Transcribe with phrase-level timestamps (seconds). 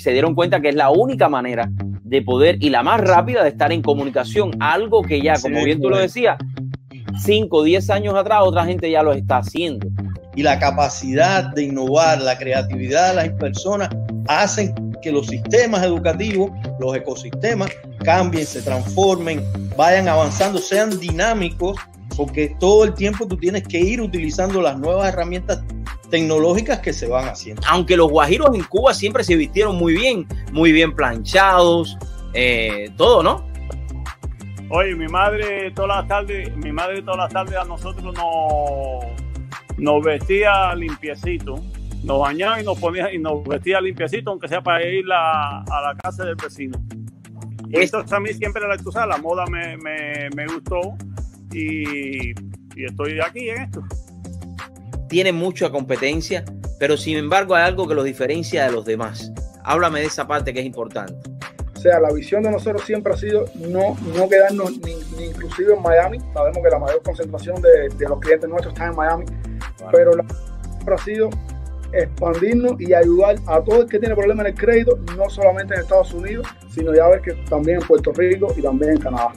[0.00, 1.70] se dieron cuenta que es la única manera
[2.02, 5.80] de poder y la más rápida de estar en comunicación, algo que ya, como bien
[5.80, 6.36] tú lo decías,
[7.22, 9.86] 5 o 10 años atrás otra gente ya lo está haciendo.
[10.34, 13.88] Y la capacidad de innovar, la creatividad de las personas
[14.26, 17.70] hacen que los sistemas educativos, los ecosistemas
[18.04, 19.42] cambien, se transformen,
[19.76, 21.76] vayan avanzando, sean dinámicos,
[22.16, 25.62] porque todo el tiempo tú tienes que ir utilizando las nuevas herramientas
[26.10, 27.62] tecnológicas que se van haciendo.
[27.68, 31.96] Aunque los guajiros en Cuba siempre se vistieron muy bien, muy bien planchados,
[32.34, 33.48] eh, todo, ¿no?
[34.70, 39.04] Oye, mi madre todas las tardes, mi madre todas las tardes a nosotros nos,
[39.78, 41.56] nos vestía limpiecito,
[42.04, 45.96] nos bañaba y nos ponía y nos vestía limpiecito, aunque sea para ir a la
[46.02, 46.78] casa del vecino.
[47.72, 50.80] Esto a mí siempre la, tú la moda me, me, me gustó
[51.52, 53.82] y, y, estoy aquí en esto.
[55.10, 56.44] Tiene mucha competencia,
[56.78, 59.32] pero sin embargo hay algo que los diferencia de los demás.
[59.64, 61.12] Háblame de esa parte que es importante.
[61.76, 65.74] O sea, la visión de nosotros siempre ha sido no, no quedarnos ni, ni inclusive
[65.74, 66.18] en Miami.
[66.32, 69.24] Sabemos que la mayor concentración de, de los clientes nuestros está en Miami,
[69.90, 70.24] pero la
[70.80, 71.30] siempre ha sido
[71.92, 75.80] expandirnos y ayudar a todo el que tiene problemas en el crédito, no solamente en
[75.80, 79.32] Estados Unidos, sino ya ver que también en Puerto Rico y también en Canadá.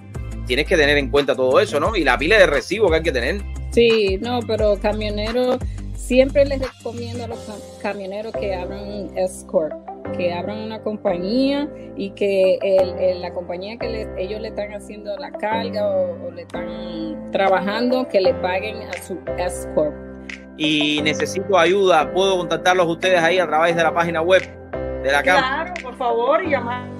[0.45, 1.95] Tienes que tener en cuenta todo eso, ¿no?
[1.95, 3.41] Y la pila de recibo que hay que tener.
[3.73, 5.57] Sí, no, pero camioneros,
[5.95, 7.39] siempre les recomiendo a los
[7.81, 9.73] camioneros que abran Escort,
[10.15, 11.67] que abran una compañía
[11.97, 12.59] y que
[13.19, 18.21] la compañía que ellos le están haciendo la carga o, o, le están trabajando, que
[18.21, 19.95] le paguen a su Escort.
[20.55, 24.43] Y necesito ayuda, puedo contactarlos ustedes ahí a través de la página web
[25.01, 25.73] de la Cámara.
[25.73, 26.93] Claro, por favor, y llamar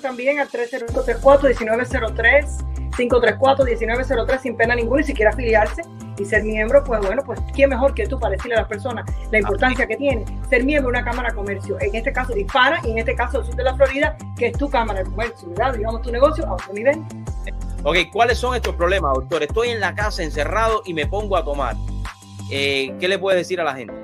[0.00, 5.82] también al 30534-1903, 534-1903 sin pena ninguna y si quiere afiliarse
[6.18, 9.04] y ser miembro, pues bueno, pues quién mejor que tú para decirle a las personas
[9.30, 12.80] la importancia que tiene ser miembro de una Cámara de Comercio, en este caso hispana
[12.84, 15.48] y en este caso del sur de la Florida, que es tu Cámara de Comercio,
[15.50, 15.74] ¿verdad?
[15.74, 17.02] Digamos tu negocio a otro nivel.
[17.82, 19.42] Ok, ¿cuáles son estos problemas, doctor?
[19.42, 21.76] Estoy en la casa encerrado y me pongo a tomar.
[22.50, 23.94] Eh, ¿qué le puedes decir a la gente?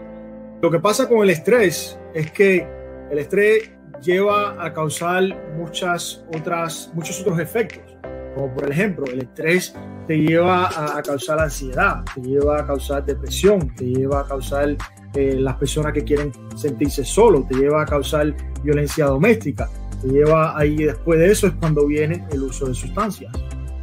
[0.62, 2.67] Lo que pasa con el estrés es que
[3.11, 3.71] el estrés
[4.03, 5.23] lleva a causar
[5.56, 7.90] muchas otras, muchos otros efectos.
[8.35, 9.75] Como por ejemplo, el estrés
[10.07, 14.77] te lleva a, causar ansiedad, te lleva a causar depresión, te lleva a causar
[15.15, 19.69] eh, las personas que quieren sentirse solo, te lleva a causar violencia doméstica,
[20.01, 23.33] te lleva ahí después de eso es cuando viene el uso de sustancias,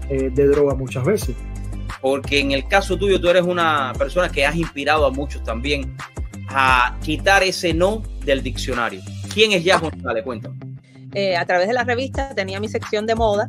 [0.10, 1.36] eh, de droga muchas veces
[2.02, 5.96] porque en el caso tuyo tú eres una persona que has inspirado a muchos también
[6.50, 9.02] a quitar ese no del diccionario.
[9.34, 10.24] ¿Quién es Yasmo González?
[10.24, 10.58] Cuéntame.
[11.14, 13.48] Eh, a través de la revista tenía mi sección de moda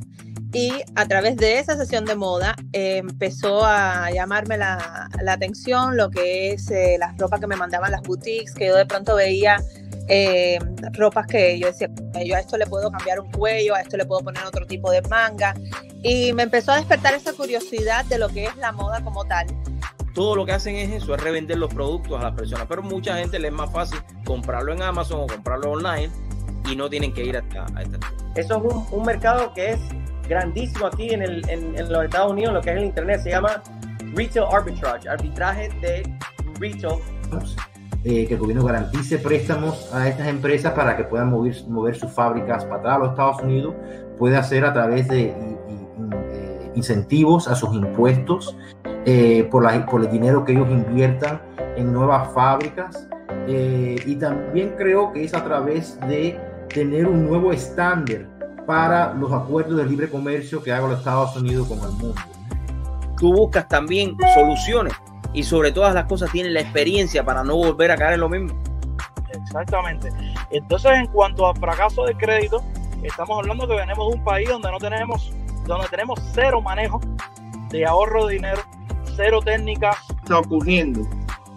[0.52, 5.96] y a través de esa sesión de moda eh, empezó a llamarme la, la, atención
[5.96, 9.14] lo que es eh, las ropas que me mandaban las boutiques, que yo de pronto
[9.14, 9.58] veía
[10.08, 10.58] eh,
[10.94, 11.90] ropas que yo decía,
[12.24, 14.90] yo a esto le puedo cambiar un cuello, a esto le puedo poner otro tipo
[14.90, 15.54] de manga.
[16.02, 19.46] Y me empezó a despertar esa curiosidad de lo que es la moda como tal.
[20.14, 22.66] Todo lo que hacen es eso, es revender los productos a las personas.
[22.68, 26.10] Pero mucha gente le es más fácil comprarlo en Amazon o comprarlo online
[26.70, 27.66] y no tienen que ir a esta.
[28.34, 29.80] Eso es un, un, mercado que es
[30.28, 33.20] grandísimo aquí en, el, en, en los Estados Unidos, lo que es el Internet.
[33.22, 33.62] Se llama
[34.14, 36.02] Retail Arbitrage, arbitraje de
[36.60, 37.00] retail.
[38.04, 42.12] Eh, que el gobierno garantice préstamos a estas empresas para que puedan mover, mover sus
[42.12, 43.74] fábricas para atrás a los Estados Unidos,
[44.16, 48.56] puede hacer a través de eh, incentivos a sus impuestos,
[49.04, 51.40] eh, por, la, por el dinero que ellos inviertan
[51.76, 53.08] en nuevas fábricas,
[53.46, 56.38] y también creo que es a través de
[56.68, 58.26] tener un nuevo estándar
[58.68, 62.14] para los acuerdos de libre comercio que haga los Estados Unidos con el mundo.
[63.16, 64.92] Tú buscas también soluciones
[65.32, 68.28] y sobre todas las cosas tienen la experiencia para no volver a caer en lo
[68.28, 68.62] mismo.
[69.32, 70.10] Exactamente.
[70.50, 72.62] Entonces, en cuanto a fracaso de crédito,
[73.02, 75.32] estamos hablando que venimos de un país donde no tenemos,
[75.64, 77.00] donde tenemos cero manejo
[77.70, 78.60] de ahorro de dinero,
[79.16, 79.96] cero técnicas.
[80.22, 81.08] Está ocurriendo.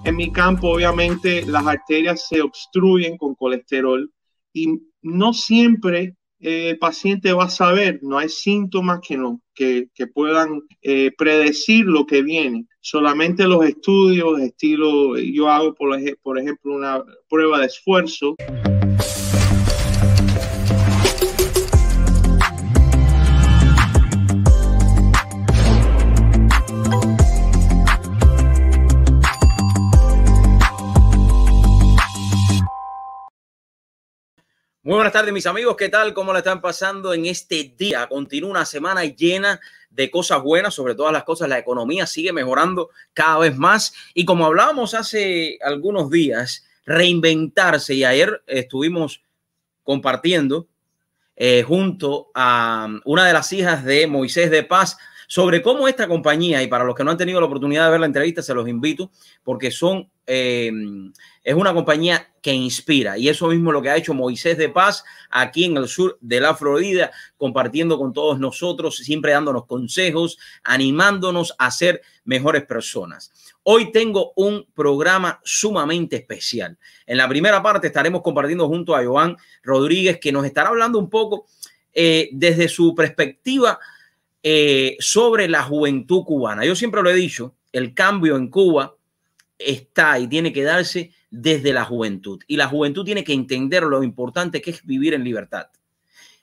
[0.06, 4.10] En mi campo, obviamente, las arterias se obstruyen con colesterol
[4.54, 10.08] y no siempre el paciente va a saber, no hay síntomas que, no, que, que
[10.08, 12.66] puedan eh, predecir lo que viene.
[12.80, 18.36] Solamente los estudios, estilo, yo hago, por, por ejemplo, una prueba de esfuerzo.
[34.84, 35.76] Muy buenas tardes, mis amigos.
[35.78, 36.12] ¿Qué tal?
[36.12, 38.08] ¿Cómo la están pasando en este día?
[38.08, 39.60] Continúa una semana llena
[39.92, 41.48] de cosas buenas, sobre todas las cosas.
[41.50, 43.94] La economía sigue mejorando cada vez más.
[44.16, 47.94] Y como hablábamos hace algunos días, reinventarse.
[47.94, 49.22] Y ayer estuvimos
[49.84, 50.68] compartiendo
[51.36, 54.98] eh, junto a una de las hijas de Moisés de Paz
[55.32, 58.02] sobre cómo esta compañía, y para los que no han tenido la oportunidad de ver
[58.02, 59.12] la entrevista, se los invito,
[59.46, 60.70] porque son, eh,
[61.42, 64.68] es una compañía que inspira, y eso mismo es lo que ha hecho Moisés de
[64.68, 70.38] Paz aquí en el sur de la Florida, compartiendo con todos nosotros, siempre dándonos consejos,
[70.66, 73.32] animándonos a ser mejores personas.
[73.64, 76.78] Hoy tengo un programa sumamente especial.
[77.06, 81.10] En la primera parte estaremos compartiendo junto a Joan Rodríguez, que nos estará hablando un
[81.10, 81.46] poco
[81.94, 83.80] eh, desde su perspectiva
[84.44, 86.66] eh, sobre la juventud cubana.
[86.66, 88.96] Yo siempre lo he dicho, el cambio en Cuba
[89.58, 92.42] está y tiene que darse desde la juventud.
[92.48, 95.68] Y la juventud tiene que entender lo importante que es vivir en libertad,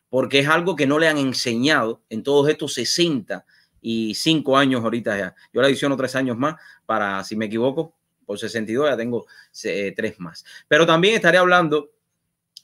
[0.09, 5.35] porque es algo que no le han enseñado en todos estos 65 años ahorita ya.
[5.53, 6.57] Yo le adiciono tres años más
[6.87, 7.95] para, si me equivoco,
[8.25, 9.27] por 62 ya tengo
[9.65, 10.45] eh, tres más.
[10.69, 11.91] Pero también estaré hablando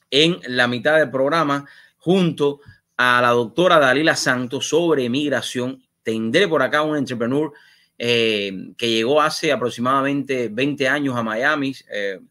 [0.09, 1.65] en la mitad del programa
[1.97, 5.83] junto a la doctora Dalila Santos sobre migración.
[6.03, 7.51] Tendré por acá un entrepreneur
[7.97, 11.73] eh, que llegó hace aproximadamente 20 años a Miami,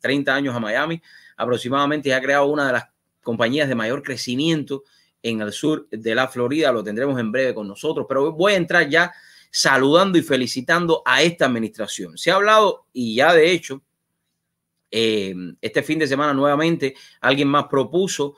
[0.01, 1.01] 30 eh, años a Miami,
[1.37, 2.85] aproximadamente ha creado una de las
[3.23, 4.85] compañías de mayor crecimiento
[5.23, 6.71] en el sur de la Florida.
[6.71, 9.13] Lo tendremos en breve con nosotros, pero voy a entrar ya
[9.51, 12.19] saludando y felicitando a esta administración.
[12.19, 13.83] Se ha hablado y ya de hecho,
[14.91, 18.37] eh, este fin de semana nuevamente alguien más propuso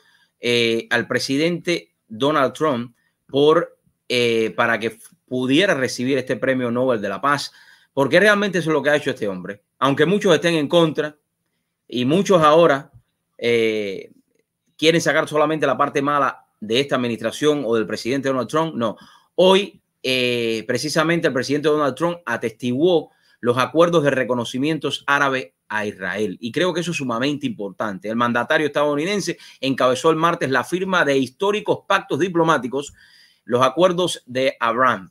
[0.90, 2.94] al presidente Donald Trump
[3.26, 7.53] por, eh, para que pudiera recibir este premio Nobel de la Paz,
[7.93, 9.62] porque realmente eso es lo que ha hecho este hombre.
[9.79, 11.17] Aunque muchos estén en contra
[11.88, 12.91] y muchos ahora
[13.38, 14.12] eh,
[14.76, 18.97] quieren sacar solamente la parte mala de esta administración o del presidente Donald Trump, no.
[19.35, 23.11] Hoy, eh, precisamente, el presidente Donald Trump atestiguó
[23.41, 26.38] los acuerdos de reconocimientos árabes a Israel.
[26.41, 28.09] Y creo que eso es sumamente importante.
[28.09, 32.94] El mandatario estadounidense encabezó el martes la firma de históricos pactos diplomáticos,
[33.44, 35.11] los acuerdos de Abraham,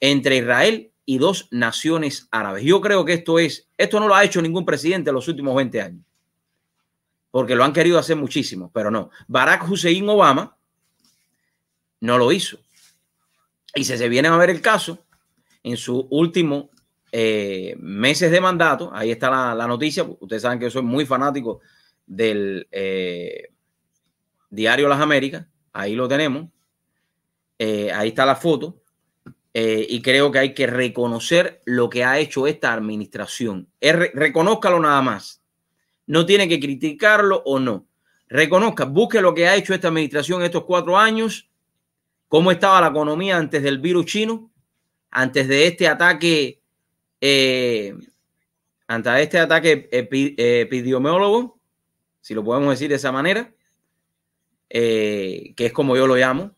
[0.00, 2.64] entre Israel y dos naciones árabes.
[2.64, 5.54] Yo creo que esto es, esto no lo ha hecho ningún presidente en los últimos
[5.54, 6.04] 20 años,
[7.30, 9.10] porque lo han querido hacer muchísimo, pero no.
[9.28, 10.56] Barack Hussein Obama
[12.00, 12.58] no lo hizo.
[13.74, 15.04] Y si se viene a ver el caso,
[15.62, 16.70] en su último
[17.12, 18.90] eh, meses de mandato.
[18.92, 20.04] Ahí está la, noticia.
[20.04, 21.60] Ustedes saben que yo soy muy fanático
[22.06, 23.50] del eh,
[24.50, 25.46] diario Las Américas.
[25.72, 26.48] Ahí lo tenemos.
[27.58, 28.82] Eh, ahí está la foto.
[29.54, 33.68] y creo que hay que reconocer lo que ha hecho esta administración.
[33.80, 35.42] reconózcalo nada más.
[36.06, 37.86] No tiene que criticarlo o no.
[38.28, 41.48] Reconozca, busque lo que ha hecho esta administración estos cuatro años.
[42.28, 44.50] Cómo estaba la economía antes del virus chino,
[45.10, 46.60] antes de este ataque
[47.28, 47.96] eh,
[48.86, 51.58] ante este ataque epidemiólogo,
[52.20, 53.52] si lo podemos decir de esa manera,
[54.70, 56.54] eh, que es como yo lo llamo,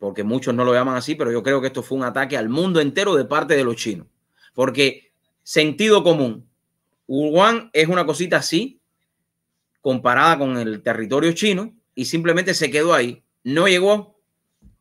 [0.00, 2.48] porque muchos no lo llaman así, pero yo creo que esto fue un ataque al
[2.48, 4.08] mundo entero de parte de los chinos,
[4.52, 5.12] porque
[5.44, 6.48] sentido común,
[7.06, 8.80] Wuhan es una cosita así,
[9.80, 14.18] comparada con el territorio chino, y simplemente se quedó ahí, no llegó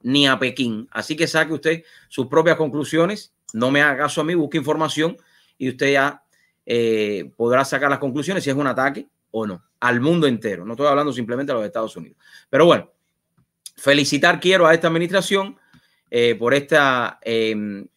[0.01, 4.23] ni a Pekín, así que saque usted sus propias conclusiones no me haga caso a
[4.23, 5.17] mí, busque información
[5.57, 6.23] y usted ya
[6.65, 10.65] eh, podrá sacar las conclusiones si es un ataque o no, al mundo entero.
[10.65, 12.17] No estoy hablando simplemente de los Estados Unidos.
[12.49, 12.91] Pero bueno,
[13.75, 15.57] felicitar quiero a esta administración
[16.09, 17.87] eh, por esta, em,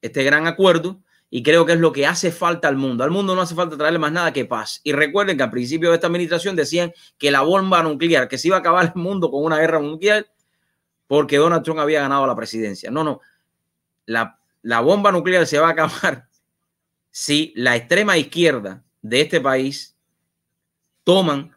[0.00, 3.04] este gran acuerdo y creo que es lo que hace falta al mundo.
[3.04, 4.80] Al mundo no hace falta traerle más nada que paz.
[4.84, 8.48] Y recuerden que al principio de esta administración decían que la bomba nuclear, que se
[8.48, 10.26] iba a acabar el mundo con una guerra nuclear
[11.06, 12.90] porque Donald Trump había ganado la presidencia.
[12.90, 13.20] No, no.
[14.06, 16.28] La la bomba nuclear se va a acabar
[17.10, 19.96] si la extrema izquierda de este país
[21.04, 21.54] toman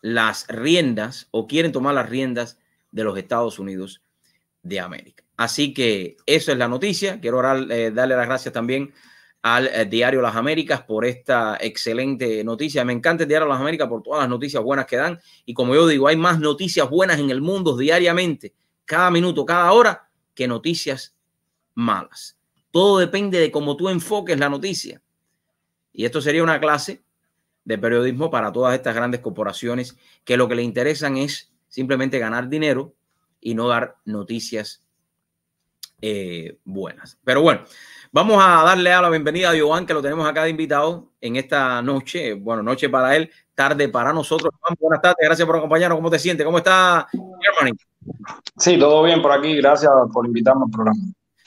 [0.00, 2.58] las riendas o quieren tomar las riendas
[2.90, 4.02] de los Estados Unidos
[4.62, 5.24] de América.
[5.36, 7.20] Así que eso es la noticia.
[7.20, 8.92] Quiero eh, darle las gracias también
[9.42, 12.84] al eh, diario Las Américas por esta excelente noticia.
[12.84, 15.18] Me encanta el diario Las Américas por todas las noticias buenas que dan.
[15.46, 18.54] Y como yo digo, hay más noticias buenas en el mundo diariamente,
[18.84, 21.14] cada minuto, cada hora, que noticias
[21.80, 22.38] malas.
[22.70, 25.02] Todo depende de cómo tú enfoques la noticia.
[25.92, 27.02] Y esto sería una clase
[27.64, 32.48] de periodismo para todas estas grandes corporaciones que lo que le interesan es simplemente ganar
[32.48, 32.94] dinero
[33.40, 34.84] y no dar noticias
[36.00, 37.18] eh, buenas.
[37.24, 37.62] Pero bueno,
[38.12, 41.36] vamos a darle a la bienvenida a Joan, que lo tenemos acá de invitado en
[41.36, 42.34] esta noche.
[42.34, 44.52] Bueno, noche para él, tarde para nosotros.
[44.78, 45.98] buenas tardes, gracias por acompañarnos.
[45.98, 46.44] ¿Cómo te sientes?
[46.44, 47.08] ¿Cómo está,
[48.56, 49.56] Sí, todo bien por aquí.
[49.56, 51.00] Gracias por invitarme al programa.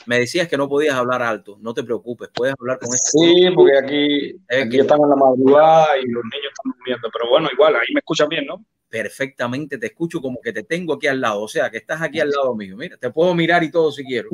[0.05, 1.57] Me decías que no podías hablar alto.
[1.61, 3.09] No te preocupes, puedes hablar con este.
[3.11, 7.09] Sí, porque aquí, aquí estamos en la madrugada y los niños están durmiendo.
[7.11, 8.63] Pero bueno, igual, ahí me escuchan bien, ¿no?
[8.89, 11.41] Perfectamente, te escucho como que te tengo aquí al lado.
[11.41, 12.75] O sea, que estás aquí al lado mío.
[12.77, 14.29] Mira, te puedo mirar y todo si quiero.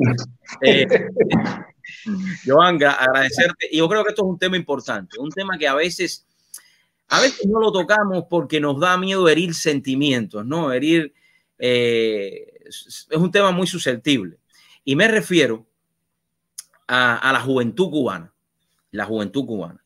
[0.62, 0.86] Eh,
[2.44, 3.68] Joan, agradecerte.
[3.70, 6.26] Y yo creo que esto es un tema importante, un tema que a veces,
[7.08, 10.72] a veces no lo tocamos porque nos da miedo herir sentimientos, ¿no?
[10.72, 11.12] Herir,
[11.58, 14.39] eh, es un tema muy susceptible.
[14.84, 15.66] Y me refiero
[16.86, 18.32] a, la juventud cubana,
[18.90, 19.84] la juventud cubana.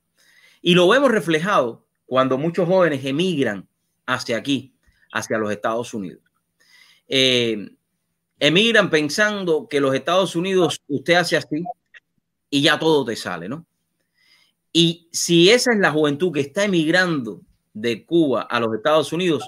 [0.63, 3.69] Y lo vemos reflejado cuando muchos jóvenes emigran
[4.07, 4.75] hacia aquí,
[5.13, 6.23] hacia los Estados Unidos.
[7.09, 7.77] Eh,
[8.39, 11.63] emigran pensando que los Estados Unidos usted hace así
[12.49, 13.67] y ya todo te sale, ¿no?
[14.73, 19.47] Y si esa es la juventud que está emigrando de Cuba a los Estados Unidos,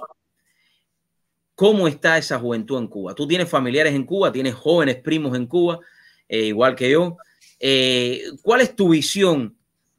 [1.56, 3.14] ¿cómo está esa juventud en Cuba?
[3.14, 5.80] Tú tienes familiares en Cuba, tienes jóvenes primos en Cuba,
[6.28, 7.16] eh, igual que yo.
[7.58, 9.56] Eh, ¿Cuál es tu visión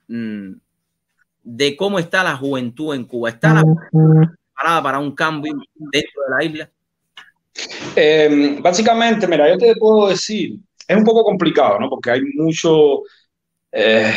[0.08, 0.52] mm,
[1.44, 3.30] de cómo está la juventud en Cuba?
[3.30, 6.70] ¿Está la preparada para un cambio dentro de la isla?
[7.96, 11.90] Eh, básicamente, mira, yo te puedo decir, es un poco complicado, ¿no?
[11.90, 13.02] Porque hay mucho,
[13.72, 14.14] eh,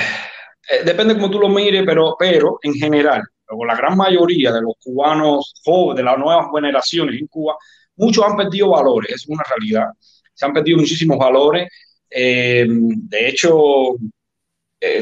[0.85, 3.23] depende cómo tú lo mires, pero, pero en general,
[3.57, 7.57] con la gran mayoría de los cubanos jóvenes, de las nuevas generaciones en Cuba,
[7.97, 9.89] muchos han perdido valores, es una realidad.
[10.35, 11.69] Se han perdido muchísimos valores.
[12.11, 13.97] de hecho,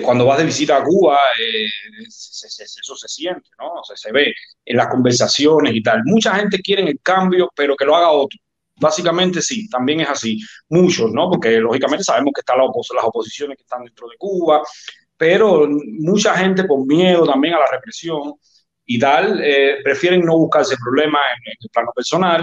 [0.03, 1.19] cuando vas de visita a Cuba,
[2.07, 3.83] eso se siente, ¿no?
[3.95, 6.03] se ve en las conversaciones y tal.
[6.05, 8.39] Mucha gente quiere el cambio, pero que lo haga otro.
[8.81, 10.39] Básicamente sí, también es así.
[10.69, 11.31] Muchos, ¿no?
[11.31, 14.63] Porque lógicamente sabemos que están las oposiciones que están dentro de Cuba,
[15.19, 15.69] pero
[16.01, 18.35] mucha gente por miedo también a la represión
[18.87, 22.43] y tal, eh, prefieren no buscarse problemas en, el plano personal.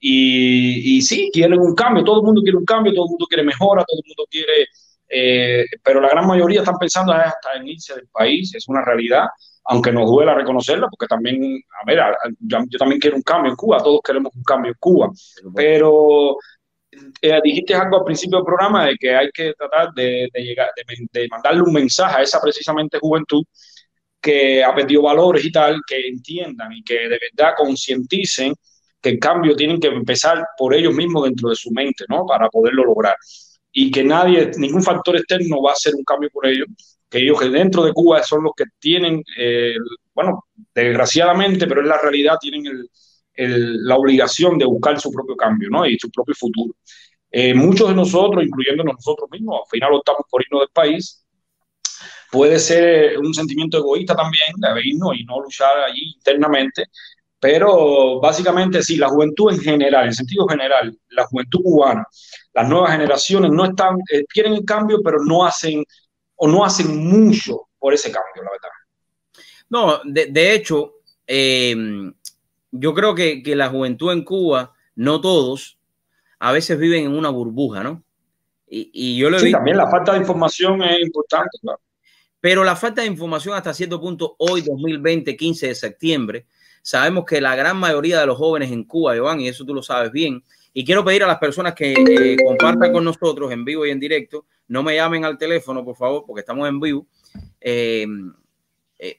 [0.00, 3.26] Y, y, sí, quieren un cambio, todo el mundo quiere un cambio, todo el mundo
[3.26, 4.66] quiere mejora, todo el mundo quiere,
[5.08, 9.26] eh, pero la gran mayoría están pensando hasta en irse del país, es una realidad
[9.70, 12.00] aunque nos duela reconocerlo, porque también, a ver,
[12.40, 15.10] yo, también quiero un cambio en Cuba, todos queremos un cambio en Cuba,
[15.54, 16.36] pero
[17.20, 20.70] eh, dijiste algo al principio del programa de que hay que tratar de, llegar,
[21.12, 23.44] de, mandarle un mensaje a esa precisamente juventud
[24.20, 28.54] que ha perdido valores y tal, que entiendan y que de verdad concienticen
[29.00, 32.26] que el cambio tienen que empezar por ellos mismos dentro de su mente, ¿no?
[32.26, 33.16] Para poderlo lograr.
[33.72, 36.66] Y que nadie, ningún factor externo va a hacer un cambio por ellos,
[37.08, 39.76] que ellos que dentro de Cuba son los que tienen, eh,
[40.14, 42.66] bueno, desgraciadamente, pero es la realidad, tienen
[43.46, 45.86] la obligación de buscar su propio cambio ¿no?
[45.86, 46.74] y su propio futuro.
[47.30, 51.24] Eh, muchos de nosotros, incluyéndonos nosotros mismos, al final optamos por irnos del país.
[52.30, 56.84] Puede ser un sentimiento egoísta también de irnos y no luchar allí internamente,
[57.40, 62.04] pero básicamente sí, la juventud en general, en sentido general, la juventud cubana,
[62.52, 65.84] las nuevas generaciones no están, eh, quieren el cambio, pero no hacen
[66.36, 68.68] o no hacen mucho por ese cambio, la verdad.
[69.70, 70.94] No, de, hecho,
[71.26, 72.12] em,
[72.70, 75.78] yo creo que, la juventud en Cuba, no todos,
[76.38, 78.02] a veces viven en una burbuja, ¿no?
[78.70, 81.80] Y, yo lo sí, también la falta de información es importante, claro.
[82.40, 86.46] Pero la falta de información hasta cierto punto, hoy 2020, 15 de septiembre,
[86.82, 89.82] sabemos que la gran mayoría de los jóvenes en Cuba, Iván, y eso tú lo
[89.82, 93.84] sabes bien, y quiero pedir a las personas que eh, compartan con nosotros en vivo
[93.86, 97.06] y en directo, no me llamen al teléfono, por favor, porque estamos en vivo.
[97.60, 98.06] Eh,
[98.98, 99.18] eh,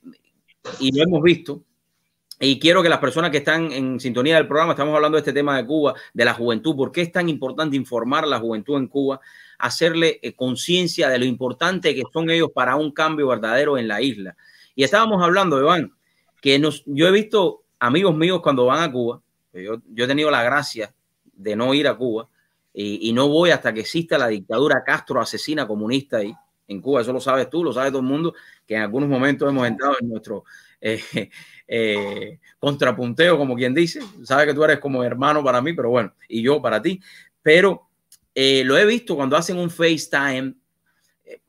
[0.79, 1.63] y lo hemos visto.
[2.39, 5.33] Y quiero que las personas que están en sintonía del programa, estamos hablando de este
[5.33, 8.77] tema de Cuba, de la juventud, por qué es tan importante informar a la juventud
[8.77, 9.19] en Cuba,
[9.57, 14.37] hacerle conciencia de lo importante que son ellos para un cambio verdadero en la isla.
[14.73, 15.91] Y estábamos hablando, Iván,
[16.41, 20.31] que nos, yo he visto amigos míos cuando van a Cuba, yo, yo he tenido
[20.31, 20.93] la gracia
[21.33, 22.29] de no ir a Cuba
[22.73, 26.33] y, no voy hasta que exista la dictadura Castro asesina comunista ahí
[26.67, 27.01] en Cuba.
[27.01, 28.33] Eso lo sabes tú, lo sabe todo el mundo,
[28.65, 30.45] que en algunos momentos hemos entrado en nuestro
[30.79, 31.01] eh,
[31.71, 34.01] eh, contrapunteo, como quien dice.
[34.23, 36.99] Sabes que tú eres como hermano para mí, pero bueno, y yo para ti.
[37.41, 37.87] Pero
[38.33, 40.55] eh, lo he visto cuando hacen un FaceTime.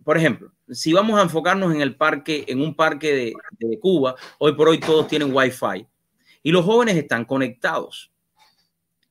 [0.04, 4.14] por ejemplo, si vamos a enfocarnos en el parque, en un parque de, de Cuba,
[4.38, 5.86] hoy por hoy todos tienen Wi-Fi
[6.42, 8.10] y los jóvenes están conectados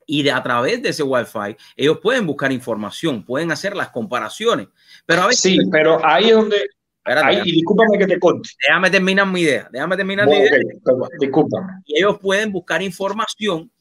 [0.06, 4.68] y de, a través de ese Wi-Fi ellos pueden buscar información, pueden hacer las comparaciones.
[5.06, 6.66] Pero a veces, sí, pero ahí es donde...
[7.46, 8.50] y discúlpame que te conte.
[8.66, 9.70] Déjame terminar mi idea.
[9.72, 10.60] Déjame terminar mi idea.
[11.20, 11.82] discúlpame.
[11.86, 13.72] Y ellos pueden buscar información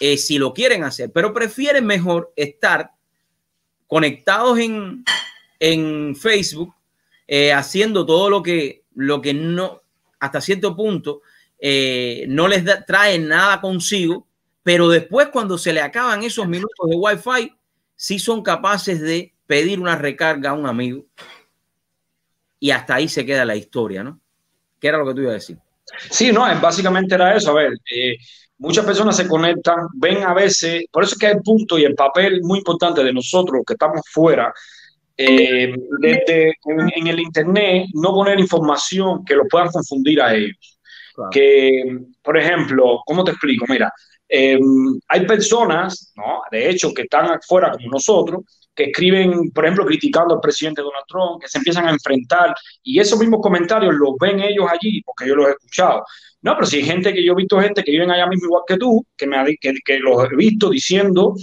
[0.00, 2.90] eh, si lo quieren hacer, pero prefieren mejor estar
[3.86, 5.04] conectados en,
[5.58, 6.74] en Facebook,
[7.26, 9.82] eh, haciendo todo lo que, lo que no,
[10.18, 11.20] hasta cierto punto,
[11.58, 14.26] eh, no les trae nada consigo
[14.62, 17.52] pero después, cuando se le acaban esos minutos de Wi-Fi,
[17.96, 21.06] sí son capaces de pedir una recarga a un amigo
[22.60, 24.20] y hasta ahí se queda la historia, ¿no?
[24.78, 25.58] ¿Qué era lo que tú ibas a decir?
[26.10, 27.50] Sí, no, básicamente era eso.
[27.50, 28.16] A ver, eh,
[28.58, 31.94] muchas personas se conectan, ven a veces, por eso es que hay punto y el
[31.94, 34.52] papel muy importante de nosotros que estamos fuera,
[35.16, 40.78] eh, desde en, el Internet, no poner información que lo puedan confundir a ellos.
[41.30, 41.82] Que,
[42.22, 43.66] por ejemplo, ¿cómo te explico?
[43.68, 43.92] Mira,
[44.26, 46.40] em, hay personas, ¿no?
[46.50, 48.44] de hecho, que están afuera como nosotros,
[48.80, 52.98] que escriben, por ejemplo, criticando al presidente Donald Trump, que se empiezan a enfrentar, y
[52.98, 56.02] esos mismos comentarios los ven ellos allí, porque yo los he escuchado.
[56.40, 58.62] No, pero si hay gente que yo he visto gente que viven allá mismo igual
[58.66, 61.34] que tú, que, me, que, que los he visto diciendo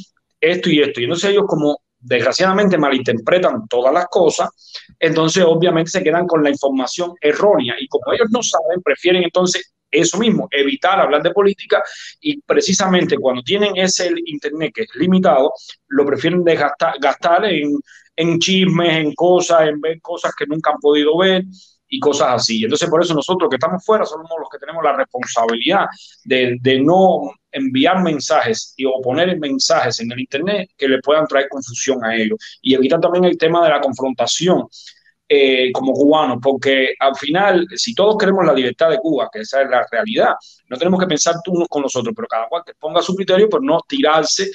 [0.42, 4.50] esto y esto, y entonces ellos como desgraciadamente malinterpretan todas las cosas,
[5.00, 9.74] entonces obviamente se quedan con la información errónea y como ellos no saben, prefieren entonces
[9.92, 11.84] eso mismo, evitar hablar de política
[12.22, 15.54] y precisamente cuando tienen ese internet que es limitado,
[15.88, 17.78] lo prefieren gastar, gastar en,
[18.16, 21.44] en chismes, en cosas, en ver cosas que nunca han podido ver
[21.90, 22.64] y cosas así.
[22.64, 25.86] Entonces, por eso nosotros que estamos fuera somos los que tenemos la responsabilidad
[26.24, 31.26] de, de no enviar mensajes y, o poner mensajes en el Internet que le puedan
[31.28, 32.38] traer confusión a ellos.
[32.62, 34.68] Y evitar también el tema de la confrontación
[35.30, 39.62] eh, como cubanos, porque al final, si todos queremos la libertad de Cuba, que esa
[39.62, 40.34] es la realidad,
[40.70, 43.50] no tenemos que pensar unos con los otros, pero cada cual que ponga su criterio,
[43.50, 44.50] por no tirarse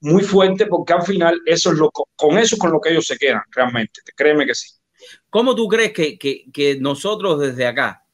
[0.00, 3.06] muy fuerte, porque al final eso es lo, con eso es con lo que ellos
[3.06, 4.68] se quedan, realmente, créeme que sí.
[5.30, 8.04] ¿Cómo tú crees que, que, nosotros desde acá,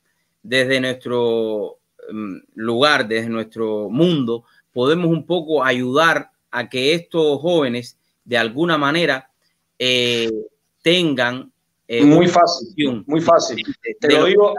[0.42, 1.78] desde nuestro
[2.10, 8.76] mm, lugar, desde nuestro mundo, podemos un poco ayudar a que estos jóvenes de alguna
[8.76, 9.30] manera
[9.78, 10.30] eh,
[10.82, 11.52] tengan
[11.88, 13.62] eh, muy fácil, muy fácil.
[14.00, 14.54] Te lo digo,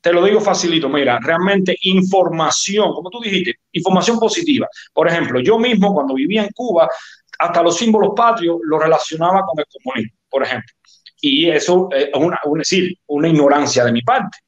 [0.00, 0.88] te lo digo facilito.
[0.88, 4.68] Mira, realmente información, como tú dijiste, información positiva.
[4.92, 6.88] Por ejemplo, yo mismo cuando vivía en Cuba,
[7.38, 10.72] hasta los símbolos patrios los relacionaba con el comunismo, por ejemplo.
[11.20, 14.38] Y eso es una, decir, una ignorancia de mi parte,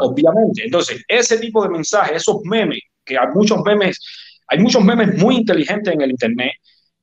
[0.00, 0.64] obviamente.
[0.64, 4.00] Entonces, ese tipo de mensajes, esos memes, que hay muchos memes,
[4.48, 6.52] hay muchos memes muy inteligentes en el Internet,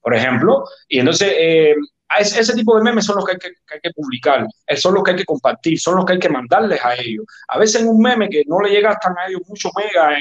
[0.02, 1.76] por ejemplo, y entonces eh,
[2.18, 5.18] ese, tipo de memes son los que hay que, publicar, eh, son los que hay
[5.18, 7.26] que compartir, son los que hay que mandarles a ellos.
[7.48, 10.18] A veces en un meme que no le llega hasta a ellos mucho mega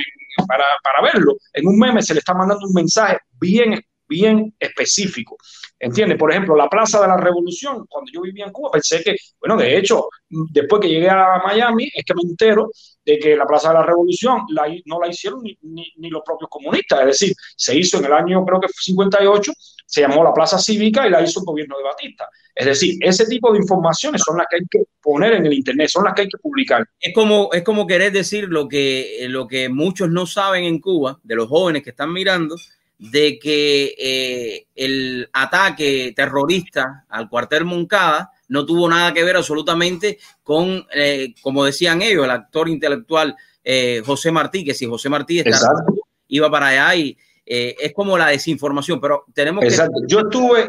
[0.46, 5.36] para, para, verlo, en un meme se le está mandando un mensaje bien, bien específico.
[5.80, 6.18] ¿Entiendes?
[6.18, 9.56] Por ejemplo, la Plaza de la Revolución, cuando yo vivía en Cuba, pensé que, bueno,
[9.56, 12.70] de hecho, después que llegué a Miami, es que me entero
[13.08, 14.42] de que la Plaza de la Revolución
[14.84, 18.60] no la hicieron ni, los propios comunistas, es decir, se hizo en el año, creo
[18.60, 19.50] que 58,
[19.86, 22.28] se llamó la Plaza Cívica y la hizo el gobierno de Batista.
[22.54, 25.88] Es decir, ese tipo de informaciones son las que hay que poner en el Internet,
[25.88, 26.86] son las que hay que publicar.
[27.00, 31.18] Es como, es como querer decir lo que, lo que muchos no saben en Cuba,
[31.22, 32.56] de los jóvenes que están mirando,
[32.98, 40.18] de que eh, el ataque terrorista al cuartel Moncada no tuvo nada que ver absolutamente
[40.42, 45.42] con, eh, como decían ellos, el actor intelectual eh, José Martí, que si José Martí
[46.28, 47.16] iba para allá y
[47.50, 50.00] es como la desinformación, pero tenemos Exacto.
[50.06, 50.68] Yo estuve,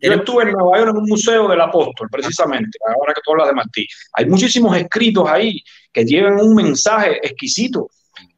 [0.00, 3.48] yo estuve en Nueva York en un museo del apóstol, precisamente, ahora que tú hablas
[3.48, 3.86] de Martí.
[4.14, 7.90] Hay muchísimos escritos ahí que llevan un mensaje exquisito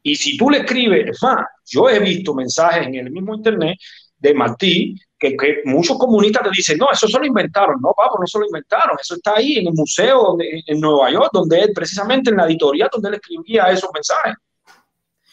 [0.03, 3.77] y si tú le escribes, es más, yo he visto mensajes en el mismo internet
[4.17, 7.79] de Martí que, muchos comunistas te dicen, no, eso se lo inventaron.
[7.81, 8.97] No, papo, no se lo inventaron.
[8.99, 12.89] Eso está ahí en el museo en Nueva York, donde él, precisamente en la editorial
[12.91, 14.35] donde él escribía esos mensajes.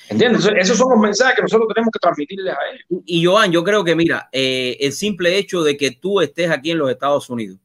[0.08, 0.48] ¿Entiendes?
[0.56, 3.02] esos son los mensajes que nosotros tenemos que transmitirles a ellos.
[3.06, 6.70] Y Joan, yo creo que, mira, eh, el simple hecho de que tú estés aquí
[6.70, 7.58] en los Estados Unidos,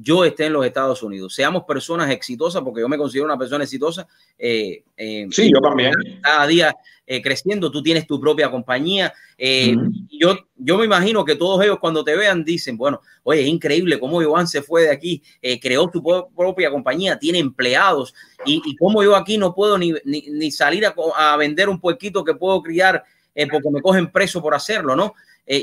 [0.00, 1.34] yo esté en los Estados Unidos.
[1.34, 4.06] Seamos personas exitosas, porque yo me considero una persona exitosa.
[4.38, 5.92] Eh, eh, sí, yo también.
[6.22, 9.12] Cada día eh, creciendo, tú tienes tu propia compañía.
[9.38, 13.98] yo, yo me imagino que todos ellos cuando te vean dicen, bueno, oye, es increíble
[13.98, 15.22] cómo Iván se fue de aquí,
[15.60, 16.02] creó su
[16.34, 20.94] propia compañía, tiene empleados y, y cómo yo aquí no puedo ni, ni, salir a,
[21.16, 23.04] a, vender un puerquito que puedo criar
[23.50, 25.14] porque me cogen preso por hacerlo, ¿no?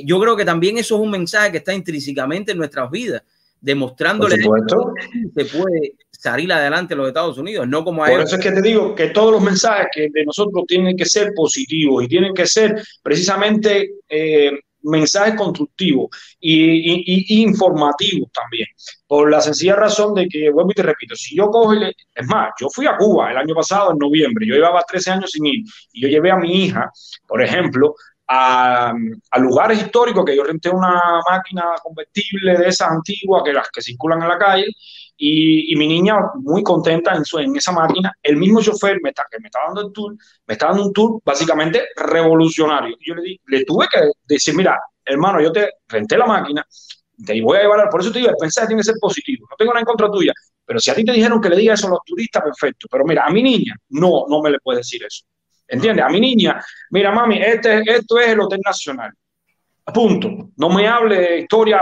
[0.05, 3.23] yo creo que también eso es un mensaje que está intrínsecamente en nuestras vidas
[3.63, 8.35] demostrándole que se puede salir adelante en los Estados Unidos, no como a Por eso
[8.35, 12.03] es que te digo que todos los mensajes que de nosotros tienen que ser positivos
[12.03, 14.51] y tienen que ser precisamente eh,
[14.83, 16.09] mensajes constructivos
[16.41, 18.67] y, informativos también.
[19.07, 22.51] Por la sencilla razón de que, vuelvo y te repito, si yo cojo Es más,
[22.59, 25.63] yo fui a Cuba el año pasado, en noviembre, yo llevaba 13 años sin ir,
[25.93, 26.91] y yo llevé a mi hija,
[27.25, 27.95] por ejemplo,
[28.27, 28.93] a,
[29.39, 34.21] lugares históricos que yo renté una máquina convertible de esas antiguas que las que circulan
[34.21, 34.65] en la calle
[35.17, 38.11] Y, y mi niña muy contenta en, su, en esa máquina.
[38.21, 40.15] El mismo chofer me está, que me está dando el tour,
[40.47, 42.97] me está dando un tour básicamente revolucionario.
[42.99, 46.65] Yo le, di, le tuve que decir, mira, hermano, yo te renté la máquina,
[47.25, 49.47] te voy a llevar, por eso te digo, el mensaje tiene que ser positivo.
[49.49, 50.33] No tengo nada en contra tuya,
[50.65, 52.87] pero si a ti te dijeron que le diga eso a los turistas, perfecto.
[52.91, 55.23] Pero mira, a mi niña, no, no me le puedes decir eso.
[55.73, 56.05] ¿Entiendes?
[56.05, 59.11] A mi niña, mira, mami, este, esto es el Hotel Nacional.
[59.91, 60.51] Punto.
[60.55, 61.81] No me hable de historia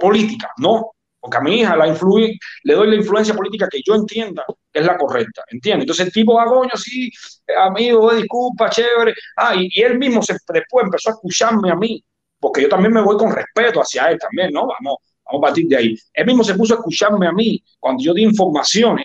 [0.00, 0.92] política, no.
[1.20, 4.86] Porque a mi hija la le doy la influencia política que yo entienda que es
[4.86, 5.82] la correcta, ¿entiendes?
[5.82, 7.10] Entonces el tipo, agoño, ah, sí,
[7.56, 9.12] amigo, disculpa, chévere.
[9.36, 12.02] Ah, y, y, él mismo se, después empezó a escucharme a mí,
[12.40, 14.62] porque yo también me voy con respeto hacia él también, ¿no?
[14.62, 14.96] Vamos,
[15.26, 15.96] vamos a partir de ahí.
[16.14, 19.04] Él mismo se puso a escucharme a mí cuando yo di informaciones,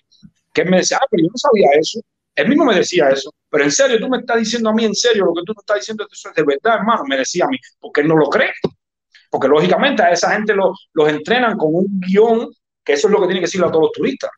[0.53, 1.99] que él me decía, ah, pero yo no sabía eso.
[2.33, 4.95] Él mismo me decía eso, pero en serio, tú me estás diciendo a mí, en
[4.95, 7.47] serio, lo que tú me estás diciendo eso es de verdad, hermano, me decía a
[7.47, 8.51] mí, porque él no lo cree.
[9.29, 12.49] Porque lógicamente a esa gente lo, los entrenan con un guion,
[12.83, 14.29] que eso es lo que tiene que decirle a todos los turistas.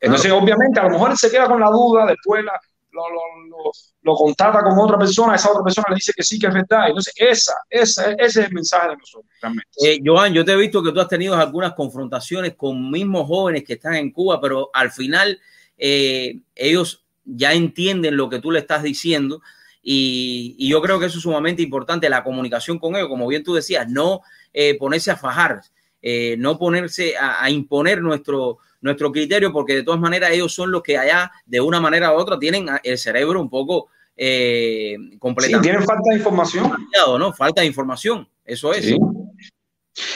[0.00, 2.52] Entonces, obviamente, a lo mejor él se queda con la duda, después la,
[2.92, 3.02] lo,
[3.48, 3.70] lo,
[4.02, 6.88] lo, contacta con otra persona, esa otra persona le dice que sí, que es verdad.
[6.88, 9.68] Entonces, esa, esa, ese es el mensaje de nosotros, realmente.
[9.82, 13.64] Eh, Joan, yo te he visto que tú has tenido algunas confrontaciones con mismos jóvenes
[13.64, 15.40] que están en Cuba, pero al final
[15.76, 19.42] eh, ellos ya entienden lo que tú le estás diciendo
[19.82, 23.44] y, y, yo creo que eso es sumamente importante, la comunicación con ellos, como bien
[23.44, 25.60] tú decías, no eh, ponerse a fajar,
[26.02, 30.72] eh, no ponerse a, a, imponer nuestro, nuestro criterio, porque de todas maneras ellos son
[30.72, 35.68] los que allá, de una manera u otra, tienen el cerebro un poco eh, completamente.
[35.68, 36.72] Sí, tienen falta de información.
[37.18, 37.32] ¿no?
[37.32, 38.84] Falta de información, eso es.
[38.84, 38.98] Sí.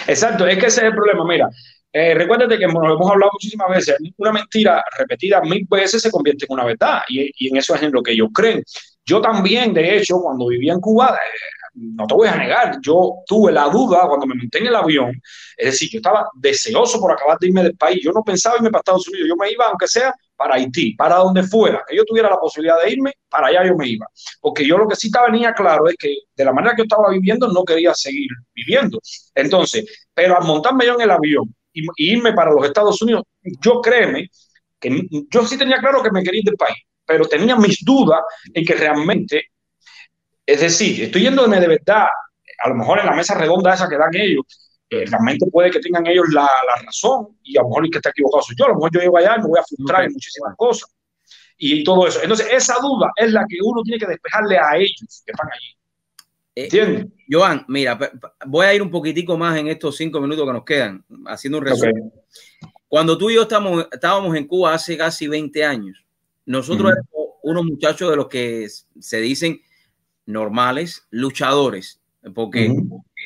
[0.07, 1.25] Exacto, es que ese es el problema.
[1.25, 1.49] Mira,
[1.92, 6.53] eh, recuérdate que hemos, hablado muchísimas veces, una mentira repetida mil veces se convierte en
[6.55, 8.62] una verdad y, en eso es en lo que ellos creen.
[9.05, 11.38] Yo también, de hecho, cuando vivía en Cuba, eh,
[11.74, 15.20] no te voy a negar, yo tuve la duda cuando me monté en el avión,
[15.57, 18.70] es decir, yo estaba deseoso por acabar de irme del país, yo no pensaba irme
[18.70, 22.05] para Estados Unidos, yo me iba, aunque sea, para Haití, para donde fuera, que yo
[22.05, 24.07] tuviera la posibilidad de irme, para allá yo me iba.
[24.40, 27.11] Porque yo lo que sí venía claro es que de la manera que yo estaba
[27.11, 28.98] viviendo no quería seguir viviendo.
[29.35, 33.24] Entonces, pero al montarme yo en el avión y, y irme para los Estados Unidos,
[33.62, 34.28] yo créeme
[34.78, 38.20] que yo sí tenía claro que me quería ir del país, pero tenía mis dudas
[38.54, 39.44] en que realmente
[40.50, 42.06] es decir, estoy yéndome de verdad,
[42.64, 44.44] a lo mejor en la mesa redonda esa que dan ellos,
[44.90, 47.98] eh, realmente puede que tengan ellos la, la, razón y a lo mejor el que
[47.98, 50.04] está equivocado soy yo, a lo mejor yo llego allá y me voy a frustrar
[50.04, 50.90] en muchísimas cosas
[51.56, 52.20] y todo eso.
[52.20, 55.76] Entonces, esa duda es la que uno tiene que despejarle a ellos que están allí.
[56.68, 57.99] Eh, Joan, mira,
[58.46, 61.64] voy a ir un poquitico más en estos cinco minutos que nos quedan, haciendo un
[61.64, 62.11] resumen.
[62.11, 62.70] Okay.
[62.88, 66.05] Cuando tú y yo estamos, estábamos en Cuba hace casi 20 años,
[66.44, 68.66] nosotros éramos unos muchachos de los que
[68.99, 69.61] se dicen
[70.27, 72.01] normales, luchadores,
[72.35, 72.75] porque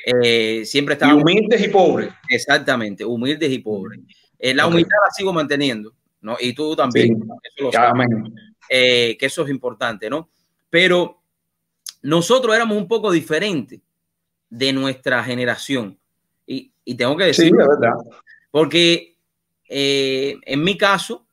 [0.06, 1.18] eh, siempre estaban...
[1.18, 2.10] Y humildes y pobres.
[2.28, 4.00] Exactamente, humildes y pobres.
[4.38, 5.08] Eh, la humildad okay.
[5.08, 6.36] la sigo manteniendo, ¿no?
[6.38, 7.08] Y tú también.
[7.08, 7.28] Sí.
[7.56, 8.06] Eso sabes,
[8.68, 10.28] eh, que eso es importante, ¿no?
[10.70, 11.23] Pero
[12.04, 13.80] nosotros éramos un poco diferentes
[14.50, 15.98] de nuestra generación.
[16.46, 17.46] Y, y tengo que decir...
[17.46, 17.94] Sí, de verdad.
[18.50, 19.16] Porque
[19.70, 21.26] eh, en mi caso,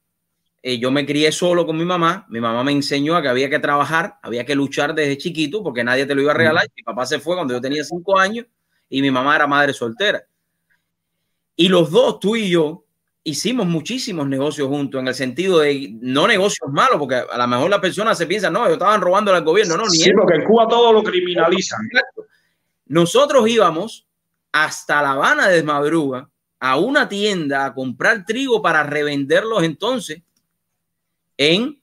[0.64, 2.26] eh, yo me crié solo con mi mamá.
[2.30, 5.84] Mi mamá me enseñó a que había que trabajar, había que luchar desde chiquito porque
[5.84, 6.66] nadie te lo iba a regalar.
[6.74, 8.46] Mi papá se fue cuando yo tenía cinco años
[8.90, 10.24] y mi mamá era madre soltera.
[11.58, 12.86] Y los dos, tú y yo,
[13.24, 17.70] hicimos muchísimos negocios juntos en el sentido de no negocios malos, porque a lo mejor
[17.70, 19.78] las personas se piensan, no, ellos estaban robando al gobierno.
[19.78, 21.82] No, ni sí, porque en Cuba todo lo criminalizan.
[22.88, 24.08] Nosotros íbamos
[24.52, 26.30] hasta La Habana de Madruga
[26.60, 30.22] a una tienda a comprar trigo para revenderlos entonces
[31.38, 31.82] en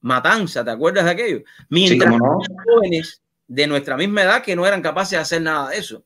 [0.00, 1.42] Matanza, ¿te acuerdas de aquello?
[1.70, 2.38] Mientras sí, no.
[2.64, 6.04] jóvenes de nuestra misma edad que no eran capaces de hacer nada de eso.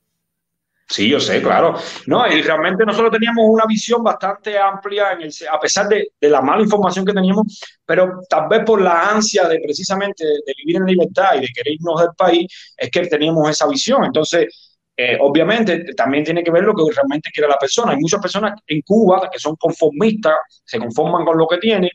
[0.90, 1.74] Sí, yo sé, claro.
[2.06, 6.28] No, y realmente nosotros teníamos una visión bastante amplia, en el, a pesar de, de,
[6.30, 10.76] la mala información que teníamos, pero tal vez por la ansia de precisamente de, vivir
[10.76, 14.02] en libertad y de querer irnos del país, es que teníamos esa visión.
[14.02, 17.92] Entonces, eh, obviamente también tiene que ver lo que realmente quiere la persona.
[17.92, 21.90] Hay muchas personas en Cuba que son conformistas, se conforman con lo que tienen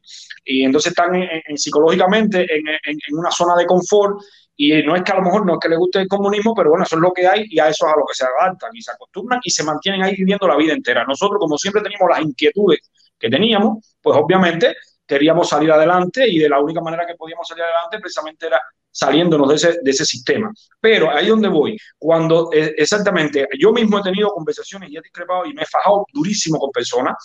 [0.45, 4.21] y entonces están en, en, psicológicamente en, en, una zona de confort
[4.55, 6.69] y no es que a lo mejor no es que les guste el comunismo, pero
[6.69, 8.69] bueno, eso es lo que hay y a eso es a lo que se adaptan
[8.73, 11.03] y se acostumbran y se mantienen ahí viviendo la vida entera.
[11.05, 12.79] Nosotros, como siempre teníamos las inquietudes
[13.17, 17.63] que teníamos, pues obviamente queríamos salir adelante y de la única manera que podíamos salir
[17.63, 20.51] adelante precisamente era saliéndonos de ese, de ese sistema.
[20.79, 25.45] Pero ahí donde voy, cuando eh, exactamente yo mismo he tenido conversaciones y he discrepado
[25.45, 27.15] y me he fajado durísimo con personas,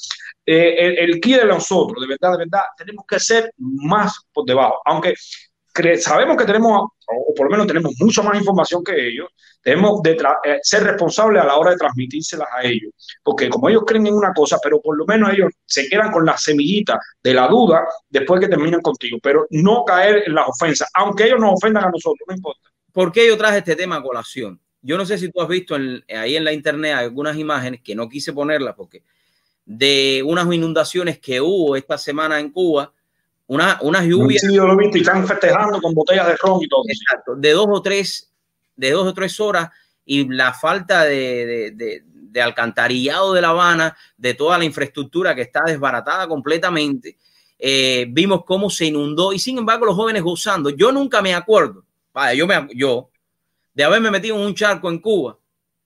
[0.46, 4.46] eh, el, el key de nosotros, de verdad, de verdad, tenemos que ser más por
[4.46, 4.80] debajo.
[4.86, 5.14] Aunque
[6.00, 9.28] sabemos que tenemos, o por lo menos tenemos mucha más información que ellos,
[9.64, 13.82] debemos de eh, ser responsables a la hora de transmitírselas a ellos, porque como ellos
[13.86, 17.34] creen en una cosa, pero por lo menos ellos se quedan con la semillita de
[17.34, 21.54] la duda después que terminan contigo, pero no caer en las ofensas, aunque ellos nos
[21.54, 22.68] ofendan a nosotros, no importa.
[22.92, 24.60] ¿Por qué yo traje este tema a colación?
[24.80, 28.08] Yo no sé si tú has visto ahí en la internet algunas imágenes que no
[28.08, 29.02] quise ponerlas porque
[29.64, 32.92] de unas inundaciones que hubo esta semana en Cuba,
[33.48, 34.42] una, unas lluvias.
[34.42, 36.82] Sí, yo lo he visto y están festejando con botellas de ron y todo.
[36.87, 38.30] Exacto, de dos o tres,
[38.76, 39.70] de dos o tres horas
[40.04, 45.42] y la falta de, de, de, alcantarillado de La Habana, de toda la infraestructura que
[45.42, 47.16] está desbaratada completamente.
[47.58, 50.70] Eh, vimos cómo se inundó y sin embargo los jóvenes gozando.
[50.70, 53.11] Yo nunca me acuerdo, vaya, yo, me, yo
[53.74, 55.38] de haberme metido en un charco en Cuba,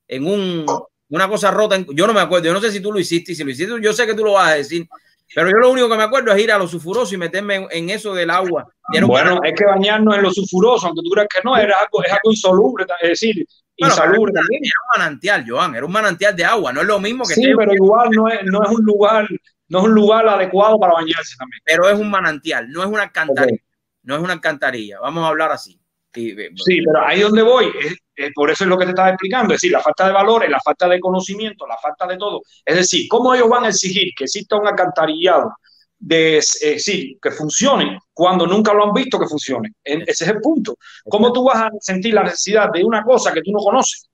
[0.07, 0.67] en un,
[1.09, 1.79] una cosa rota.
[1.91, 3.93] yo no me acuerdo, yo no sé si tú lo hiciste, si lo hiciste, yo
[3.93, 4.87] sé que tú lo vas a decir,
[5.35, 7.91] pero yo lo único que me acuerdo es ir a los sulfurosos y meterme en,
[7.91, 8.67] eso del agua.
[9.07, 12.13] Bueno, es que bañarnos en los sulfurosos, aunque tú creas que no, era algo, es
[12.13, 14.63] algo insoluble, es decir, insalubre también.
[14.65, 17.35] Era un manantial, Joan, era un manantial de agua, no es lo mismo que...
[17.35, 19.27] Sí, pero igual no es, no es un lugar
[19.73, 21.63] no es un lugar adecuado para bañarse también.
[21.65, 23.63] Pero es un manantial, no es una alcantarilla.
[24.03, 25.01] No es una alcantarilla.
[25.01, 25.81] Vamos a hablar así.
[26.13, 27.97] Sí, pero ahí donde voy, es,
[28.35, 30.61] por eso es lo que te estaba explicando, es decir, la falta de valores, la
[30.61, 32.43] falta de conocimiento, la falta de todo.
[32.65, 35.53] Es decir, ¿cómo ellos van a exigir que exista un alcantarillado
[35.99, 39.73] de, decir, que funcione cuando nunca lo han visto que funcione?
[39.83, 40.77] ese es el punto.
[41.09, 44.09] ¿Cómo tú vas a sentir la necesidad de una cosa que tú no conoces?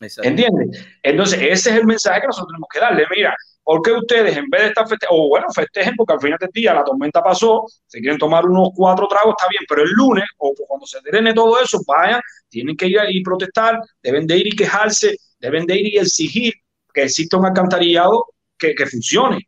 [0.00, 0.86] ¿Entiendes?
[1.02, 3.04] Entonces, ese es el mensaje que nosotros tenemos que darle.
[3.10, 3.34] Mira,
[3.68, 6.48] ¿Por qué ustedes, en vez de estar festejando, o bueno, festejen porque al final del
[6.54, 10.24] día la tormenta pasó, se quieren tomar unos cuatro tragos, está bien, pero el lunes
[10.38, 14.46] o cuando se drene todo eso, vayan, tienen que ir y protestar, deben de ir
[14.46, 16.54] y quejarse, deben de ir y exigir
[16.94, 18.24] que exista un alcantarillado
[18.56, 19.46] que, que funcione.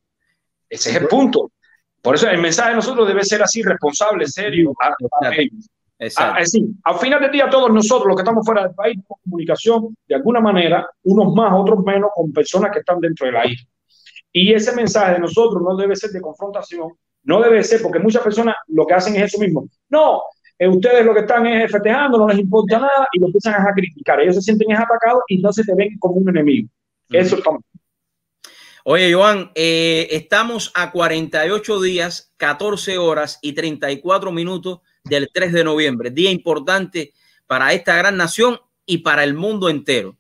[0.69, 1.51] Ese es el punto.
[2.03, 4.75] Por eso el mensaje de nosotros debe ser así, responsable, serio.
[6.01, 9.21] Es decir, al final del día todos nosotros, los que estamos fuera del país, tenemos
[9.23, 13.47] comunicación de alguna manera, unos más, otros menos, con personas que están dentro de la
[13.47, 13.69] isla.
[14.33, 16.89] Y ese mensaje de nosotros no debe ser de confrontación,
[17.25, 19.69] no debe ser, porque muchas personas lo que hacen es eso mismo.
[19.91, 20.23] No,
[20.59, 23.75] eh, ustedes lo que están es festejando, no les importa nada y lo empiezan a
[23.75, 24.21] criticar.
[24.21, 26.67] Ellos se sienten atacados y no se te ven como un enemigo.
[27.11, 27.61] Eso es como.
[28.85, 35.65] Oye, Joan, eh, estamos a 48 días, 14 horas y 34 minutos del 3 de
[35.65, 37.13] noviembre, día importante
[37.47, 40.17] para esta gran nación y para el mundo entero.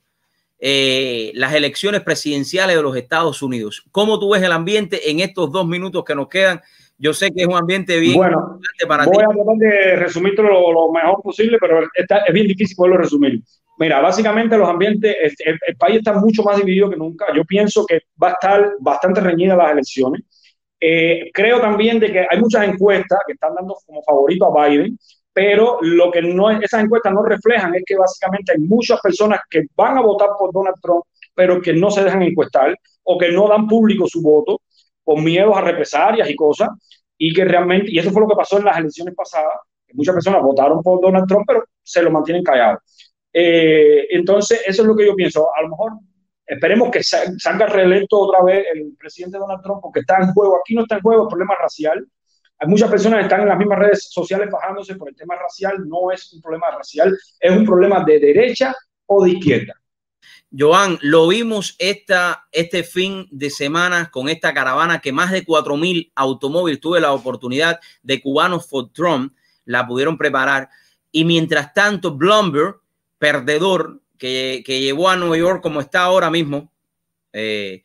[0.59, 3.83] Eh, las elecciones presidenciales de los Estados Unidos.
[3.91, 6.61] ¿Cómo tú ves el ambiente en estos dos minutos que nos quedan?
[6.99, 10.93] Yo sé que es un ambiente bien bueno, para voy a tratar de resumirlo lo,
[10.93, 13.41] mejor posible, pero es bien difícil poderlo resumir.
[13.79, 17.25] Mira, básicamente los ambientes, el, país está mucho más dividido que nunca.
[17.35, 20.21] Yo pienso que va a estar bastante reñida las elecciones.
[20.81, 24.97] Eh, creo también de que hay muchas encuestas que están dando como favorito a Biden
[25.33, 29.67] pero lo que no esas encuestas no reflejan es que básicamente hay muchas personas que
[29.77, 33.49] van a votar por Donald Trump, pero que no se dejan encuestar o que no
[33.49, 34.61] dan público su voto
[35.05, 36.69] con miedos a represalias y cosas,
[37.17, 39.55] y que realmente, y eso fue lo que pasó en las elecciones pasadas,
[39.87, 42.79] que muchas personas votaron por Donald Trump, pero se lo mantienen callado.
[43.33, 45.49] Eh, entonces, eso es lo que yo pienso.
[45.57, 45.93] A lo mejor
[46.51, 50.75] esperemos que salga reelecto otra vez el presidente Donald Trump, porque está en juego, aquí
[50.75, 52.07] no está en juego el problema racial,
[52.63, 55.77] hay muchas personas que están en las mismas redes sociales bajándose por el tema racial.
[55.89, 59.75] No es un problema racial, es un problema de derecha o de izquierda.
[60.57, 66.13] Joan, lo vimos esta, este fin de semana con esta caravana que más de 4.000
[66.15, 69.33] automóviles, tuve la oportunidad de cubanos for Trump,
[69.65, 70.69] la pudieron preparar.
[71.11, 72.77] Y mientras tanto, Bloomberg,
[73.19, 76.71] perdedor, que, llevó a Nueva York como está ahora mismo,
[77.33, 77.83] eh,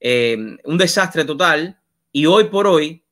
[0.00, 1.78] eh, un desastre total.
[2.12, 3.04] Y hoy por hoy,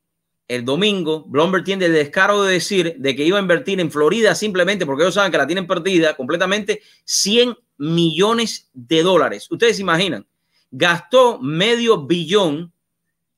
[0.47, 4.35] el domingo, Bloomberg tiene el descaro de decir de que iba a invertir en Florida
[4.35, 9.47] simplemente porque ellos saben que la tienen perdida completamente 100 millones de dólares.
[9.49, 10.27] Ustedes imaginan,
[10.69, 12.73] gastó medio billón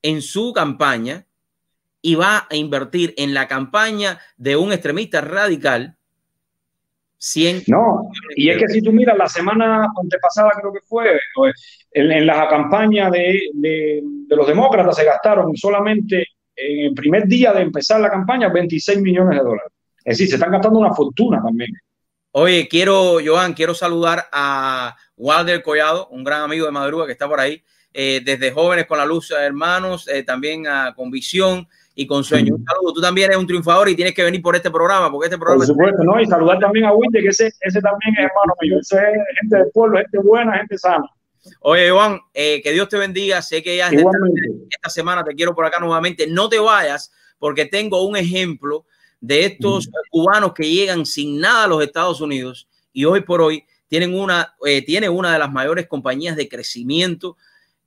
[0.01, 1.27] en su campaña
[2.01, 5.97] y va a invertir en la campaña de un extremista radical
[7.23, 11.19] 100 No, y es que si tú miras la semana antepasada creo que fue,
[11.91, 17.61] en, la campaña de, de los demócratas se gastaron solamente en el primer día de
[17.61, 19.71] empezar la campaña 26 millones de dólares.
[20.03, 21.69] Es decir, se están gastando una fortuna también.
[22.31, 27.27] Oye, quiero, Joan, quiero saludar a Walder Collado, un gran amigo de Madruga que está
[27.27, 27.61] por ahí,
[27.93, 32.55] eh, desde Jóvenes con la Luz, hermanos, eh, también a, con visión y con sueño.
[32.55, 35.27] Un saludo, tú también eres un triunfador y tienes que venir por este programa, porque
[35.27, 35.59] este programa...
[35.59, 36.19] Por supuesto, ¿no?
[36.19, 39.57] Y saludar también a Wilde, que ese, ese también es hermano mío, ese es gente
[39.57, 41.05] del pueblo, gente buena, gente sana.
[41.61, 43.41] Oye, Juan, eh, que Dios te bendiga.
[43.41, 46.27] Sé que ya esta, semana te quiero por acá nuevamente.
[46.27, 48.85] No te vayas porque tengo un ejemplo
[49.19, 53.63] de estos cubanos que llegan sin nada a los Estados Unidos y hoy por hoy
[53.87, 57.37] tienen una, eh, tiene una de las mayores compañías de crecimiento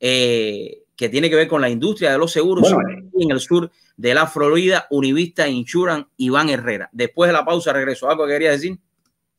[0.00, 4.14] eh, que tiene que ver con la industria de los seguros en el sur de
[4.14, 6.88] la Florida, Univista Insurance, Iván Herrera.
[6.92, 8.08] Después de la pausa regreso.
[8.08, 8.78] ¿Algo que quería decir?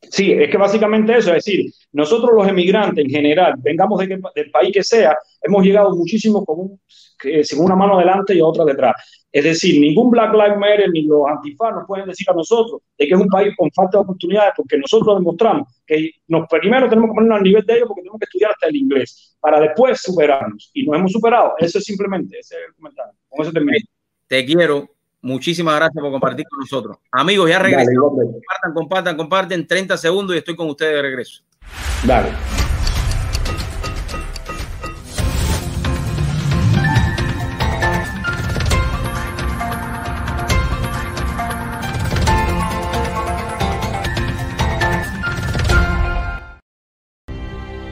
[0.02, 4.50] Sí, es que básicamente eso, es decir, nosotros los emigrantes en general, vengamos de del
[4.50, 6.80] país que sea, hemos llegado muchísimo con un,
[7.44, 8.94] sin una mano adelante y otra detrás.
[9.32, 13.06] Es decir, ningún Black Lives Matter ni los antifas nos pueden decir a nosotros de
[13.06, 17.10] que es un país con falta de oportunidades porque nosotros demostramos que nos, primero tenemos
[17.10, 20.00] que ponernos al nivel de ellos porque tenemos que estudiar hasta el inglés para después
[20.00, 20.70] superarnos.
[20.72, 21.54] Y nos hemos superado.
[21.58, 23.12] Eso es simplemente, ese es el comentario.
[23.28, 23.78] Con eso termino.
[24.26, 24.95] Te quiero.
[25.26, 26.98] Muchísimas gracias por compartir con nosotros.
[27.10, 28.12] Amigos, ya regresamos.
[28.12, 29.66] Compartan, compartan, comparten.
[29.66, 31.42] 30 segundos y estoy con ustedes de regreso.
[32.04, 32.30] Dale.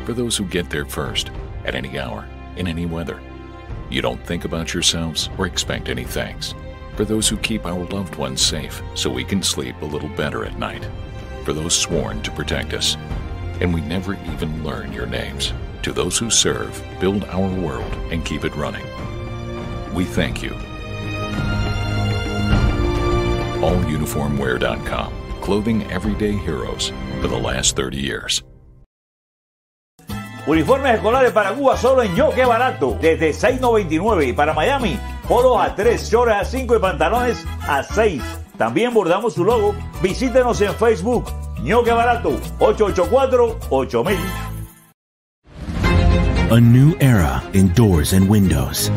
[0.06, 1.30] For those who get there first,
[1.66, 2.24] at any hour,
[2.56, 3.18] in any weather,
[3.90, 6.54] you don't think about yourselves or expect any thanks
[6.96, 10.44] for those who keep our loved ones safe so we can sleep a little better
[10.44, 10.88] at night,
[11.44, 12.96] for those sworn to protect us,
[13.60, 15.52] and we never even learn your names.
[15.82, 18.86] To those who serve, build our world, and keep it running,
[19.94, 20.50] we thank you.
[23.60, 28.42] AllUniformwear.com, clothing everyday heroes for the last 30 years.
[30.46, 32.98] Uniformes escolares para Cuba solo en Yo, qué barato.
[33.00, 38.22] Desde 6.99 y para Miami, polos a 3, shorts a 5 y pantalones a 6.
[38.58, 39.74] También bordamos su logo.
[40.02, 41.24] Visítenos en Facebook.
[41.62, 42.38] Ño, qué barato.
[42.58, 44.16] 884-8000.
[46.50, 48.90] A new era in doors and windows.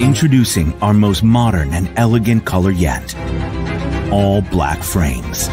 [0.00, 3.14] Introducing our most modern and elegant color yet.
[4.10, 5.50] All black frames.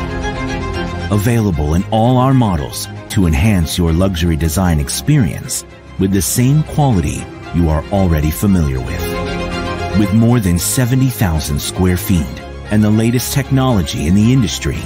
[1.12, 5.63] Available in all our models to enhance your luxury design experience
[5.99, 7.23] with the same quality
[7.54, 9.99] you are already familiar with.
[9.99, 14.82] With more than 70,000 square feet and the latest technology in the industry,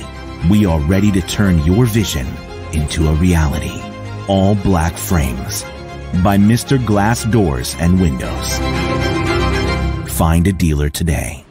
[0.50, 2.28] we are ready to turn your vision
[2.74, 3.82] into a reality.
[4.28, 5.64] All black frames
[6.22, 6.86] by Mr.
[6.86, 8.60] Glass Doors and Windows.
[10.12, 11.47] Find a dealer today.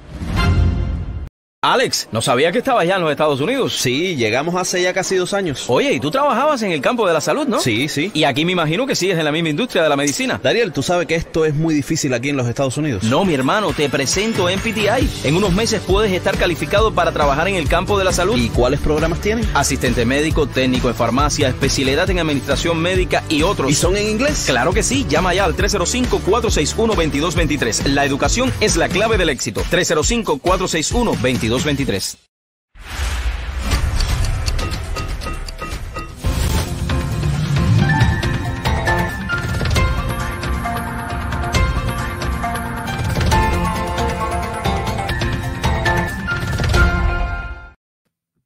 [1.73, 3.77] Alex, no sabía que estabas ya en los Estados Unidos.
[3.77, 5.65] Sí, llegamos hace ya casi dos años.
[5.67, 7.59] Oye, y tú trabajabas en el campo de la salud, ¿no?
[7.59, 8.13] Sí, sí.
[8.15, 10.39] Y aquí me imagino que sigues en la misma industria de la medicina.
[10.41, 13.03] Dariel, tú sabes que esto es muy difícil aquí en los Estados Unidos.
[13.03, 15.11] No, mi hermano, te presento en PTI.
[15.25, 18.37] En unos meses puedes estar calificado para trabajar en el campo de la salud.
[18.37, 19.45] ¿Y cuáles programas tienen?
[19.55, 23.73] Asistente médico, técnico en farmacia, especialidad en administración médica y otros.
[23.73, 24.45] ¿Y son en inglés?
[24.47, 25.05] Claro que sí.
[25.09, 27.87] Llama ya al 305-461-2223.
[27.87, 29.65] La educación es la clave del éxito.
[29.69, 31.56] 305-461-2223.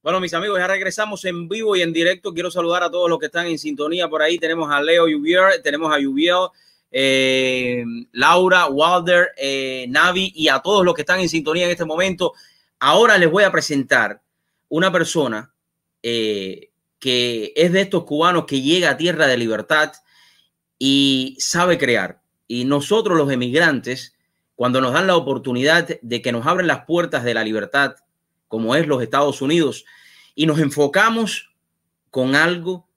[0.03, 2.33] Bueno, mis amigos, ya regresamos en vivo y en directo.
[2.33, 4.39] Quiero saludar a todos los que están en sintonía por ahí.
[4.39, 6.49] Tenemos a Leo Yubier, tenemos a Yubiel,
[6.91, 11.85] eh, Laura, Walder, eh, Navi y a todos los que están en sintonía en este
[11.85, 12.33] momento.
[12.81, 14.23] Ahora les voy a presentar
[14.69, 15.53] una persona
[16.03, 19.93] eh, que es de estos cubanos que llega a tierra de libertad
[20.79, 22.23] y sabe crear.
[22.49, 24.17] Y nosotros los emigrantes,
[24.57, 27.97] cuando nos dan la oportunidad de que nos abren las puertas de la libertad,
[28.49, 29.85] como es los Estados Unidos,
[30.35, 31.55] y nos enfocamos
[32.11, 32.89] con algo,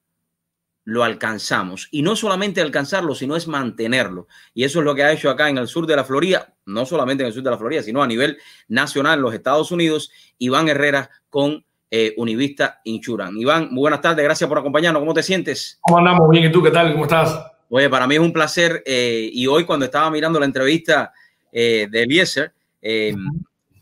[0.86, 1.88] lo alcanzamos.
[1.92, 4.28] Y no solamente alcanzarlo, sino es mantenerlo.
[4.54, 6.86] Y eso es lo que ha hecho acá en el sur de la Florida, no
[6.86, 10.12] solamente en el sur de la Florida, sino a nivel nacional en los Estados Unidos,
[10.38, 13.40] Iván Herrera con eh, Univista Insurance.
[13.40, 15.02] Iván, muy buenas tardes, gracias por acompañarnos.
[15.02, 15.78] ¿Cómo te sientes?
[15.82, 16.30] ¿Cómo andamos?
[16.30, 16.92] Bien, ¿y tú qué tal?
[16.92, 17.40] ¿Cómo estás?
[17.70, 18.84] Oye, para mí es un placer.
[18.86, 21.14] eh, y hoy cuando estaba mirando la entrevista
[21.52, 22.54] eh, de Eliezer,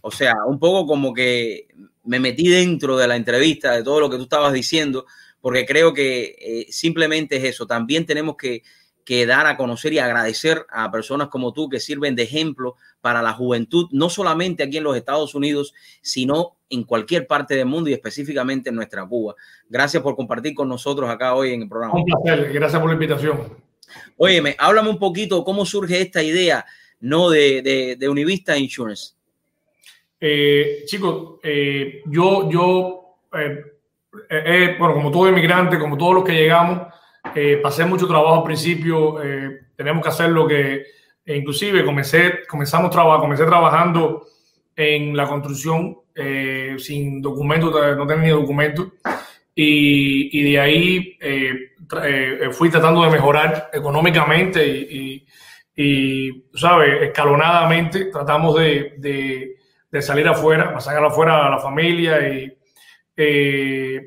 [0.02, 1.68] o sea, un poco como que
[2.04, 5.06] me metí dentro de la entrevista, de todo lo que tú estabas diciendo,
[5.42, 7.68] porque creo que eh, simplemente es eso.
[7.68, 8.64] También tenemos que,
[9.04, 13.22] que dar a conocer y agradecer a personas como tú que sirven de ejemplo para
[13.22, 17.90] la juventud, no solamente aquí en los Estados Unidos, sino en cualquier parte del mundo
[17.90, 19.36] y específicamente en nuestra Cuba.
[19.68, 21.96] Gracias por compartir con nosotros acá hoy en el programa.
[21.96, 23.58] Un placer, gracias por la invitación.
[24.18, 26.66] Óyeme, háblame un poquito cómo surge esta idea,
[27.02, 27.30] ¿no?
[27.30, 29.16] De, de, de Univista Insurance.
[30.24, 33.64] Eh, chicos, eh, yo, yo eh,
[34.30, 36.88] eh, bueno, como todo inmigrante, como todos los que llegamos,
[37.36, 40.84] eh, pasé mucho trabajo al principio, eh, tenemos que hacer lo que,
[41.26, 44.26] e inclusive comencé, comenzamos trabajo, comencé trabajando
[44.76, 48.88] en la construcción eh, sin documentos, no tenía documentos.
[49.54, 51.72] Y, y de ahí eh,
[52.04, 55.26] eh, fui tratando de mejorar económicamente y,
[55.76, 57.04] y, ¿sabes?
[57.04, 59.56] Escalonadamente tratamos de, de,
[59.92, 62.58] de, salir afuera, sacar afuera a la familia y
[63.16, 64.02] yo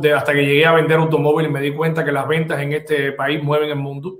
[0.00, 3.12] de, hasta que llegué a vender automóviles me di cuenta que las ventas en este
[3.12, 4.18] país mueven el mundo.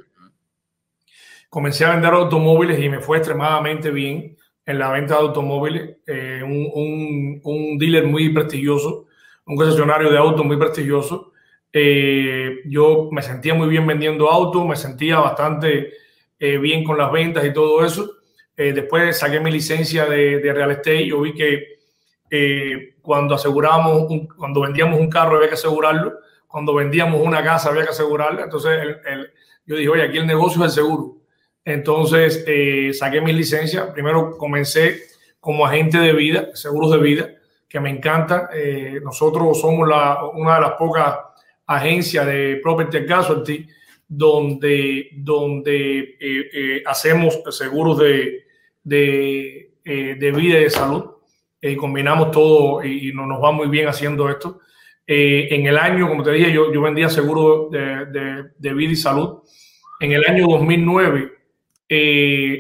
[1.49, 5.97] Comencé a vender automóviles y me fue extremadamente bien en la venta de automóviles.
[6.07, 9.07] un, un, un dealer muy prestigioso
[9.47, 11.33] un concesionario de autos muy prestigioso.
[11.73, 15.95] Eh, yo me sentía muy bien vendiendo autos, me sentía bastante
[16.39, 18.19] eh, bien con las ventas y todo eso.
[18.57, 21.07] Eh, después saqué mi licencia de, de, real estate.
[21.07, 21.81] Yo vi que
[23.03, 24.07] cuando asegurábamos,
[24.37, 28.45] cuando vendíamos un carro había que asegurarlo, cuando vendíamos una casa había que asegurarla.
[28.45, 28.97] Entonces
[29.67, 31.17] yo dije, oye, aquí el negocio es el seguro.
[31.65, 32.45] Entonces
[32.99, 33.93] saqué mi licencia.
[33.93, 35.03] Primero comencé
[35.41, 37.31] como agente de vida, seguros de vida
[37.73, 38.51] que me encanta.
[38.55, 39.89] Eh, nosotros somos
[40.35, 41.17] una de las pocas
[41.67, 43.67] agencias de Property Casualty
[44.07, 48.45] donde, donde eh, eh, hacemos seguros de,
[48.85, 51.12] de, de, vida y de salud.
[51.79, 54.61] Combinamos todo y, nos, nos va muy bien haciendo esto.
[55.07, 59.41] en el año, como te dije, yo, yo vendía seguros de, de, vida y salud.
[60.01, 61.33] En el año 2009,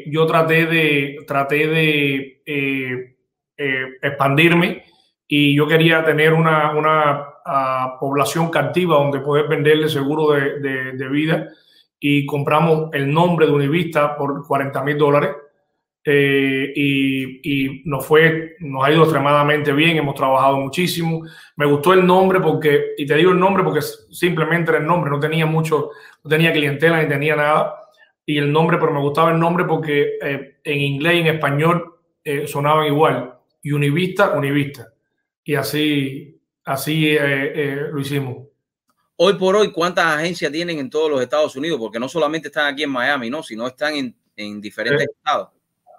[0.06, 3.16] yo traté de, traté de
[4.02, 4.84] expandirme
[5.34, 10.92] y yo quería tener una, una uh, población captiva donde poder venderle seguro de, de,
[10.92, 11.48] de, vida
[11.98, 15.30] y compramos el nombre de Univista por 40 mil dólares
[16.04, 21.22] eh, y, y, nos fue, nos ha ido extremadamente bien, hemos trabajado muchísimo.
[21.56, 23.80] Me gustó el nombre porque, y te digo el nombre porque
[24.10, 25.90] simplemente era el nombre, no tenía mucho,
[26.24, 27.76] no tenía clientela ni tenía nada.
[28.24, 31.96] Y el nombre, pero me gustaba el nombre porque eh, en inglés y en español
[32.24, 33.34] eh, sonaban igual.
[33.64, 34.92] Univista, Univista
[35.44, 38.48] y así, así eh, eh, lo hicimos.
[39.16, 41.78] Hoy por hoy, ¿cuántas agencias tienen en todos los Estados Unidos?
[41.78, 43.42] Porque no solamente están aquí en Miami, ¿no?
[43.42, 45.50] sino están en, en diferentes Eh, estados.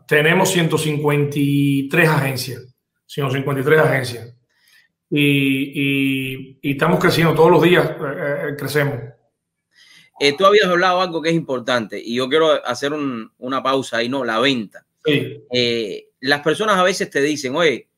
[0.08, 2.64] Tenemos 153 agencias,
[3.06, 4.36] 153 agencias.
[5.10, 5.20] Y,
[5.76, 7.96] y- y estamos creciendo todos los días, eh,
[8.50, 8.96] eh, crecemos.
[10.20, 13.98] Eh, tú habías hablado algo que es importante y yo quiero hacer un- una pausa
[13.98, 14.24] ahí, ¿no?
[14.24, 14.86] La venta.
[15.06, 15.42] Sí.
[15.52, 17.90] Eh, las personas a veces te dicen, oye,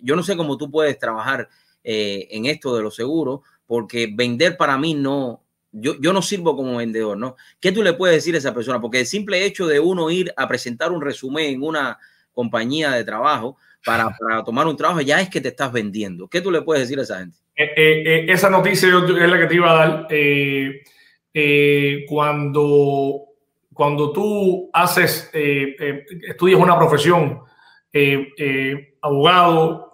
[0.00, 1.48] yo no sé cómo tú puedes trabajar
[1.82, 5.42] en esto de los seguros, porque vender para mí no,
[5.72, 7.36] yo, yo no sirvo como vendedor, ¿no?
[7.60, 8.80] ¿Qué tú le puedes decir a esa persona?
[8.80, 11.98] Porque el simple hecho de uno ir a presentar un resumen en una
[12.32, 16.28] compañía de trabajo para, para tomar un trabajo, ya es que te estás vendiendo.
[16.28, 17.36] ¿Qué tú le puedes decir a esa gente?
[17.56, 20.06] Eh, eh, eh, esa noticia yo- es la que te iba a dar.
[20.10, 23.20] Eh, cuando,
[23.72, 27.40] cuando tú haces, estudias una profesión,
[29.00, 29.92] abogado,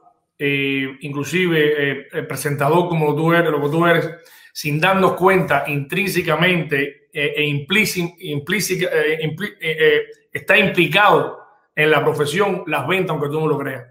[1.00, 4.10] inclusive presentador como tú eres, lo que tú eres,
[4.56, 10.02] sin darnos cuenta intrínsecamente eh, e implíci- implíci- eh, impli- eh, eh,
[10.32, 11.40] está implicado
[11.74, 13.84] en la profesión las ventas, aunque tú no lo creas.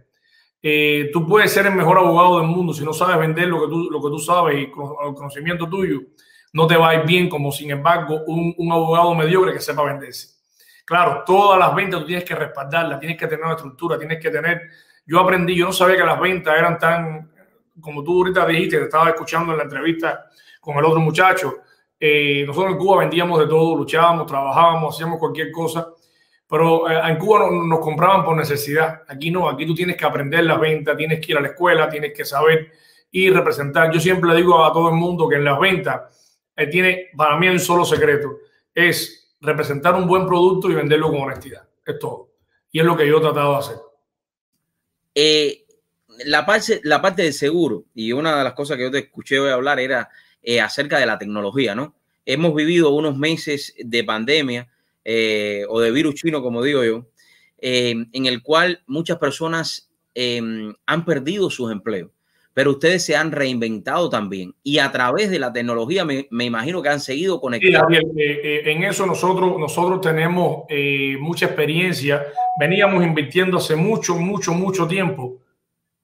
[0.64, 3.68] Eh, tú puedes ser el mejor abogado del mundo si no sabes vender lo que
[3.68, 6.02] tú, lo que tú sabes y con el conocimiento tuyo,
[6.54, 9.84] no te va a ir bien como sin embargo un, un abogado mediocre que sepa
[9.84, 10.30] venderse.
[10.84, 14.32] Claro, todas las ventas tú tienes que respaldarlas, tienes que tener una estructura, tienes que
[14.32, 14.62] tener...
[15.06, 17.32] Yo aprendí, yo no sabía que las ventas eran tan,
[17.80, 20.26] como tú ahorita dijiste, te estaba escuchando en la entrevista
[20.66, 21.58] con el otro muchacho.
[22.00, 25.88] Eh, nosotros en Cuba vendíamos de todo, luchábamos, trabajábamos, hacíamos cualquier cosa,
[26.48, 29.04] pero eh, en Cuba no- nos compraban por necesidad.
[29.08, 31.88] Aquí no, aquí tú tienes que aprender las ventas, tienes que ir a la escuela,
[31.90, 32.72] tienes que saber
[33.12, 33.92] y representar.
[33.92, 37.38] Yo siempre le digo a todo el mundo que en las ventas eh, tiene, para
[37.38, 38.40] mí un solo secreto,
[38.74, 41.68] es representar un buen producto y venderlo con honestidad.
[41.86, 42.32] Es todo.
[42.72, 43.76] Y es lo que yo he tratado de hacer.
[45.14, 45.66] Eh,
[46.26, 49.40] la, parte, la parte del seguro, y una de las cosas que yo te escuché
[49.40, 50.10] hoy hablar era
[50.46, 51.96] eh, acerca de la tecnología, ¿no?
[52.26, 54.70] Hemos vivido unos meses de pandemia
[55.04, 57.06] eh, o de virus chino, como digo yo,
[57.60, 60.42] eh, en el cual muchas personas eh,
[60.86, 62.10] han perdido sus empleos,
[62.54, 66.82] pero ustedes se han reinventado también y a través de la tecnología me, me imagino
[66.82, 67.92] que han seguido Sí, conectados.
[68.18, 70.64] Eh, en eso nosotros, nosotros tenemos
[71.20, 72.26] mucha experiencia.
[72.60, 75.38] Veníamos invirtiendo hace mucho, mucho, mucho tiempo.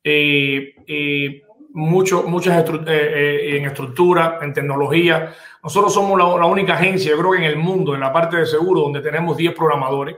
[0.04, 1.42] eh, eh,
[1.74, 5.34] mucho, muchas estru- eh, eh, en estructura, en tecnología.
[5.64, 8.38] Nosotros somos la, la única agencia, yo creo que en el mundo, en la parte
[8.38, 10.16] de seguro, donde tenemos 10 programadores,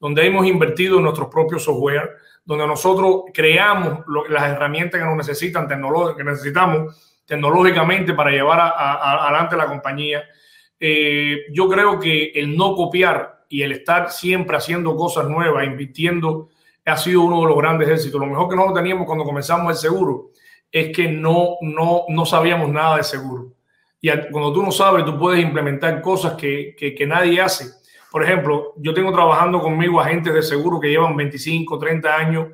[0.00, 2.10] donde hemos invertido en nuestros propios software,
[2.44, 8.68] donde nosotros creamos lo- las herramientas que nos necesitan, que necesitamos tecnológicamente para llevar a-
[8.68, 10.22] a- a- adelante la compañía.
[10.78, 16.48] Eh, yo creo que el no copiar y el estar siempre haciendo cosas nuevas, invirtiendo
[16.84, 18.20] ha sido uno de los grandes éxitos.
[18.20, 20.30] Lo mejor que nosotros teníamos cuando comenzamos el seguro
[20.70, 23.52] es que no, no, no sabíamos nada de seguro.
[24.00, 27.66] Y cuando tú no sabes, tú puedes implementar cosas que, que, nadie hace.
[28.10, 32.48] Por ejemplo, yo tengo trabajando conmigo agentes de seguro que llevan 25, 30 años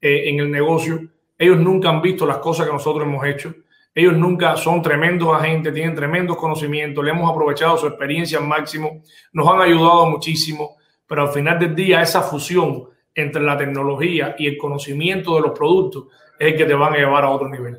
[0.00, 1.00] eh, en el negocio.
[1.38, 3.54] Ellos nunca han visto las cosas que nosotros hemos hecho.
[3.94, 9.02] Ellos nunca son tremendos agentes, tienen tremendos conocimientos, le hemos aprovechado su experiencia al máximo,
[9.32, 14.46] nos han ayudado muchísimo, pero al final del día esa fusión entre la tecnología y
[14.46, 16.04] el conocimiento de los productos
[16.38, 17.78] es el que te van a llevar a otro nivel.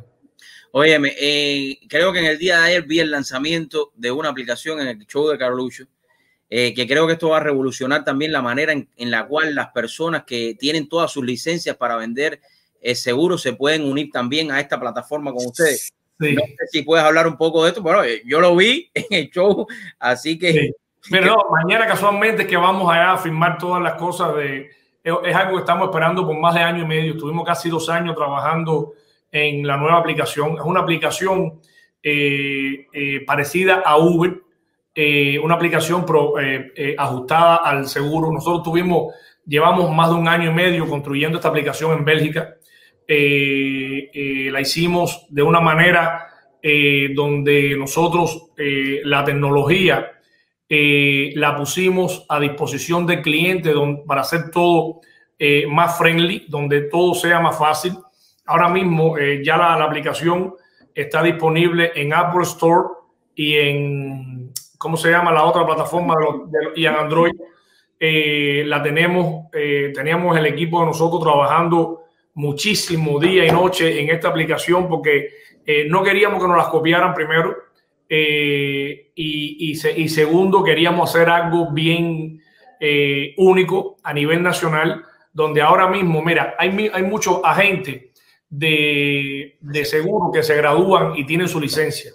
[0.72, 4.80] Óyeme, eh, creo que en el día de ayer vi el lanzamiento de una aplicación
[4.80, 5.86] en el show de Carlucho,
[6.50, 9.56] eh, que creo que esto va a revolucionar también la manera en, en, la cual
[9.56, 12.40] las personas que tienen todas sus licencias para vender
[12.82, 15.94] eh, seguros se pueden unir también a esta plataforma con ustedes.
[16.20, 16.34] Sí.
[16.36, 19.06] No sé si puedes hablar un poco de esto, bueno, eh, yo lo vi en
[19.10, 19.68] el show,
[20.00, 20.54] así que...
[20.54, 20.72] Sí.
[21.10, 24.72] Pero no, mañana casualmente que vamos allá a firmar todas las cosas de...
[25.04, 27.14] Es algo que estamos esperando por más de año y medio.
[27.14, 28.94] Estuvimos casi dos años trabajando
[29.32, 30.56] en la nueva aplicación.
[30.58, 31.60] Es una aplicación
[32.04, 34.42] eh, eh, parecida a Uber,
[34.94, 36.06] eh, una aplicación
[36.98, 38.32] ajustada al seguro.
[38.32, 39.14] Nosotros tuvimos,
[39.46, 42.56] llevamos más de un año y medio construyendo esta aplicación en Bélgica.
[43.08, 46.28] la hicimos de una manera
[47.16, 50.19] donde nosotros la tecnología
[50.70, 53.74] la pusimos a disposición del cliente
[54.06, 55.02] para hacer todo
[55.70, 57.98] más friendly, donde todo sea más fácil
[58.50, 60.56] ahora mismo eh, ya la, aplicación
[60.94, 62.88] está disponible en Apple Store
[63.36, 65.32] y en, ¿cómo se llama?
[65.32, 66.16] La otra plataforma
[66.76, 67.32] y en Android.
[68.02, 72.04] Eh, la tenemos, eh, teníamos el equipo de nosotros trabajando
[72.34, 75.30] muchísimo día y noche en esta aplicación porque
[75.66, 77.56] eh, no queríamos que nos las copiaran primero
[78.10, 82.42] y, y, y, segundo queríamos hacer algo bien
[83.38, 88.06] único a nivel nacional donde ahora mismo, mira, hay, hay muchos agentes
[88.50, 92.12] de, de seguro que se gradúan y tienen su licencia.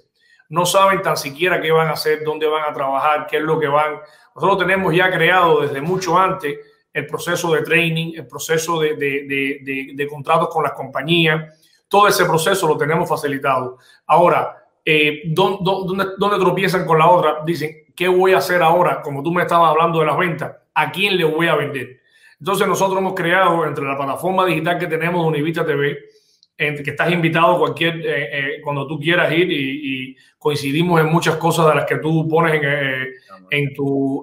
[0.49, 3.59] No saben tan siquiera qué van a hacer, dónde van a trabajar, qué es lo
[3.59, 3.99] que van.
[4.35, 6.59] Nosotros tenemos ya creado desde mucho antes
[6.93, 11.59] el proceso de training, el proceso de, de, de contratos con las compañías.
[11.89, 13.79] Todo ese proceso lo tenemos facilitado.
[14.07, 17.39] Ahora, eh, ¿dónde, dónde, ¿dónde tropiezan con la otra?
[17.45, 19.01] Dicen, ¿qué voy a hacer ahora?
[19.03, 22.01] Como tú me estabas hablando de las ventas, ¿a quién le voy a vender?
[22.39, 25.99] Entonces nosotros hemos creado entre la plataforma digital que tenemos de Univita TV,
[26.57, 31.37] en que estás invitado cualquier eh, eh, cuando tú quieras ir y, coincidimos en muchas
[31.37, 33.13] cosas de las que tú pones en, eh,
[33.51, 33.73] en,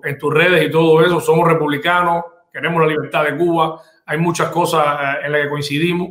[0.03, 1.19] en tus redes y todo eso.
[1.19, 6.09] Somos republicanos, queremos la libertad de Cuba, hay muchas cosas eh, en las que coincidimos.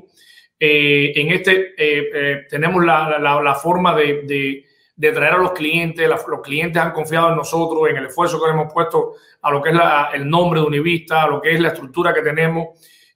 [0.62, 4.66] Eh, en este tenemos la, la, la forma de,
[4.98, 8.72] traer a los clientes, los clientes han confiado en nosotros, en el esfuerzo que hemos
[8.72, 9.76] puesto a lo que es
[10.12, 12.68] el nombre de Univista, a lo que es la estructura que tenemos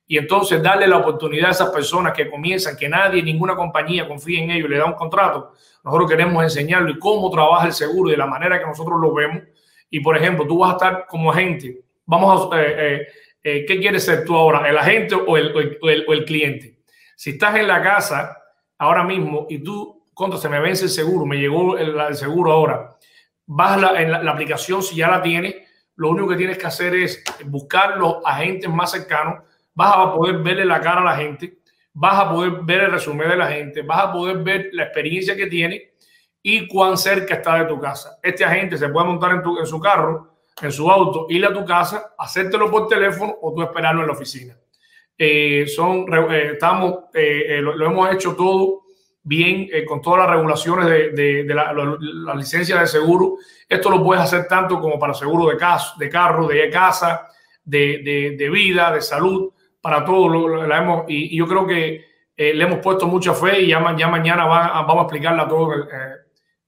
[0.07, 4.43] y entonces darle la oportunidad a esas personas que comienzan, que nadie, ninguna compañía confía
[4.43, 5.53] en ellos, le da un contrato.
[5.83, 9.43] Nosotros queremos enseñarlo y cómo trabaja el seguro de la manera que nosotros lo vemos.
[9.91, 11.81] Y por ejemplo, tú vas a estar como agente.
[12.05, 13.07] Vamos a, eh, eh,
[13.43, 14.69] eh, ¿qué quieres ser tú ahora?
[14.69, 16.74] ¿El agente o el, cliente?
[17.17, 18.43] Si estás en la casa
[18.79, 22.97] ahora mismo y tú, cuando se me vence el seguro, me llegó el, seguro ahora,
[23.47, 25.57] vas en la, la aplicación, si ya la tienes,
[25.97, 29.45] lo único que tienes que hacer es buscar los agentes más cercanos
[29.75, 31.59] vas a poder verle la cara a la gente,
[31.93, 35.37] vas a poder ver el resumen de la gente, vas a poder ver la experiencia
[35.37, 35.95] que tiene
[36.43, 38.19] y cuán cerca está de tu casa.
[38.23, 41.53] Este agente se puede montar en, tu, en su carro, en su auto, ir a
[41.53, 44.57] tu casa, hacértelo por teléfono o tú esperarlo en la oficina.
[45.17, 48.83] Eh, son, eh, estamos, eh, lo, lo, hemos hecho todo
[49.23, 53.37] bien eh, con todas las regulaciones de, de, de la, la, la, licencia de seguro.
[53.69, 57.29] Esto lo puedes hacer tanto como para seguro de, caso, de carro, de casa,
[57.65, 59.55] de, de vida, de salud
[59.85, 63.35] para todo lo, la hemos, y, y, yo creo que eh, le hemos puesto mucha
[63.35, 66.15] fe y ya, ya mañana va, vamos a explicarle a todos eh,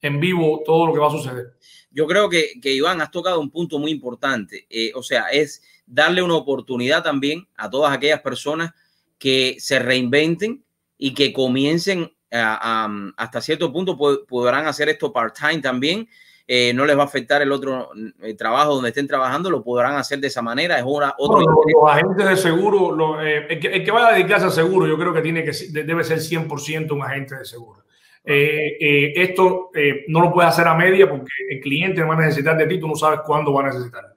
[0.02, 1.54] en vivo todo lo que va a suceder.
[1.90, 5.62] Yo creo que, que Iván, has tocado un punto muy importante, eh, o sea, es
[5.86, 8.72] darle una oportunidad también a todas aquellas personas
[9.18, 10.64] que se reinventen
[10.98, 16.08] y que comiencen a, a, hasta cierto punto podrán hacer esto part-time también
[16.48, 17.90] eh, no les va a afectar el otro
[18.22, 20.78] el trabajo donde estén trabajando, lo podrán hacer de esa manera.
[20.78, 23.90] Es una, otro no, los, los, agentes de seguro, lo, eh, el, que, el, que,
[23.90, 27.36] va a dedicarse a seguro, yo creo que tiene que debe ser 100% un agente
[27.36, 27.82] de seguro.
[28.24, 32.20] Eh, eh esto eh, no lo puedes hacer a media porque el cliente va a
[32.20, 34.15] necesitar de ti, tú no sabes cuándo va a necesitar.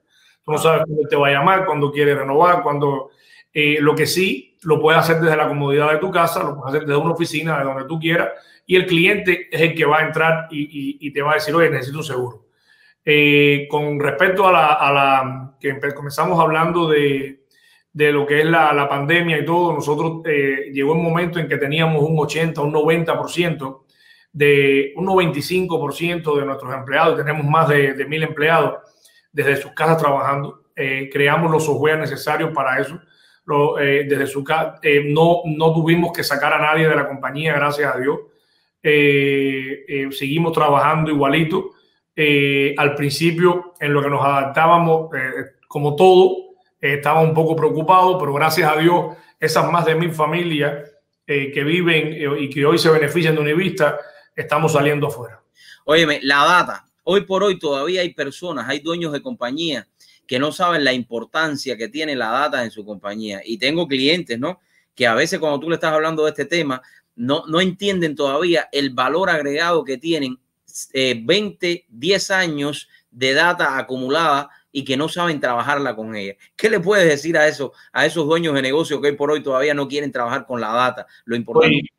[0.49, 3.11] No sabes cuándo te va a llamar, cuándo quiere renovar, cuándo.
[3.53, 6.87] lo que sí lo puedes hacer desde la comodidad de tu casa, lo puedes hacer
[6.87, 8.29] desde una oficina, de donde tú quieras
[8.69, 11.71] y el cliente es el que va a entrar y, te va a decir, oye,
[11.71, 12.45] necesito un seguro.
[13.03, 17.45] Eh, con respecto a la, que comenzamos hablando de,
[17.91, 21.47] de lo que es la, la pandemia y todo, nosotros eh, llegó un momento en
[21.47, 23.85] que teníamos un 80, un 90%
[24.33, 28.75] de un 95% de nuestros empleados, tenemos más de, de mil empleados
[29.31, 30.63] desde sus casas trabajando.
[30.75, 32.99] Eh, creamos los software necesarios para eso.
[33.45, 37.07] Lo, eh, desde su casa, eh, no, no tuvimos que sacar a nadie de la
[37.07, 38.19] compañía, gracias a Dios.
[38.81, 41.71] Eh, eh, seguimos trabajando igualito.
[42.77, 45.09] Al principio, en lo que nos adaptábamos,
[45.69, 46.35] como todo,
[46.81, 50.83] estaba un poco preocupado, pero gracias a Dios, esas más de mil familias
[51.25, 53.97] que viven y que hoy se benefician de Univista,
[54.35, 55.41] estamos saliendo afuera.
[55.85, 56.88] Óyeme, la data.
[57.11, 59.87] Hoy por hoy todavía hay personas, hay dueños de compañías
[60.27, 63.41] que no saben la importancia que tiene la data en su compañía.
[63.43, 64.59] Y tengo clientes, ¿no?
[64.93, 66.83] Que a veces cuando tú le estás hablando de este tema,
[67.15, 70.37] no, no entienden todavía el valor agregado que tienen
[70.93, 76.35] eh, 20, 10 años de data acumulada y que no saben trabajarla con ella.
[76.55, 79.41] ¿Qué le puedes decir a eso, a esos dueños de negocio que hoy por hoy
[79.41, 81.07] todavía no quieren trabajar con la data?
[81.25, 81.89] Lo importante.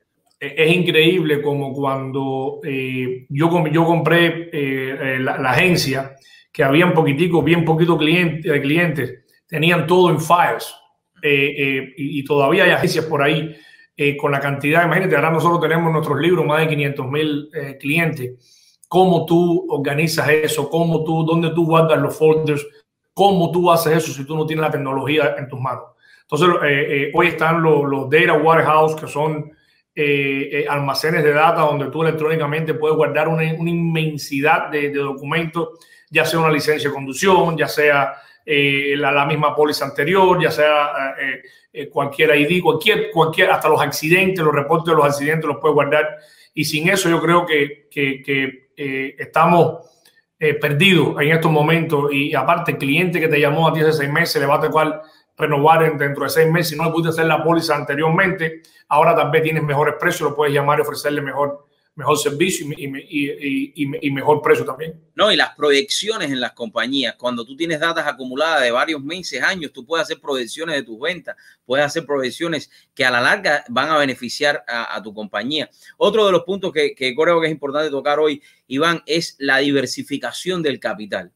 [0.41, 6.17] Es increíble como cuando eh, yo, yo compré eh, eh, la, la agencia,
[6.53, 10.75] que había un poquitico, bien poquito cliente, de clientes, tenían todo en files.
[11.23, 13.55] eh, eh, y, y todavía hay agencias por ahí
[13.97, 17.77] eh, con la cantidad, imagínate, ahora nosotros tenemos nuestros libros, más de 500 mil eh,
[17.79, 18.79] clientes.
[18.89, 20.71] ¿Cómo tú organizas eso?
[20.71, 22.67] ¿Cómo tú, dónde tú guardas los folders?
[23.13, 25.85] ¿Cómo tú haces eso si tú no tienes la tecnología en tus manos?
[26.23, 29.53] Entonces, eh, eh, hoy están los, los data warehouse, que son
[29.93, 36.25] eh, eh, almacenes de data donde tú electrónicamente puedes guardar una, inmensidad de, documentos, ya
[36.25, 38.15] sea una licencia de conducción, ya sea
[38.47, 41.15] eh, la, misma póliza anterior, ya sea
[41.73, 45.75] eh, cualquier ID, cualquier, cualquier, hasta los accidentes, los reportes de los accidentes los puedes
[45.75, 46.19] guardar.
[46.55, 48.69] Y sin eso yo creo que, que,
[49.19, 49.87] estamos
[50.39, 52.13] perdidos en estos momentos.
[52.13, 54.61] Y aparte, el cliente que te llamó a ti hace seis meses le va a
[54.61, 55.03] tocar
[55.37, 56.71] renovar en- dentro de seis meses.
[56.71, 60.37] Si no le pudiste hacer la póliza anteriormente, ahora tal vez tienes mejores precios, lo
[60.37, 65.01] puedes llamar y ofrecerle mejor, mejor servicio y, mejor precio también.
[65.15, 69.43] No, y las proyecciones en las compañías, cuando tú tienes datas acumuladas de varios meses,
[69.43, 73.65] años, tú puedes hacer proyecciones de tus ventas, puedes hacer proyecciones que a la larga
[73.69, 75.69] van a beneficiar a, tu compañía.
[75.97, 80.63] Otro de los puntos que creo que es importante tocar hoy, Iván, es la diversificación
[80.63, 81.33] del capital.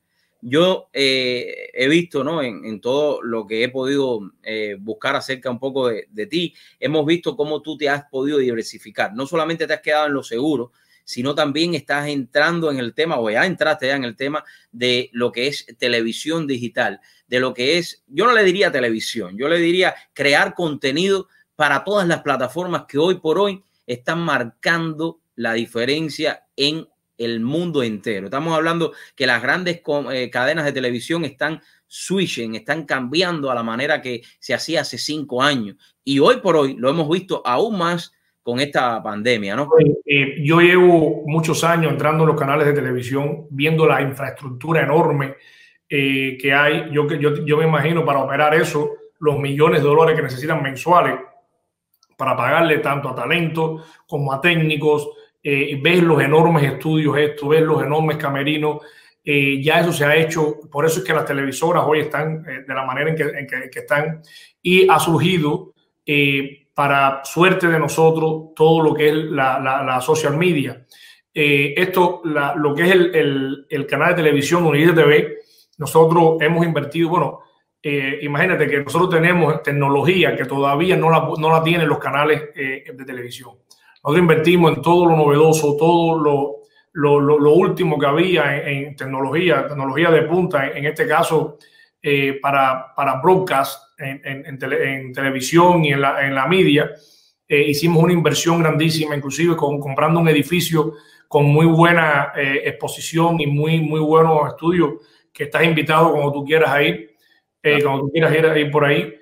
[0.47, 2.43] Yo eh, he visto, ¿no?
[2.43, 7.07] En, todo lo que he podido eh, buscar acerca un poco de, de ti, hemos
[7.07, 9.15] visto cómo tú te has podido diversificar.
[9.15, 10.73] No solamente te has quedado en lo seguro,
[11.05, 15.09] sino también estás entrando en el tema, o ya entraste ya en el tema de
[15.13, 19.49] lo que es televisión digital, de lo que es, yo no le diría televisión, yo
[19.49, 25.55] le diría crear contenido para todas las plataformas que hoy por hoy están marcando la
[25.55, 26.87] diferencia en
[27.19, 28.27] el mundo entero.
[28.27, 33.63] Estamos hablando que las grandes eh, cadenas de televisión están switching, están cambiando a la
[33.63, 35.77] manera que se hacía hace cinco años.
[36.03, 38.13] Y hoy por hoy lo hemos visto aún más
[38.43, 39.71] con esta pandemia, ¿no?
[40.05, 45.37] Eh, yo llevo muchos años entrando en los canales de televisión, viendo la infraestructura enorme
[45.89, 46.91] eh, que hay.
[46.93, 48.91] Yo, yo, yo me imagino para operar eso,
[49.21, 51.19] los millones de dólares que necesitan mensuales
[52.17, 55.09] para pagarle tanto a talentos como a técnicos.
[55.45, 58.79] Eh, ves los enormes estudios estos, ves los enormes camerinos.
[59.27, 62.65] eh, ya eso se ha hecho, por eso es que las televisoras hoy están eh,
[62.69, 64.21] de la manera en que, en que- que están
[64.63, 65.73] y ha surgido
[66.07, 70.85] eh, para suerte de nosotros todo lo que es la, la- la social media.
[71.33, 75.39] Eh, esto, la- lo que es el, el- el canal de televisión Unida TV,
[75.79, 77.41] nosotros hemos invertido, bueno,
[77.83, 82.43] eh, imagínate que nosotros tenemos tecnología que todavía no la, no la tienen los canales
[82.55, 83.53] eh, de televisión.
[84.05, 86.57] Nosotros invertimos en todo lo novedoso, todo lo,
[86.93, 91.07] lo, lo- lo último que había en, en tecnología, tecnología de punta, en, en este
[91.09, 91.59] caso
[92.03, 96.91] eh, para, para broadcast en, tele- en televisión y en la, en la media.
[97.49, 100.95] Eh, hicimos una inversión grandísima, inclusive con, comprando un edificio
[101.29, 104.95] con muy buena eh, exposición y muy, muy buenos estudios,
[105.33, 107.17] que estás invitado cuando tú quieras a ir,
[107.63, 109.15] eh, cuando tú quieras ir, a ir por ahí.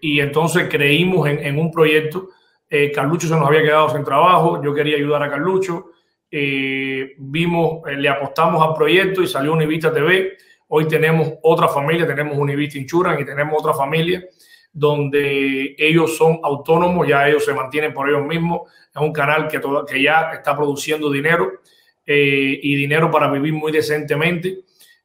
[0.00, 2.30] Y entonces creímos en, en un proyecto.
[2.70, 5.92] Eh, Carlucho se nos había quedado sin trabajo, yo quería ayudar a Carlucho.
[6.30, 10.36] Eh, vimos, eh, le apostamos al proyecto y salió Univista TV.
[10.68, 14.22] Hoy tenemos otra familia, tenemos Univista Insurance y tenemos otra familia
[14.70, 18.70] donde ellos son autónomos, ya ellos se mantienen por ellos mismos.
[18.94, 21.62] Es un canal que, ya está produciendo dinero
[22.04, 24.58] eh, y dinero para vivir muy decentemente.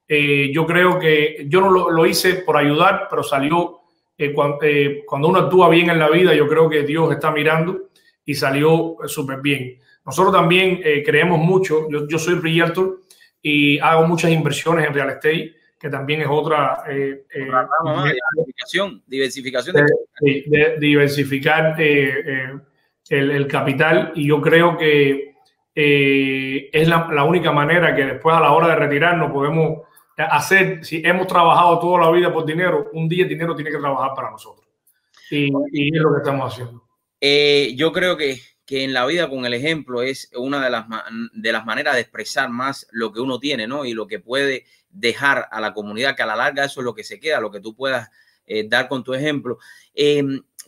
[0.05, 3.82] Yo creo que yo no lo hice por ayudar, pero salió
[4.17, 7.31] eh, cuan- eh, cuando uno actúa bien en la vida, yo creo que Dios está
[7.31, 7.89] mirando
[8.25, 9.79] y salió súper bien.
[10.05, 12.99] Nosotros también eh, creemos mucho, yo, yo soy realtor
[13.41, 16.83] y hago muchas inversiones en real estate, que también es otra...
[16.89, 19.83] eh, eh, Rama, diversificación, diversificación de,
[20.21, 22.61] de- de diversificar el,
[23.31, 24.11] el capital.
[24.15, 25.33] Y yo creo que
[25.75, 29.79] es la, la única manera que después a la hora de retirarnos podemos
[30.17, 33.77] hacer, si hemos trabajado toda la vida por dinero, un día el dinero tiene que
[33.77, 34.67] trabajar para nosotros.
[35.29, 36.83] Y, y es lo que estamos haciendo.
[37.19, 40.85] Eh, yo creo que, que en la vida con el ejemplo es una de las,
[41.33, 43.85] de las maneras de expresar más lo que uno tiene, ¿no?
[43.85, 46.93] Y lo que puede dejar a la comunidad, que a la larga eso es lo
[46.93, 48.09] que se queda, lo que tú puedas
[48.45, 49.57] eh, dar con tu ejemplo.
[49.95, 50.23] Eh,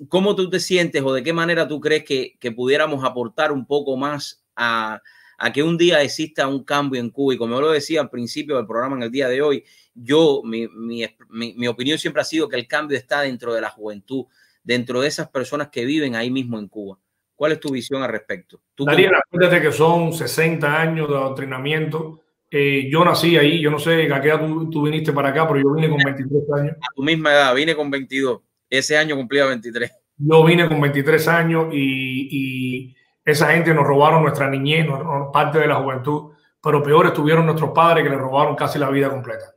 [0.09, 3.65] ¿Cómo tú te sientes o de qué manera tú crees que, que pudiéramos aportar un
[3.65, 5.01] poco más a,
[5.38, 7.33] a que un día exista un cambio en Cuba?
[7.33, 9.63] Y como yo lo decía al principio del programa en el día de hoy,
[9.93, 13.61] yo, mi, mi, mi- mi opinión siempre ha sido que el cambio está dentro de
[13.61, 14.25] la juventud,
[14.63, 16.97] dentro de esas personas que viven ahí mismo en Cuba.
[17.36, 18.61] ¿Cuál es tu visión al respecto?
[18.86, 22.21] Daniel, acuérdate que son 60 años de adoctrinamiento.
[22.49, 25.45] Eh, yo nací ahí, yo no sé a qué edad tú, tú viniste para acá,
[25.47, 26.75] pero yo vine con 23 años.
[26.79, 29.91] a tu misma edad, vine con 22, ese año cumplía 23.
[30.17, 32.95] Yo vine con 23 años y, y
[33.26, 34.88] esa gente nos robaron nuestra niñez,
[35.34, 39.09] parte de la juventud, pero peor estuvieron nuestros padres que les robaron casi la vida
[39.09, 39.55] completa.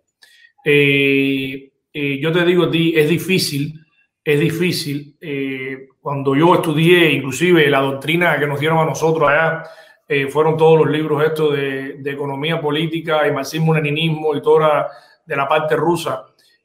[0.64, 3.80] Eh, eh, yo te digo es difícil,
[4.24, 5.16] es difícil.
[5.20, 9.64] eh, cuando yo estudié, inclusive la doctrina que nos dieron a nosotros allá,
[10.08, 14.88] eh, fueron todos los libros estos de, economía política y marxismo-leninismo y toda
[15.26, 16.24] de la parte rusa.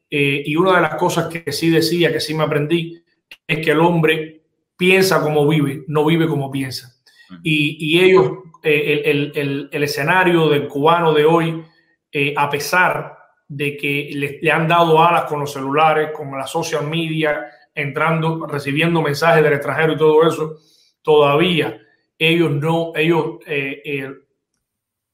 [0.09, 3.03] Y una de las cosas que sí decía, que sí me aprendí,
[3.47, 4.43] es que el hombre
[4.77, 6.92] piensa como vive, no vive como piensa.
[7.41, 8.31] Y, ellos,
[8.61, 11.63] eh, el, el- el- escenario del cubano de hoy,
[12.11, 13.17] eh, a pesar
[13.47, 19.01] de que le, han dado alas con los celulares, con la social media, entrando, recibiendo
[19.01, 20.57] mensajes del extranjero y todo eso,
[21.01, 21.79] todavía
[22.17, 24.11] ellos no, ellos eh,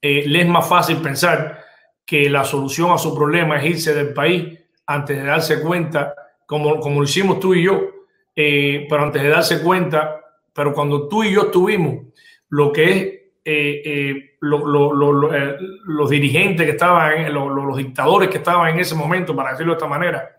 [0.02, 1.64] les es más fácil pensar
[2.06, 4.58] que la solución a su problema es irse del país
[4.88, 6.14] antes de darse cuenta,
[6.46, 7.80] como, como lo hicimos tú y yo,
[8.34, 10.19] pero antes de darse cuenta,
[10.54, 12.06] pero cuando tú y yo estuvimos,
[12.50, 12.98] lo que es
[13.46, 18.80] eh, eh, lo- lo- lo- eh, los dirigentes que estaban, los dictadores que estaban en
[18.80, 20.30] ese momento, para decirlo de esta manera,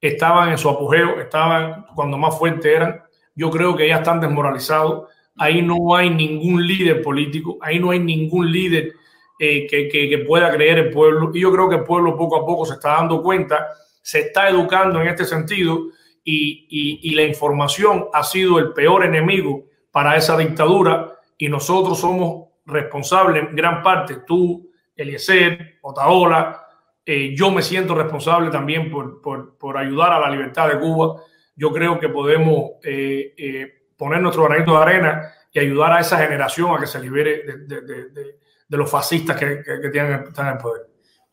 [0.00, 3.00] estaban en su apogeo, estaban cuando más fuertes eran.
[3.34, 5.08] Yo creo que ya están desmoralizados.
[5.36, 8.92] Ahí no hay ningún líder político, ahí no hay ningún líder
[9.38, 11.30] eh, que, que- que pueda creer el pueblo.
[11.34, 13.66] Y yo creo que el pueblo poco a poco se está dando cuenta,
[14.02, 15.86] se está educando en este sentido
[16.24, 22.48] y, y- la información ha sido el peor enemigo para esa dictadura y nosotros somos
[22.66, 26.64] responsables en gran parte, tú, Eliezer, Otaola,
[27.04, 31.20] eh, yo me siento responsable también por, por- por ayudar a la libertad de Cuba.
[31.56, 36.18] Yo creo que podemos eh, eh, poner nuestro granito de arena y ayudar a esa
[36.18, 40.58] generación a que se libere de, los fascistas que, que- que tienen, están en el
[40.58, 40.82] poder.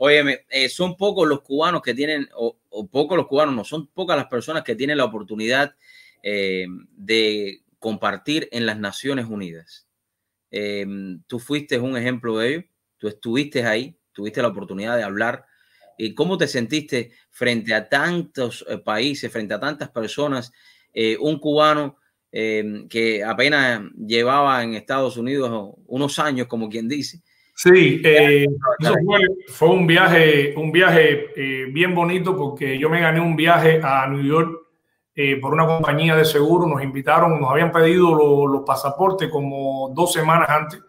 [0.02, 2.58] Óyeme, eh, son pocos los cubanos que tienen, o,
[2.90, 5.76] pocos los cubanos, no, son pocas las personas que tienen la oportunidad
[6.24, 9.88] eh, de compartir en las Naciones Unidas.
[10.52, 10.86] Eh,
[11.28, 12.64] tú fuiste un ejemplo de ello,
[12.98, 15.46] tú estuviste ahí, tuviste la oportunidad de hablar.
[15.98, 20.54] ¿Y cómo te sentiste frente a tantos eh, países, frente a tantas personas?
[20.94, 21.98] eh, un cubano
[22.32, 27.22] eh, que apenas llevaba en Estados Unidos unos años, como quien dice,
[27.62, 28.46] Sí, eh,
[28.80, 33.36] eso fue, fue un viaje, un viaje eh, bien bonito porque yo me gané un
[33.36, 34.50] viaje a New York
[35.14, 36.66] eh, por una compañía de seguro.
[36.68, 40.82] Nos invitaron, nos habían pedido lo- los pasaportes como dos semanas antes.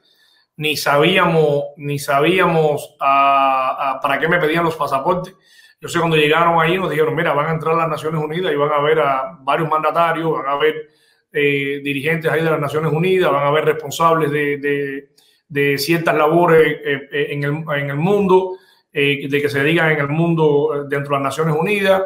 [0.59, 5.35] Ni sabíamos, ni sabíamos ah, ah, para qué me pedían los pasaportes.
[5.81, 8.53] Yo sé cuando llegaron ahí nos dijeron, mira, van a entrar a las Naciones Unidas
[8.53, 10.89] y van a ver a varios mandatarios, van a ver
[11.33, 15.10] eh, dirigentes ahí de las Naciones Unidas, van a ver responsables de, de-
[15.51, 18.57] de ciertas labores eh, eh, en, el, en el mundo,
[18.93, 22.03] eh, de que se digan en el mundo eh, dentro de las Naciones Unidas,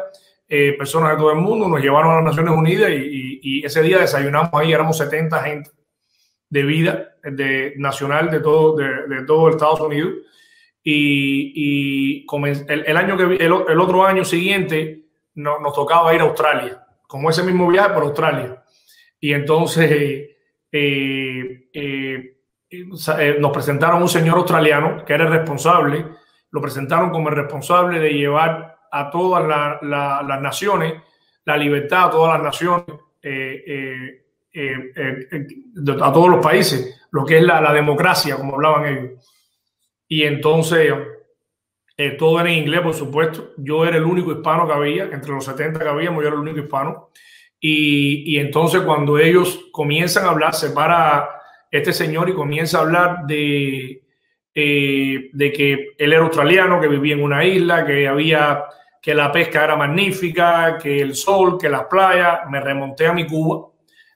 [0.49, 3.65] eh, personas de todo el mundo, nos llevaron a las Naciones Unidas y, y- y
[3.65, 5.69] ese día desayunamos ahí, éramos 70 gente
[6.49, 10.13] de vida de, nacional de todo, de, de todo Estados Unidos.
[10.83, 12.25] Y, y
[12.67, 16.85] el, el año que el, el otro año siguiente no- nos tocaba ir a Australia,
[17.07, 18.63] como ese mismo viaje por Australia.
[19.19, 20.29] Y entonces
[20.71, 22.34] eh,
[22.83, 26.05] nos presentaron un señor australiano que era el responsable,
[26.51, 30.93] lo presentaron como el responsable de llevar a todas la- la- las naciones
[31.45, 32.85] la libertad a todas las naciones,
[33.21, 35.47] eh, eh, eh, eh, eh,
[36.01, 39.11] a todos los países, lo que es la, la democracia, como hablaban ellos.
[40.07, 40.91] Y entonces,
[41.97, 43.51] eh, todo era en inglés, por supuesto.
[43.57, 46.41] Yo era el único hispano que había, entre los 70 que habíamos, yo era el
[46.41, 47.09] único hispano.
[47.59, 51.29] Y, y entonces cuando ellos comienzan a hablar, se para
[51.77, 54.01] este señor y comienza a hablar de,
[54.53, 58.65] eh, de que él era australiano, que vivía en una isla, que había
[59.05, 62.39] que la pesca era magnífica, que el sol, que las playas.
[62.49, 63.67] Me remonté a mi Cuba.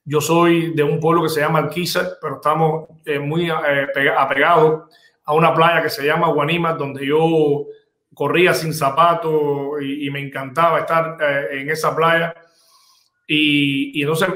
[0.03, 4.89] Yo soy de un pueblo que se llama Alquizar, pero estamos eh, muy eh, apegados
[5.25, 7.67] a una playa que se llama Guanima, donde yo
[8.15, 12.33] corría sin zapatos y, me encantaba estar eh, en esa playa.
[13.27, 14.29] Y, y, entonces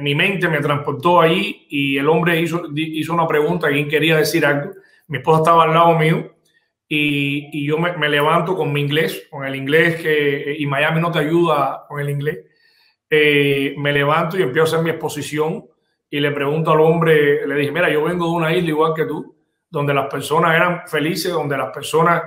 [0.00, 4.44] mi mente me transportó ahí y el hombre hizo, hizo una pregunta, ¿quién quería decir
[4.44, 4.72] algo?
[5.06, 6.34] Mi esposa estaba al lado mío
[6.86, 11.00] y, y yo me, me, levanto con mi inglés, con el inglés que, y Miami
[11.00, 12.38] no te ayuda con el inglés.
[13.10, 15.64] Eh, me levanto y empiezo a hacer mi exposición
[16.10, 19.06] y le pregunto al hombre, le dije, mira, yo vengo de una isla igual que
[19.06, 19.34] tú,
[19.70, 22.22] donde las personas eran felices, donde las personas,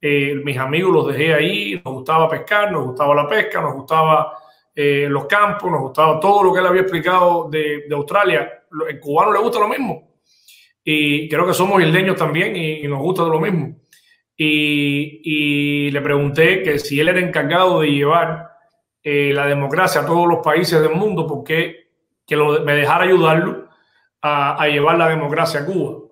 [0.00, 4.32] eh, mis amigos los dejé ahí, nos gustaba pescar, nos gustaba la pesca, nos gustaba
[4.78, 8.64] eh, los campos, nos gustaba todo lo que él había explicado de, Australia.
[8.88, 10.18] El cubano le gusta lo mismo.
[10.84, 13.74] Y creo que somos isleños también y, nos gusta lo mismo.
[14.36, 18.50] Y, le pregunté que si él era encargado de llevar
[19.02, 21.86] eh, la democracia a todos los países del mundo, porque
[22.26, 23.68] que lo, me dejara ayudarlo
[24.20, 26.05] a llevar la democracia a Cuba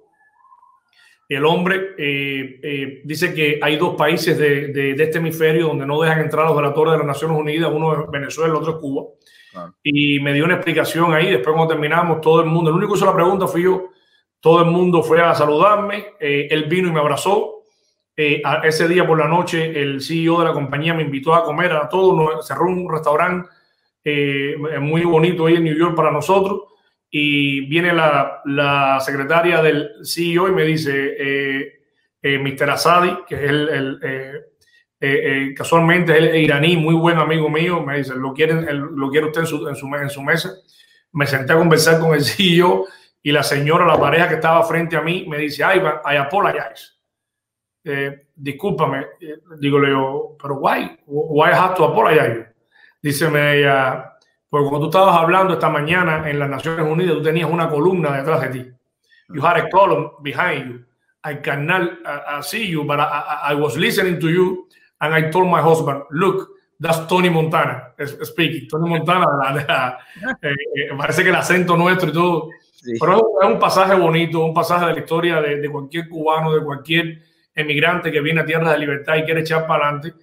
[1.29, 5.87] el hombre eh, eh, dice que hay dos países de, de, de, este hemisferio donde
[5.87, 8.73] no dejan entrar a los delatores de las Naciones Unidas, uno es Venezuela, el otro
[8.73, 9.05] es Cuba.
[9.55, 9.73] Ah.
[9.83, 12.99] Y me dio una explicación ahí, después cuando terminamos, todo el mundo, el único que
[12.99, 13.91] hizo la pregunta fui yo,
[14.41, 17.51] todo el mundo fue a saludarme, eh, él vino y me abrazó.
[18.17, 21.89] Ese día por la noche el CEO de la compañía me invitó a comer a
[21.89, 23.49] todos, cerró un restaurante
[24.81, 26.61] muy bonito ahí en New York para nosotros
[27.17, 31.73] y viene la, secretaria del CEO y me dice, eh,
[32.21, 32.71] eh, Mr.
[32.71, 34.43] Asadi, que es el, el eh,
[35.01, 39.29] eh casualmente es el iraní, muy buen amigo mío, me dice, ¿lo, quieren, lo quiere
[39.29, 40.55] usted en su, mesa?
[41.13, 42.87] Me senté a conversar con el CEO
[43.23, 45.79] y la señora, la pareja que estaba frente a mí, me dice, I,
[46.13, 46.95] I apologize.
[47.85, 49.07] Eh, discúlpame,
[49.61, 50.99] digo yo, pero why?
[51.07, 52.45] Why have to apologize?
[53.01, 54.14] Dice ella,
[54.55, 58.17] porque cuando tú estabas hablando esta mañana en las Naciones Unidas, tú tenías una columna
[58.17, 58.71] detrás de ti.
[59.31, 60.85] You had a column behind you.
[61.25, 64.69] I cannot uh, uh, see you, but I, I, was listening to you
[65.01, 68.69] and I told my husband, look, that's Tony Montana speaking.
[68.69, 69.99] Tony Montana, la, la,
[70.41, 72.51] eh, eh, parece que el acento nuestro y todo.
[72.77, 72.93] Sí.
[73.01, 76.63] Pero es un pasaje bonito, un pasaje de la historia de, de cualquier cubano, de
[76.63, 77.23] cualquier
[77.57, 80.15] emigrante que viene a tierras de libertad y quiere echar para adelante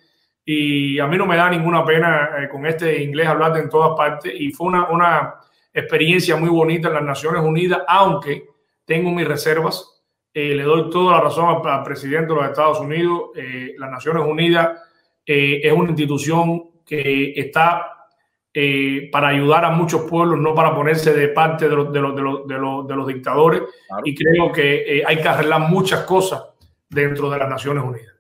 [0.45, 3.95] y a mí no me da ninguna pena eh, con este inglés hablar en todas
[3.95, 5.35] partes y fue una, una,
[5.73, 8.45] experiencia muy bonita en las Naciones Unidas, aunque
[8.85, 10.03] tengo mis reservas.
[10.33, 13.29] Eh, le doy toda la razón al, al, presidente de los Estados Unidos.
[13.35, 14.79] Eh, las Naciones Unidas
[15.25, 18.07] es una institución que está
[18.53, 22.15] eh, para ayudar a muchos pueblos, no para ponerse de parte de los, de los,
[22.15, 23.61] de los, de los, de los dictadores.
[23.87, 24.01] Claro.
[24.03, 26.43] Y creo que hay que arreglar muchas cosas
[26.89, 28.13] dentro de las Naciones Unidas.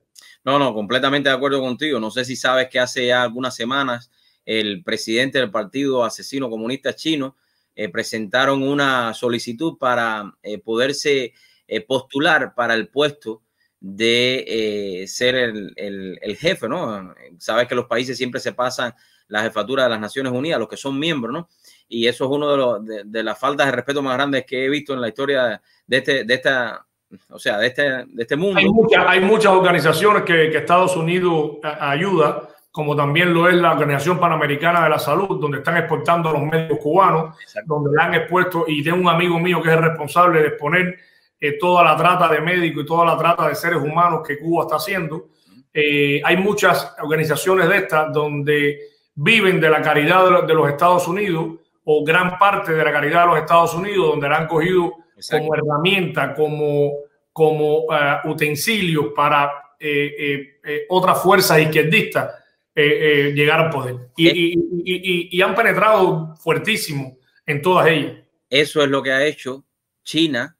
[0.43, 1.99] No, no, completamente de acuerdo contigo.
[1.99, 4.11] No sé si sabes que hace ya algunas semanas
[4.45, 7.35] el presidente del Partido Asesino Comunista Chino
[7.75, 11.33] eh, presentaron una solicitud para eh, poderse
[11.67, 13.43] eh, postular para el puesto
[13.79, 17.15] de ser el, el, jefe, ¿no?
[17.39, 18.93] Sabes que los países siempre se pasan
[19.27, 21.49] la jefatura de las Naciones Unidas, los que son miembros, ¿no?
[21.87, 24.69] Y eso es uno de, los, de las faltas de respeto más grandes que he
[24.69, 26.85] visto en la historia de, este, de esta
[27.29, 28.59] o sea, de este, de este mundo.
[28.59, 33.73] Hay, mucha, hay muchas organizaciones que, que, Estados Unidos ayuda, como también lo es la
[33.73, 37.75] Organización Panamericana de la Salud, donde están exportando a los medios cubanos, Exacto.
[37.75, 40.97] donde le han expuesto, y tengo un amigo mío que es el responsable de exponer
[41.39, 44.63] eh, toda la trata de médicos y toda la trata de seres humanos que Cuba
[44.63, 45.29] está haciendo.
[45.73, 48.79] Eh, hay muchas organizaciones de estas donde
[49.15, 53.21] viven de la caridad de, de los Estados Unidos o gran parte de la caridad
[53.21, 55.47] de los Estados Unidos, donde la han cogido Exacto.
[55.47, 56.93] como herramienta, como,
[57.31, 62.35] como uh, utensilio para eh, eh, eh, otras fuerzas izquierdistas
[62.73, 63.95] llegar al poder.
[64.15, 64.53] Y, y,
[64.85, 68.13] y, y, han penetrado fuertísimo en todas ellas.
[68.49, 69.63] Eso es lo que ha hecho
[70.03, 70.57] China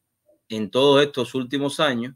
[0.50, 2.14] en todos estos últimos años,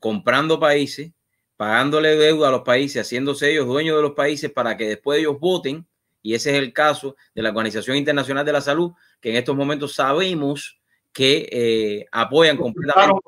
[0.00, 1.12] comprando países,
[1.56, 5.38] pagándole deuda a los países, haciéndose ellos dueños de los países para que después ellos
[5.40, 5.86] voten.
[6.20, 9.56] Y ese es el caso de la Organización Internacional de la Salud, que en estos
[9.56, 10.80] momentos sabemos
[11.16, 13.22] que eh, apoyan completamente.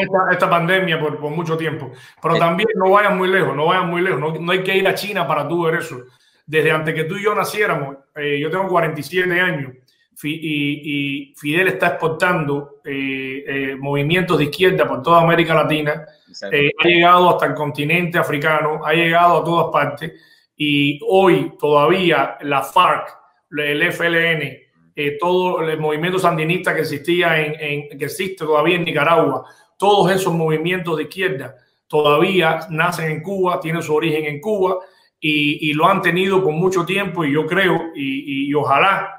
[0.00, 1.92] Esta, esta, pandemia por, por, mucho tiempo.
[2.22, 4.20] Pero también no vayan muy lejos, no vayan muy lejos.
[4.20, 5.96] No, no, hay que ir a China para tú ver eso.
[6.46, 9.74] Desde antes que tú y yo naciéramos, eh, yo tengo 47 años
[10.24, 16.06] y, y Fidel está exportando eh, eh, movimientos de izquierda por toda América Latina.
[16.50, 20.12] Eh, ha llegado hasta el continente africano, ha llegado a todas partes.
[20.56, 23.08] Y hoy todavía la FARC,
[23.50, 24.56] el FLN,
[24.98, 29.44] eh, todo el movimiento sandinista que existía en, que existe todavía en Nicaragua,
[29.76, 31.54] todos esos movimientos de izquierda
[31.86, 34.78] todavía nacen en Cuba, tienen su origen en Cuba
[35.20, 39.16] y, y lo han tenido por mucho tiempo y yo creo y, y ojalá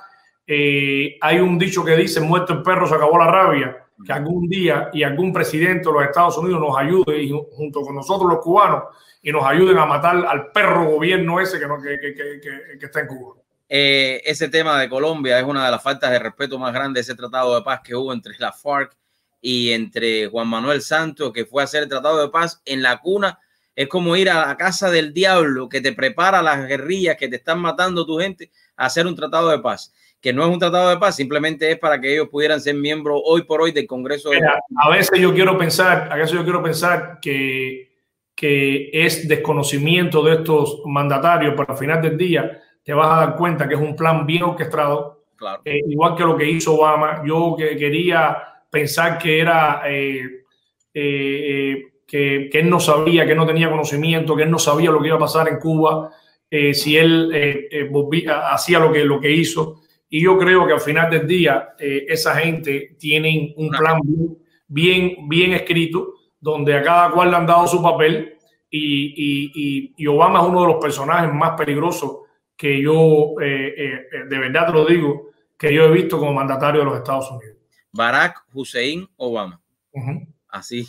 [0.47, 4.47] eh, hay un dicho que dice muerto el perro se acabó la rabia que algún
[4.47, 8.84] día y algún presidente de los Estados Unidos nos ayude junto con nosotros los cubanos
[9.21, 12.86] y nos ayuden a matar al perro gobierno ese que, no, que, que, que, que
[12.86, 13.36] está en Cuba.
[13.70, 17.18] Eh, ese tema de Colombia es una de las faltas de respeto más grandes, ese
[17.18, 18.95] tratado de paz que hubo entre la FARC
[19.41, 22.97] y entre Juan Manuel Santos, que fue a hacer el tratado de paz en la
[22.97, 23.39] cuna.
[23.76, 27.36] Es como ir a la casa del diablo que te prepara las guerrillas que te
[27.36, 30.89] están matando tu gente a hacer un tratado de paz, que no es un tratado
[30.89, 34.32] de paz, simplemente es para que ellos pudieran ser miembros hoy por hoy del Congreso.
[34.32, 37.91] Mira, a veces yo quiero pensar, a veces yo quiero pensar que,
[38.34, 43.35] que es desconocimiento de estos mandatarios, pero al final del día te vas a dar
[43.35, 45.61] cuenta que es un plan bien orquestado, claro.
[45.65, 47.21] eh, igual que lo que hizo Obama.
[47.27, 48.38] Yo que quería
[48.69, 50.45] pensar que era eh,
[50.93, 55.01] eh, que, que, él no sabía, que no tenía conocimiento, que él no sabía lo
[55.01, 56.11] que iba a pasar en Cuba,
[56.49, 59.81] eh, si él volvía, hacía lo que, lo que hizo.
[60.07, 65.27] Y yo creo que al final del día esa gente tienen un plan bien, bien,
[65.27, 68.38] bien, escrito, donde a cada cual le han dado su papel
[68.69, 72.19] y, y, y, y Obama es uno de los personajes más peligrosos
[72.58, 76.97] que yo, de verdad te lo digo, que yo he visto como mandatario de los
[76.97, 77.58] Estados Unidos.
[77.91, 79.62] Barack Hussein Obama.
[79.91, 80.28] Uh -huh.
[80.49, 80.88] Así.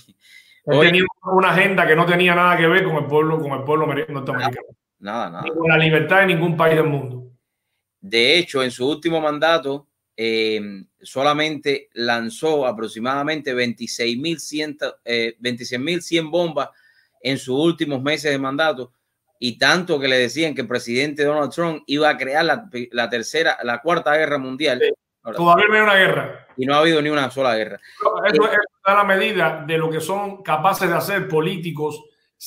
[0.67, 3.65] Él tenía una agenda que no tenía nada que ver con el pueblo, con el
[3.65, 4.67] pueblo norteamericano.
[4.99, 5.43] Nada, nada.
[5.43, 7.31] Ni con la libertad de ningún país del mundo.
[8.01, 10.61] De hecho, en su último mandato, eh,
[11.01, 16.69] solamente lanzó aproximadamente 26.100 eh, 26, bombas
[17.23, 18.93] en sus últimos meses de mandato
[19.39, 23.09] y tanto que le decían que el presidente Donald Trump iba a crear la, la
[23.09, 24.81] tercera, la cuarta guerra mundial.
[24.83, 24.93] Sí.
[25.37, 26.47] Todavía no hay una guerra.
[26.57, 27.79] Y no ha habido ni una sola guerra.
[28.27, 32.03] Eso, eso da la medida de lo que son capaces de hacer políticos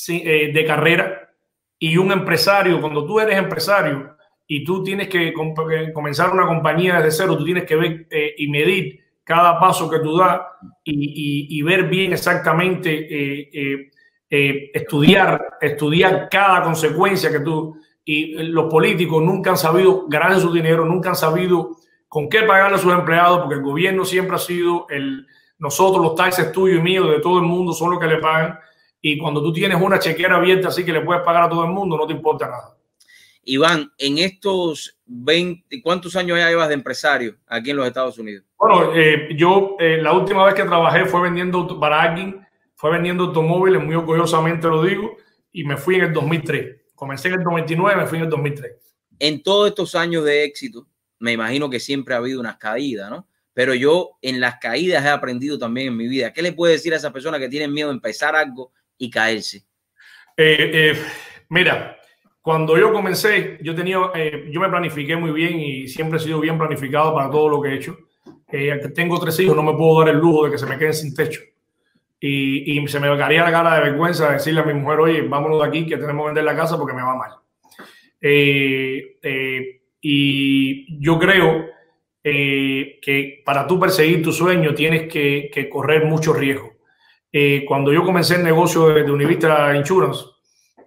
[0.08, 1.30] eh, de carrera
[1.78, 2.82] y un empresario.
[2.82, 4.18] Cuando tú eres empresario
[4.48, 5.54] y tú tienes que com
[5.94, 10.00] comenzar una compañía desde cero, tú tienes que ver eh, y medir cada paso que
[10.00, 10.42] tú das
[10.84, 13.92] y, y, y ver bien exactamente, eh,
[14.32, 17.78] estudiar, estudiar cada consecuencia que tú.
[18.04, 21.78] Y los políticos nunca han sabido ganar su dinero, nunca han sabido
[22.08, 25.28] con qué pagarle a sus empleados, porque el gobierno siempre ha sido el,
[25.60, 28.58] nosotros los taxes tuyos y míos, de todo el mundo, son los que le pagan.
[29.00, 31.72] Y cuando tú tienes una chequera abierta así que le puedes pagar a todo el
[31.72, 32.76] mundo, no te importa nada.
[33.44, 38.46] Iván, en estos 20, ¿cuántos años ya llevas de empresario aquí en los Estados Unidos?
[38.58, 42.46] Bueno, eh, yo eh, la última vez que trabajé fue vendiendo para alguien,
[42.82, 45.16] fue vendiendo automóviles, muy orgullosamente lo digo,
[45.52, 46.78] y me fui en el 2003.
[46.96, 48.72] Comencé en el 99, me fui en el 2003.
[49.20, 50.88] En todos estos años de éxito,
[51.20, 53.28] me imagino que siempre ha habido unas caídas, ¿no?
[53.54, 56.34] Pero yo en las caídas he aprendido también en mi vida.
[56.34, 59.58] ¿Qué le puede decir a esas personas que tienen miedo de empezar algo y caerse?
[60.36, 60.98] Eh, eh,
[61.50, 62.00] mira,
[62.42, 66.40] cuando yo comencé, yo tenía, eh, yo me planifiqué muy bien y siempre he sido
[66.40, 67.96] bien planificado para todo lo que he hecho.
[68.96, 71.14] tengo tres hijos, no me puedo dar el lujo de que se me queden sin
[71.14, 71.42] techo.
[72.24, 75.22] Y, y se me caería la cara de vergüenza de decirle a mi mujer, oye,
[75.24, 77.32] vámonos de aquí que tenemos que vender la casa porque me va mal.
[80.02, 81.66] y yo creo
[82.24, 86.72] eh, que para tú perseguir tu sueño tienes que, que correr mucho riesgo.
[87.32, 90.26] Eh, cuando yo comencé el negocio de, de Univista Insurance,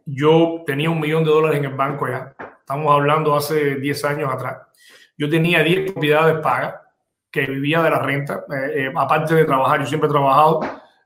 [0.04, 2.34] yo tenía un millón de dólares en el banco ya.
[2.60, 4.58] Estamos hablando hace 10 años atrás.
[5.16, 6.74] Yo tenía 10 propiedades pagas
[7.30, 9.80] que vivía de la renta, eh, aparte de trabajar.
[9.80, 10.60] Yo siempre he trabajado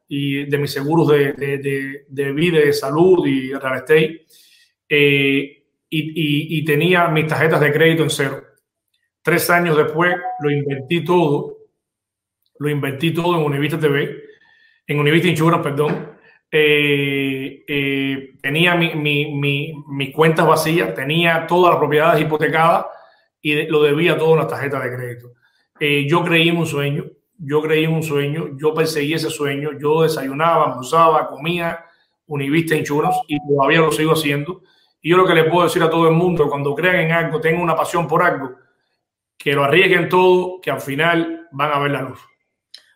[0.09, 4.27] y de mis seguros de, de, de, de vida, de salud y real estate.
[4.89, 5.59] Y,
[5.91, 8.43] y, y tenía mis tarjetas de crédito en cero.
[9.23, 11.59] Tres años después lo invertí todo,
[12.59, 14.23] lo invertí todo en Univista TV,
[14.87, 16.13] en Univista Insurance, perdón.
[16.51, 22.87] Eh, eh, tenía mi, mi, mi, mis cuentas vacías, tenía todas las propiedades hipotecadas
[23.43, 25.33] y lo debía todo en las tarjetas de crédito.
[25.79, 27.05] Eh, yo creí en un sueño,
[27.39, 31.85] yo creí en un sueño, yo perseguí ese sueño, yo desayunaba, almorzaba, comía
[32.27, 34.63] Univista Insurance y todavía lo sigo haciendo.
[35.01, 37.41] Y yo lo que le puedo decir a todo el mundo, cuando crean en algo,
[37.41, 38.57] tengan una pasión por algo,
[39.37, 42.21] que lo arriesguen todo, que al final van a ver la luz.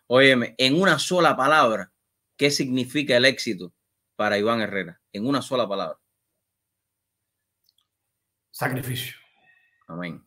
[0.07, 1.91] Óyeme, en una sola palabra,
[2.37, 3.73] ¿qué significa el éxito
[4.15, 4.99] para Iván Herrera?
[5.13, 5.97] En una sola palabra.
[8.51, 9.15] Sacrificio.
[9.87, 10.23] Amén.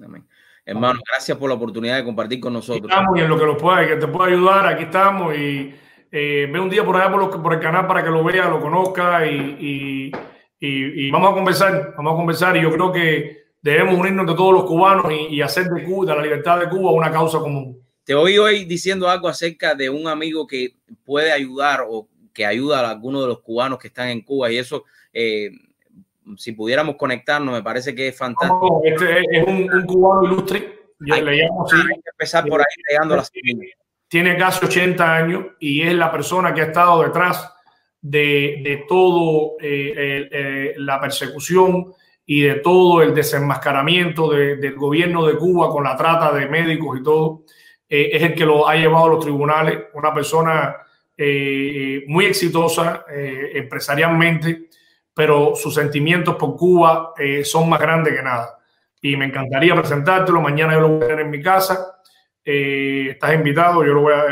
[0.00, 0.28] Amén.
[0.64, 2.90] Hermano, gracias por la oportunidad de compartir con nosotros.
[2.90, 5.74] Estamos y en lo que, lo pueda, que te pueda ayudar, aquí estamos y
[6.12, 8.48] eh, ve un día por allá por, los, por, el canal para que lo vea,
[8.48, 10.12] lo conozca y, y,
[10.60, 14.34] y, y, vamos a conversar, vamos a conversar y yo creo que debemos unirnos de
[14.34, 17.38] todos los cubanos y, y hacer de Cuba, de la libertad de Cuba, una causa
[17.38, 17.80] común.
[18.04, 22.80] te oí hoy diciendo algo acerca de un amigo que puede ayudar o que ayuda
[22.80, 25.50] a algunos de los cubanos que están en Cuba y eso, eh,
[26.36, 28.82] si pudiéramos conectarnos, me parece que es fantástico.
[28.84, 31.76] este es un, cubano ilustre, yo hay, le llamo así.
[31.76, 33.30] Hay que empezar por ahí pegando las
[34.08, 37.52] Tiene casi 80 años y es la persona que ha estado detrás
[38.00, 41.92] de, de todo eh, eh, la persecución
[42.24, 46.98] y de todo el desenmascaramiento de, del gobierno de Cuba con la trata de médicos
[46.98, 47.42] y todo.
[47.88, 50.76] Eh, es el que lo ha llevado a los tribunales, una persona
[52.06, 54.69] muy exitosa empresarialmente,
[55.14, 57.12] pero sus sentimientos por Cuba
[57.44, 58.58] son más grandes que nada.
[59.02, 62.00] Y me encantaría presentártelo, mañana yo lo voy a tener en mi casa,
[62.44, 64.24] estás invitado, yo lo voy a...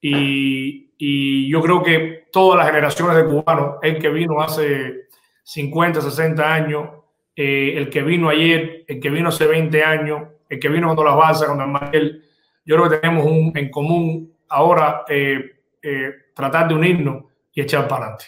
[0.00, 5.08] Y, y, yo creo que todas las generaciones de cubanos, el que vino hace
[5.42, 6.90] 50, 60 años,
[7.34, 11.16] el que vino ayer, el que vino hace 20 años, el que vino cuando las
[11.16, 12.24] balsas, cuando el
[12.64, 17.86] yo creo que tenemos un, en común ahora eh, eh, tratar de unirnos y echar
[17.86, 18.26] para adelante.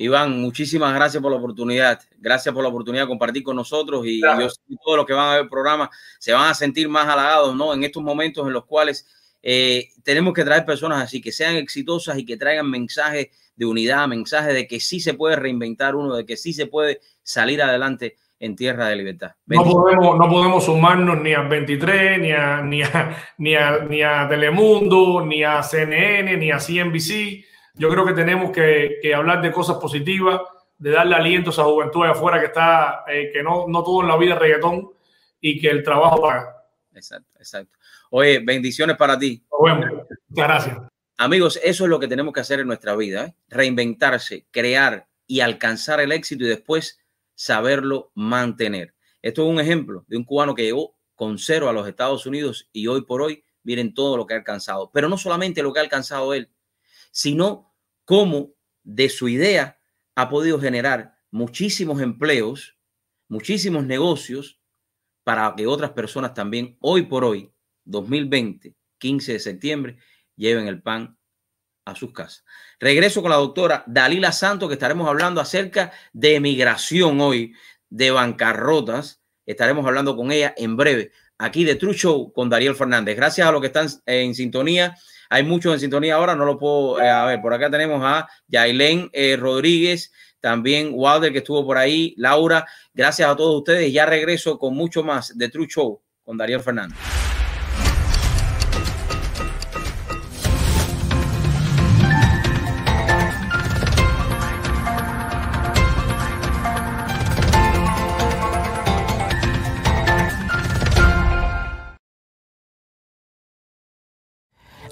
[0.00, 2.00] Iván, muchísimas gracias por la oportunidad.
[2.18, 5.12] Gracias por la oportunidad de compartir con nosotros y yo sé que todos los que
[5.12, 5.90] van a ver el programa
[6.20, 7.74] se van a sentir más halagados, ¿no?
[7.74, 9.06] En estos momentos en los cuales
[9.42, 14.06] eh, tenemos que traer personas así que sean exitosas y que traigan mensajes de unidad,
[14.06, 18.16] mensajes de que sí se puede reinventar uno, de que sí se puede salir adelante
[18.38, 19.32] en tierra de libertad.
[19.46, 24.02] No podemos, no podemos sumarnos ni a 23, ni a, ni, a, ni, a, ni
[24.02, 27.44] a Telemundo, ni a CNN, ni a CNBC.
[27.78, 30.40] Yo creo que tenemos que, que hablar de cosas positivas,
[30.78, 34.02] de darle aliento a esa juventud de afuera que está, eh, que no, no todo
[34.02, 34.90] en la vida es reggaetón
[35.40, 36.56] y que el trabajo paga.
[36.94, 37.78] Exacto, exacto.
[38.10, 39.44] Oye, bendiciones para ti.
[39.50, 40.78] Bueno, gracias.
[41.16, 43.34] Amigos, eso es lo que tenemos que hacer en nuestra vida, ¿eh?
[43.48, 47.00] reinventarse, crear y alcanzar el éxito y después
[47.34, 48.94] saberlo mantener.
[49.20, 52.68] Esto es un ejemplo de un cubano que llegó con cero a los Estados Unidos
[52.72, 54.90] y hoy por hoy miren todo lo que ha alcanzado.
[54.92, 56.50] Pero no solamente lo que ha alcanzado él,
[57.10, 57.67] sino
[58.08, 58.54] cómo
[58.84, 59.78] de su idea
[60.14, 62.78] ha podido generar muchísimos empleos,
[63.28, 64.62] muchísimos negocios
[65.24, 67.52] para que otras personas también hoy por hoy,
[67.84, 69.98] 2020, 15 de septiembre,
[70.36, 71.18] lleven el pan
[71.84, 72.46] a sus casas.
[72.80, 77.52] Regreso con la doctora Dalila Santos, que estaremos hablando acerca de migración hoy,
[77.90, 79.20] de bancarrotas.
[79.44, 83.16] Estaremos hablando con ella en breve, aquí de True Show con Dariel Fernández.
[83.16, 84.96] Gracias a los que están en sintonía.
[85.28, 87.40] Hay muchos en sintonía ahora, no lo puedo eh, a ver.
[87.40, 92.66] Por acá tenemos a Yailén eh, Rodríguez, también Walder que estuvo por ahí, Laura.
[92.94, 93.92] Gracias a todos ustedes.
[93.92, 97.27] Ya regreso con mucho más de True Show con Dariel Fernández.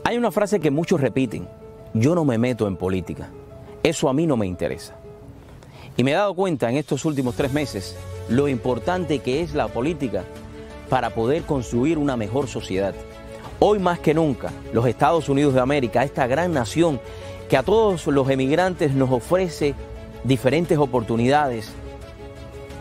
[0.06, 1.48] Hay una frase que muchos repiten,
[1.92, 3.28] yo no me meto en política,
[3.82, 4.94] eso a mí no me interesa.
[5.96, 7.96] Y me he dado cuenta en estos últimos tres meses
[8.28, 10.22] lo importante que es la política
[10.88, 12.94] para poder construir una mejor sociedad.
[13.58, 17.00] Hoy más que nunca, los Estados Unidos de América, esta gran nación
[17.48, 19.74] que a todos los emigrantes nos ofrece
[20.22, 21.72] diferentes oportunidades,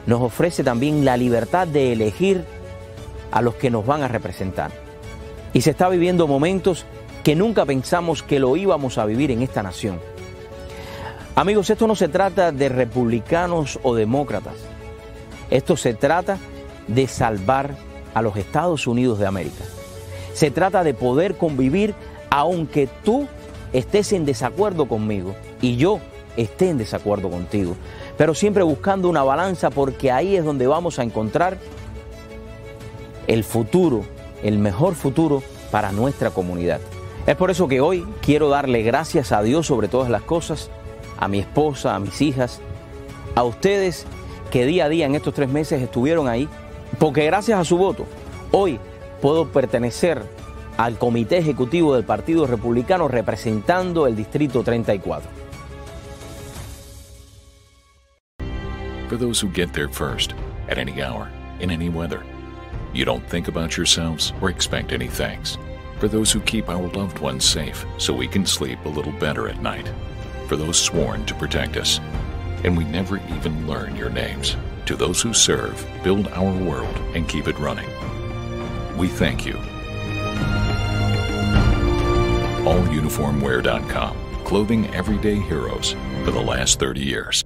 [0.05, 2.45] nos ofrece también la libertad de elegir
[3.31, 4.69] a los que nos van a representar.
[5.53, 6.85] Y se está viviendo momentos
[7.25, 9.99] que nunca pensamos que lo íbamos a vivir en esta nación.
[11.35, 14.53] Amigos, esto no se trata de republicanos o demócratas.
[15.49, 16.37] Esto se trata
[16.87, 17.77] de salvar
[18.13, 19.63] a los Estados Unidos de América.
[20.35, 21.95] Se trata de poder convivir
[22.29, 23.27] aunque tú
[23.73, 26.01] estés en desacuerdo conmigo y yo
[26.37, 27.75] esté en desacuerdo contigo.
[28.19, 31.57] Pero siempre buscando una balanza porque ahí es donde vamos a encontrar
[33.25, 34.05] el futuro,
[34.43, 35.41] el mejor futuro
[35.71, 36.81] para nuestra comunidad.
[37.27, 40.69] Es por eso que hoy quiero darle gracias a Dios sobre todas las cosas,
[41.17, 42.61] a mi esposa, a mis hijas,
[43.33, 44.05] a ustedes
[44.51, 46.47] que día a día en estos tres meses estuvieron ahí,
[46.99, 48.05] porque gracias a su voto,
[48.51, 48.79] hoy
[49.21, 50.21] puedo pertenecer
[50.77, 55.27] al comité ejecutivo del Partido Republicano representando el Distrito 34.
[59.09, 60.33] For those who get there first,
[60.69, 61.27] at any hour,
[61.59, 62.21] in any weather,
[62.93, 65.57] you don't think about yourselves or expect any thanks.
[65.99, 69.47] For those who keep our loved ones safe so we can sleep a little better
[69.47, 69.91] at night,
[70.47, 71.99] for those sworn to protect us.
[72.63, 74.57] And we never even learn your names.
[74.87, 77.89] To those who serve, build our world, and keep it running.
[78.97, 79.55] We thank you.
[82.65, 87.43] AllUniformwear.com, clothing everyday heroes for the last 30 years.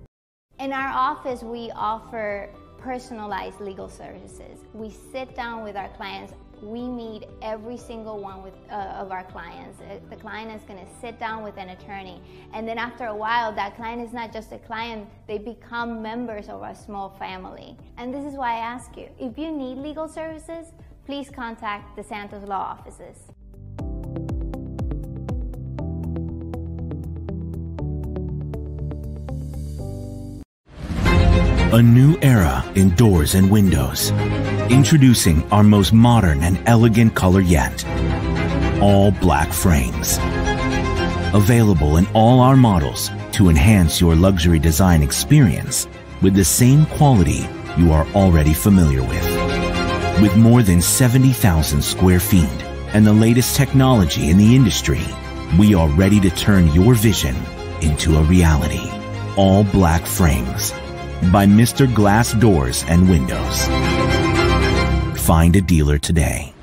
[0.60, 4.60] In our office, we offer personalized legal services.
[4.74, 9.24] We sit down with our clients we meet every single one with, uh, of our
[9.24, 9.80] clients.
[9.82, 12.22] Uh, The client is going to sit down with an attorney,
[12.54, 16.50] and then after a while, that client is not just a client, they become members
[16.50, 17.78] of our small family.
[17.98, 20.74] And this is why I ask you if you need legal services,
[21.06, 23.18] please contact the Santos Law offices.
[31.72, 34.10] A new era in doors and windows.
[34.72, 37.86] Introducing our most modern and elegant color yet.
[38.82, 40.18] All black frames.
[41.36, 45.88] Available in all our models to enhance your luxury design experience
[46.24, 47.48] with the same quality
[47.78, 50.22] you are already familiar with.
[50.24, 52.50] With more than 70,000 square feet
[52.96, 55.06] and the latest technology in the industry,
[55.60, 57.36] we are ready to turn your vision
[57.82, 58.90] into a reality.
[59.38, 60.74] All black frames
[61.32, 61.92] by Mr.
[61.94, 63.68] Glass Doors and Windows.
[65.20, 66.54] Find a dealer today.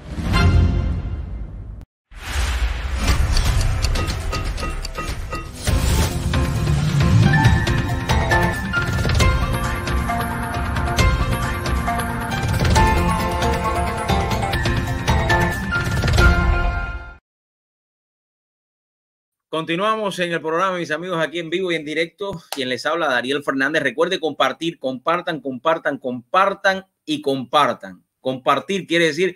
[19.57, 22.43] Continuamos en el programa, mis amigos, aquí en vivo y en directo.
[22.51, 23.83] Quien les habla, Dariel Fernández.
[23.83, 28.05] Recuerde compartir, compartan, compartan, compartan y compartan.
[28.21, 29.35] Compartir quiere decir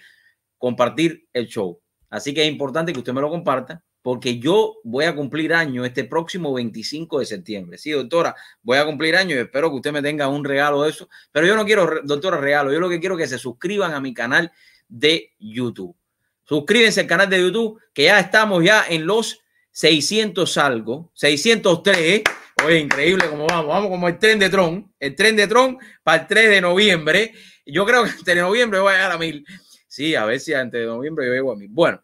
[0.59, 1.81] compartir el show.
[2.11, 5.87] Así que es importante que usted me lo comparta porque yo voy a cumplir año
[5.87, 7.79] este próximo 25 de septiembre.
[7.79, 10.91] Sí, doctora, voy a cumplir año y espero que usted me tenga un regalo de
[10.91, 11.09] eso.
[11.33, 12.71] Pero yo no quiero, doctora, regalo.
[12.71, 14.53] Yo lo que quiero es que se suscriban a mi canal
[14.87, 15.97] de YouTube.
[16.45, 19.41] Suscríbense al canal de YouTube, que ya estamos ya en los
[19.73, 22.23] 600 algo, 603.
[22.65, 23.69] Oye, increíble cómo vamos.
[23.69, 24.93] Vamos como el tren de Tron.
[24.99, 27.33] El tren de Tron para el 3 de noviembre.
[27.65, 29.47] Yo creo que entre noviembre voy a llegar a mil.
[29.89, 31.69] Sí, a ver si antes de noviembre yo llego a mil.
[31.71, 32.03] Bueno,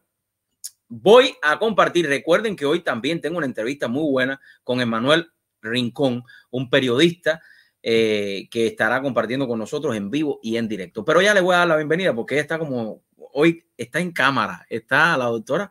[0.88, 2.06] voy a compartir.
[2.08, 5.28] Recuerden que hoy también tengo una entrevista muy buena con Emanuel
[5.60, 7.42] Rincón, un periodista
[7.82, 11.04] eh, que estará compartiendo con nosotros en vivo y en directo.
[11.04, 13.02] Pero ya le voy a dar la bienvenida porque ella está como
[13.32, 14.66] hoy está en cámara.
[14.68, 15.70] Está la doctora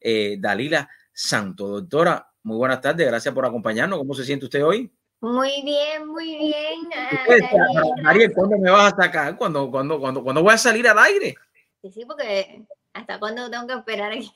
[0.00, 1.68] eh, Dalila Santo.
[1.68, 3.06] Doctora, muy buenas tardes.
[3.06, 3.98] Gracias por acompañarnos.
[3.98, 4.92] ¿Cómo se siente usted hoy?
[5.20, 6.80] Muy bien, muy bien.
[6.94, 9.36] ah, Mariel, ¿cuándo me vas a sacar?
[9.38, 11.34] ¿Cuándo, cuándo, cuándo, cuándo voy a salir al aire?
[11.80, 14.30] Sí, sí, porque hasta cuándo tengo que esperar aquí.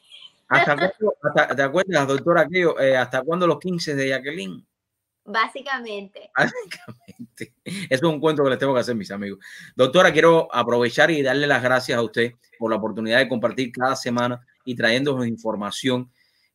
[0.49, 2.79] ¿Hasta cuándo, hasta- ¿Te acuerdas, doctora, aquello?
[2.81, 4.67] eh, ¿Hasta cuándo los 15 de Jacqueline?
[5.25, 6.31] Básicamente.
[6.37, 7.55] Básicamente.
[7.65, 9.41] Eso es un cuento que les tengo que hacer, mis amigos.
[9.77, 13.95] Doctora, quiero aprovechar y darle las gracias a usted por la oportunidad de compartir cada
[13.95, 16.11] semana y trayéndonos información.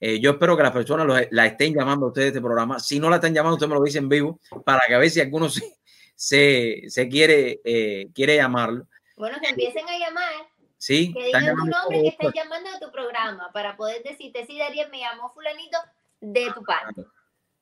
[0.05, 2.77] Eh, yo espero que las personas los- la estén llamando a ustedes de este programa.
[2.77, 5.09] Si no la están llamando, usted me lo dice en vivo para que a ver
[5.09, 5.61] si alguno se,
[6.13, 8.85] se, se quiere, eh, quiere llamarlo.
[9.15, 10.33] Bueno, que empiecen a llamar,
[10.77, 14.57] Sí, que digan tu nombre, que estén llamando a tu programa para poder decirte, sí,
[14.59, 15.77] Darío, me llamó fulanito
[16.19, 17.05] de tu parte.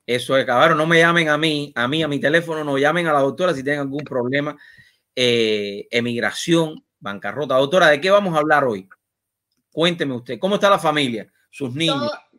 [0.08, 0.80] Eso es, cabrón.
[0.80, 3.54] No me llamen a mí, a mí, a mi teléfono, no llamen a la doctora
[3.54, 4.58] si tienen algún problema.
[5.16, 7.56] eh, emigración, bancarrota.
[7.56, 8.90] Doctora, ¿de qué vamos a hablar hoy?
[9.72, 11.32] Cuénteme usted, ¿cómo está la familia?
[11.52, 11.98] Sus niños.
[12.10, 12.31] Todo,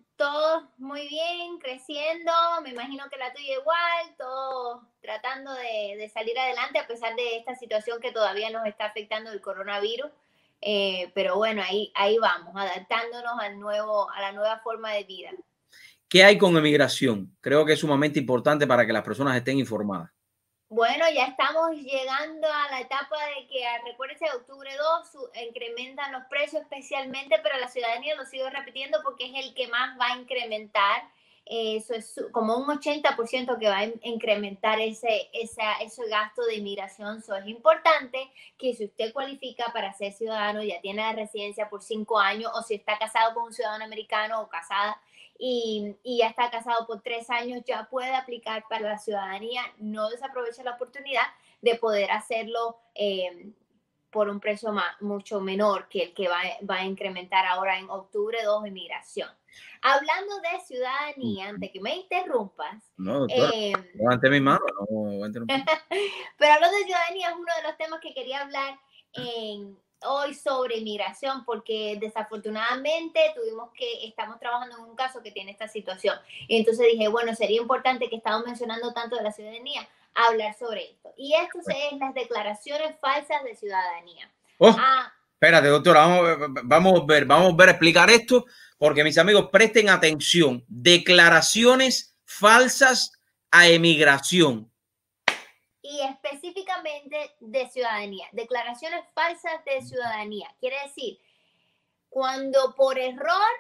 [0.83, 2.33] muy bien, creciendo,
[2.63, 7.37] me imagino que la tuya igual, todos tratando de, de salir adelante a pesar de
[7.37, 10.11] esta situación que todavía nos está afectando el coronavirus.
[10.61, 15.31] Eh, pero bueno, ahí, ahí vamos, adaptándonos al nuevo, a la nueva forma de vida.
[16.09, 17.37] ¿Qué hay con emigración?
[17.41, 20.11] Creo que es sumamente importante para que las personas estén informadas.
[20.75, 26.13] Bueno, ya estamos llegando a la etapa de que, ah, recuérdense, octubre 2 su- incrementan
[26.13, 30.07] los precios especialmente, pero la ciudadanía lo sigo repitiendo porque es el que más va
[30.15, 31.03] a incrementar.
[31.45, 36.43] eh, Eso es como un 80% que va a in- incrementar ese, esa, ese gasto
[36.45, 37.19] de inmigración.
[37.19, 41.83] Eso es importante que si usted cualifica para ser ciudadano, ya tiene la residencia por
[41.83, 44.99] cinco años, o si está casado con un ciudadano americano o casada
[45.39, 49.63] y, y ya está casado por tres años, ya puede aplicar para la ciudadanía.
[49.79, 51.23] No desaproveche la oportunidad
[51.61, 53.51] de poder hacerlo eh,
[54.11, 56.39] por un precio ma- mucho menor que el que va,
[56.69, 59.29] va a incrementar ahora en octubre 2 inmigración.
[59.83, 63.51] Hablando de ciudadanía, antes que me interrumpas, No, doctora.
[63.55, 63.73] eh,
[64.31, 64.61] mi mano.
[64.81, 65.65] No, voy a interrumpir.
[66.39, 68.79] pero hablando de ciudadanía es uno de los temas que quería hablar
[69.15, 75.51] en- hoy sobre inmigración, porque desafortunadamente tuvimos que, estamos trabajando en un caso que tiene
[75.53, 76.17] esta situación.
[76.49, 80.91] Y entonces dije, bueno, sería importante que estamos mencionando tanto de la ciudadanía, hablar sobre
[80.91, 81.13] esto.
[81.17, 84.31] Y esto es las declaraciones falsas de ciudadanía.
[84.59, 88.11] Oh, Ah, espérate, doctora, vamos, a ver- vamos a ver, vamos a ver a explicar
[88.11, 88.45] esto,
[88.79, 90.65] porque mis amigos presten atención.
[90.69, 93.13] Declaraciones falsas
[93.51, 94.71] a emigración.
[96.01, 100.55] Específicamente de ciudadanía, declaraciones falsas de ciudadanía.
[100.61, 101.19] Quiere decir
[102.09, 103.53] cuando por error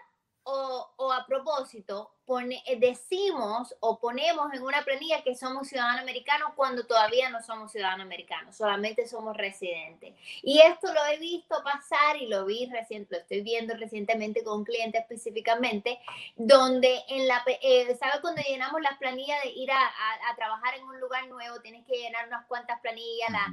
[0.44, 6.00] o, o a propósito pone- eh, decimos o ponemos en una planilla que somos ciudadanos
[6.02, 10.14] americanos cuando todavía no somos ciudadanos americanos, solamente somos residentes.
[10.42, 14.58] Y esto lo he visto pasar y lo vi recién, lo estoy viendo recientemente con
[14.60, 15.98] un cliente específicamente,
[16.36, 20.74] donde en la, eh, ¿sabe cuando llenamos las planillas de ir a, a- a trabajar
[20.76, 21.60] en un lugar nuevo?
[21.60, 23.52] Tienes que llenar unas cuantas planillas, la-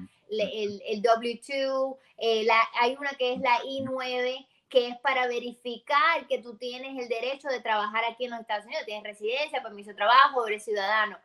[0.85, 6.39] el W2, eh, la, hay una que es la I9 que es para verificar que
[6.39, 9.95] tú tienes el derecho de trabajar aquí en los Estados Unidos, tienes residencia, permiso de
[9.95, 11.17] trabajo, eres ciudadano.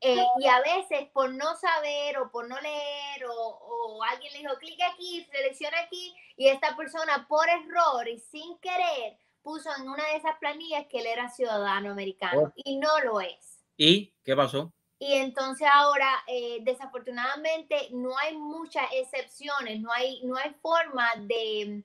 [0.00, 4.40] Eh, y a veces por no saber o por no leer o, o alguien le
[4.40, 9.88] dijo, clic aquí, selecciona aquí, y esta persona por error y sin querer puso en
[9.88, 12.52] una de esas planillas que él era ciudadano americano Oh.
[12.56, 13.60] y no lo es.
[13.76, 14.72] ¿Y qué pasó?
[14.98, 21.82] Y entonces ahora, eh, desafortunadamente, no hay muchas excepciones, no hay, no hay forma de,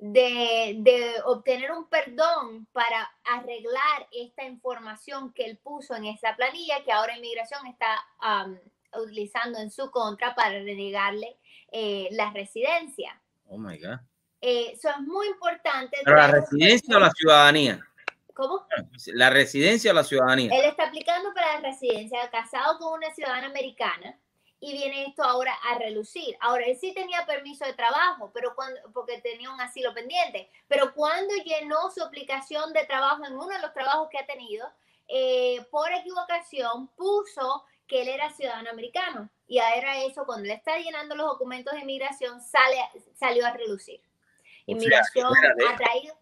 [0.00, 6.82] de, de obtener un perdón para arreglar esta información que él puso en esa planilla
[6.84, 8.58] que ahora inmigración está am,
[8.94, 11.36] utilizando en su contra para renegarle
[11.70, 13.20] eh, la residencia.
[13.46, 13.98] Oh my God.
[14.40, 15.98] Eh, Eso es muy importante.
[16.02, 17.86] Pero la residencia o la ciudadanía.
[18.32, 18.66] ¿Cómo?
[19.08, 20.50] La residencia o la ciudadanía.
[20.50, 24.18] Él está aplicando para la residencia, casado con una ciudadana americana,
[24.60, 26.36] y viene esto ahora a relucir.
[26.40, 30.92] Ahora, él sí tenía permiso de trabajo, pero cuando, porque tenía un asilo pendiente, pero
[30.94, 34.70] cuando llenó su aplicación de trabajo en uno de los trabajos que ha tenido,
[35.08, 39.30] eh, por equivocación puso que él era ciudadano americano.
[39.48, 42.76] Y ahora eso, cuando le está llenando los documentos de inmigración, sale,
[43.18, 44.00] salió a relucir.
[44.66, 45.64] Inmigración espérate.
[45.66, 46.14] ha traído...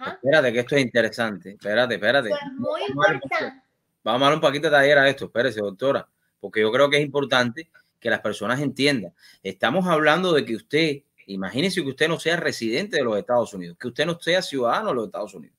[0.00, 0.18] ¿Ah?
[0.20, 1.50] Espérate, que esto es interesante.
[1.52, 2.28] Espérate, espérate.
[2.28, 3.62] Eso es muy Vamos a importante.
[4.02, 5.26] Vamos a darle un poquito de taller a esto.
[5.26, 6.06] Espérese, doctora.
[6.40, 7.70] Porque yo creo que es importante
[8.04, 9.14] que las personas entiendan.
[9.42, 13.78] Estamos hablando de que usted, imagínese que usted no sea residente de los Estados Unidos,
[13.80, 15.56] que usted no sea ciudadano de los Estados Unidos.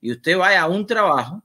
[0.00, 1.42] Y usted vaya a un trabajo,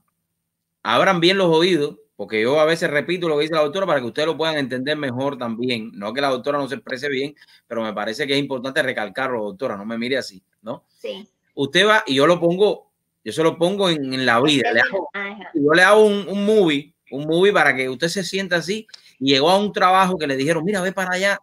[0.80, 3.98] abran bien los oídos, porque yo a veces repito lo que dice la doctora para
[3.98, 5.90] que ustedes lo puedan entender mejor también.
[5.92, 7.34] No que la doctora no se exprese bien,
[7.66, 9.76] pero me parece que es importante recalcarlo, doctora.
[9.76, 10.84] No me mire así, ¿no?
[10.86, 11.28] Sí.
[11.54, 12.92] Usted va y yo lo pongo,
[13.24, 14.72] yo se lo pongo en, en la vida.
[14.72, 15.50] Le hago- Ajá.
[15.52, 18.86] yo le hago un, un movie, un movie para que usted se sienta así
[19.18, 21.40] y llegó a un trabajo que le dijeron, mira, ve para allá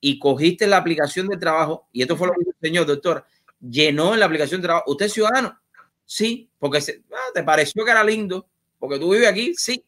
[0.00, 3.24] y cogiste la aplicación de trabajo y esto fue lo que hizo el señor doctor,
[3.60, 5.58] llenó en la aplicación de trabajo, ¿usted es ciudadano?
[6.06, 8.46] Sí, porque se- ah, te pareció que era lindo,
[8.78, 9.84] porque tú vives aquí, sí.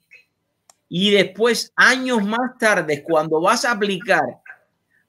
[0.88, 4.22] Y después, años más tarde, cuando vas a aplicar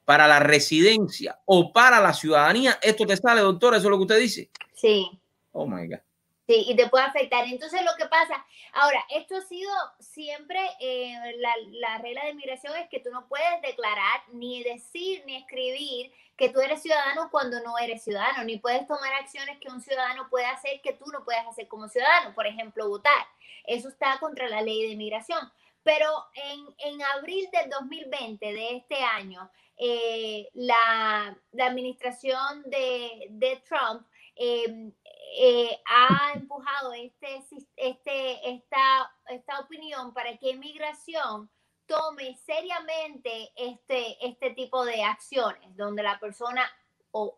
[0.06, 4.04] para la residencia o para la ciudadanía, esto te sale, doctor, eso es lo que
[4.04, 4.50] usted dice.
[4.74, 5.06] Sí.
[5.52, 6.00] Oh my God.
[6.45, 7.45] Sí, y te puede afectar.
[7.45, 12.76] Entonces, lo que pasa, ahora, esto ha sido siempre, eh, la, la regla de inmigración
[12.76, 17.61] es que tú no puedes declarar, ni decir, ni escribir que tú eres ciudadano cuando
[17.61, 21.24] no eres ciudadano, ni puedes tomar acciones que un ciudadano puede hacer que tú no
[21.24, 23.26] puedes hacer como ciudadano, por ejemplo, votar.
[23.65, 25.52] Eso está contra la ley de inmigración.
[25.84, 33.61] Pero en, en abril del 2020, de este año, eh, la, la administración de, de
[33.68, 34.06] Trump
[34.36, 34.91] eh,
[35.35, 37.43] eh, ha empujado este,
[37.76, 41.49] este, esta, esta opinión para que inmigración
[41.85, 46.69] tome seriamente este, este tipo de acciones, donde la persona
[47.11, 47.38] o,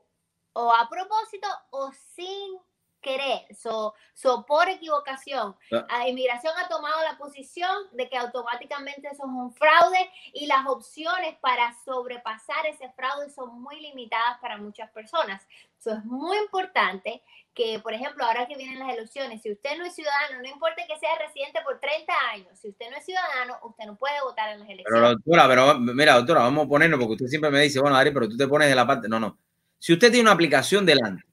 [0.53, 2.59] o a propósito o sin
[3.05, 5.55] querer, so, so por equivocación,
[5.89, 6.07] Ah.
[6.07, 11.35] inmigración ha tomado la posición de que automáticamente eso es un fraude y las opciones
[11.39, 15.45] para sobrepasar ese fraude son muy limitadas para muchas personas.
[15.79, 17.21] Eso es muy importante
[17.53, 20.81] que, por ejemplo, ahora que vienen las elecciones, si usted no es ciudadano, no importa
[20.87, 24.49] que sea residente por 30 años, si usted no es ciudadano, usted no puede votar
[24.49, 25.11] en las Pero elecciones.
[25.23, 28.27] doctora, pero mira, doctora, vamos a ponernos porque usted siempre me dice, bueno, Ari, pero
[28.27, 29.07] tú te pones de la parte.
[29.07, 29.37] No, no.
[29.77, 31.23] Si usted tiene una aplicación delante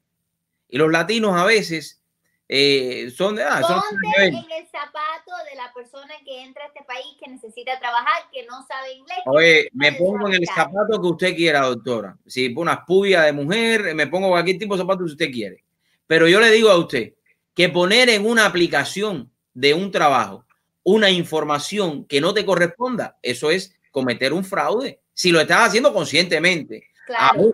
[0.73, 2.03] y los latinos a veces
[2.49, 3.43] eh, son de.
[3.43, 7.79] Ah, Ponte en el zapato de la persona que entra a este país, que necesita
[7.79, 9.19] trabajar, que no sabe inglés.
[9.27, 12.17] Oye, no me pongo en el zapato que usted quiera, doctora.
[12.27, 15.63] Si pone unas puyas de mujer, me pongo cualquier tipo de zapato que usted quiere.
[16.07, 17.13] Pero yo le digo a usted
[17.55, 20.47] que poner en una aplicación de un trabajo
[20.85, 25.01] una información que no te corresponda, eso es cometer un fraude.
[25.13, 26.89] Si lo estás haciendo conscientemente.
[27.07, 27.53] Claro.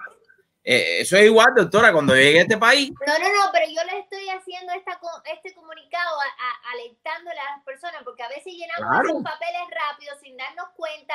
[0.65, 3.67] Eh, eso es igual, doctora, cuando yo llegué a este país, No, no, no, pero
[3.71, 5.01] yo le estoy haciendo esta,
[5.33, 9.09] este comunicado a- a- alertándole a las personas, porque a veces llenamos Claro.
[9.09, 11.15] esos papeles rápido sin darnos cuenta,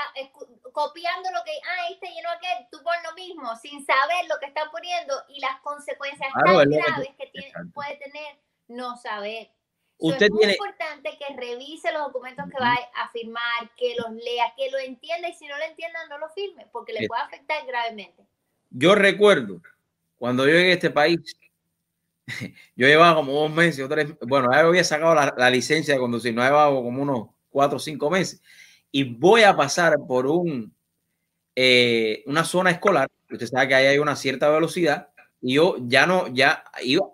[0.71, 4.47] copiando lo que, ah, este llenó aquel, tú pon lo mismo, sin saber lo que
[4.47, 8.37] están poniendo y las consecuencias Claro, tan que- graves que tiene- puede tener
[8.67, 9.49] no saber.
[9.99, 14.11] Usted es muy tiene- importante que revise los documentos que va a firmar, que los
[14.11, 17.07] lea, que lo entienda y si no lo entienda no lo firme, porque le Sí.
[17.07, 18.25] puede afectar gravemente.
[18.73, 19.61] Yo recuerdo
[20.17, 21.19] cuando yo llegué a este país,
[22.75, 26.43] yo llevaba como dos meses o tres, bueno, había sacado la, licencia de conducir, no
[26.43, 28.41] llevaba como unos cuatro o cinco meses,
[28.91, 30.73] y voy a pasar por un,
[31.55, 35.09] eh, una zona escolar, usted sabe que ahí hay una cierta velocidad,
[35.41, 37.05] y yo ya no, ya iba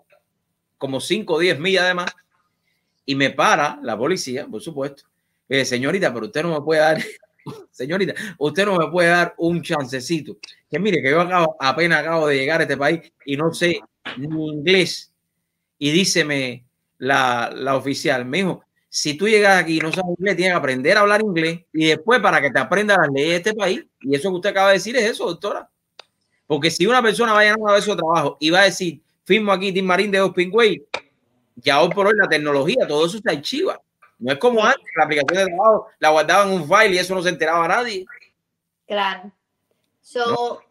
[0.78, 2.10] como 5 o 10 millas de más,
[3.04, 5.02] y me para la policía, por supuesto,
[5.48, 6.98] y dice, señorita, pero usted no me puede dar,
[7.70, 10.36] señorita, usted no me puede dar un chancecito,
[10.70, 13.80] que mire, que yo acabo, apenas acabo de llegar a este país y no sé
[14.16, 15.12] ni inglés,
[15.78, 16.64] y díceme
[16.98, 20.58] la, la oficial, me dijo, si tú llegas aquí y no sabes inglés, tienes que
[20.58, 23.84] aprender a hablar inglés y después para que te aprendas las leyes de este país.
[24.00, 25.70] Y eso que usted acaba de decir es eso, doctora.
[26.44, 29.00] Porque si una persona va a llenar una vez su trabajo y va a decir,
[29.24, 30.84] firmo aquí Tim Marín de Pingüey,
[31.54, 33.80] ya hoy por hoy la tecnología, todo eso está archiva.
[34.20, 37.14] No es como antes, la aplicación de trabajo la guardaban en un file y eso
[37.14, 38.04] no se enteraba a nadie.
[38.86, 39.32] Claro.
[40.02, 40.62] So,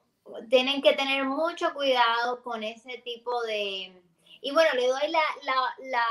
[0.50, 3.92] tienen que tener mucho cuidado con ese tipo de,
[4.42, 6.06] y bueno, le doy la, la, la,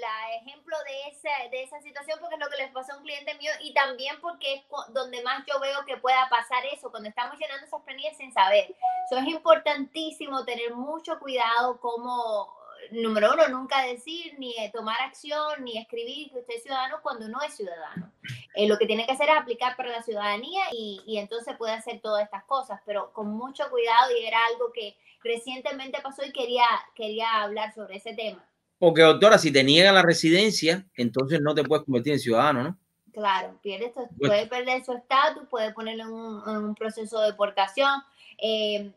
[0.00, 3.02] la ejemplo de esa, de esa situación porque es lo que les pasó a un
[3.02, 7.08] cliente mío y también porque es donde más yo veo que pueda pasar eso, cuando
[7.08, 8.74] estamos llenando esas planillas sin saber.
[9.06, 12.54] Eso es importantísimo tener mucho cuidado como,
[12.90, 17.40] número uno, nunca decir ni tomar acción ni escribir que usted es ciudadano cuando no
[17.42, 18.12] es ciudadano.
[18.54, 21.72] Eh, lo que tiene que hacer es aplicar para la ciudadanía y, y entonces puede
[21.72, 26.32] hacer todas estas cosas, pero con mucho cuidado y era algo que recientemente pasó y
[26.32, 28.44] quería, quería hablar sobre ese tema.
[28.78, 32.78] Porque, doctora, si te niegan la residencia, entonces no te puedes convertir en ciudadano, ¿no?
[33.12, 38.02] Claro, pierde, puede perder su estatus, puede ponerlo en un, en un proceso de deportación.
[38.38, 38.90] Eh,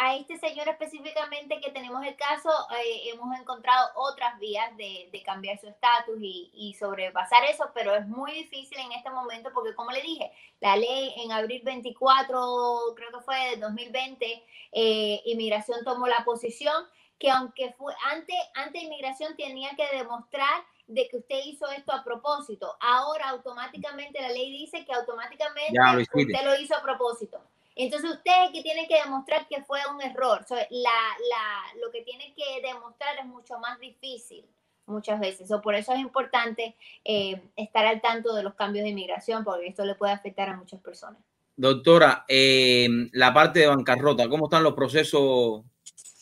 [0.00, 2.48] a este señor específicamente que tenemos el caso,
[2.80, 7.96] eh, hemos encontrado otras vías de, de cambiar su estatus y, y, sobrepasar eso, pero
[7.96, 10.30] es muy difícil en este momento porque, como le dije,
[10.60, 16.84] la ley en abril 24, creo que fue de 2020, eh, Inmigración tomó la posición
[17.18, 22.04] que aunque fue antes, ante Inmigración tenía que demostrar de que usted hizo esto a
[22.04, 22.76] propósito.
[22.80, 25.76] Ahora automáticamente la ley dice que automáticamente
[26.14, 27.40] usted lo hizo a propósito.
[27.78, 30.44] Entonces usted es que tiene que demostrar que fue un error.
[30.50, 34.44] la, la, lo que tiene que demostrar es mucho más difícil
[34.88, 35.50] muchas veces.
[35.52, 36.74] O por eso es importante
[37.04, 40.56] eh, estar al tanto de los cambios de inmigración, porque esto le puede afectar a
[40.56, 41.20] muchas personas.
[41.56, 45.62] Doctora, eh, la parte de bancarrota, ¿cómo están los procesos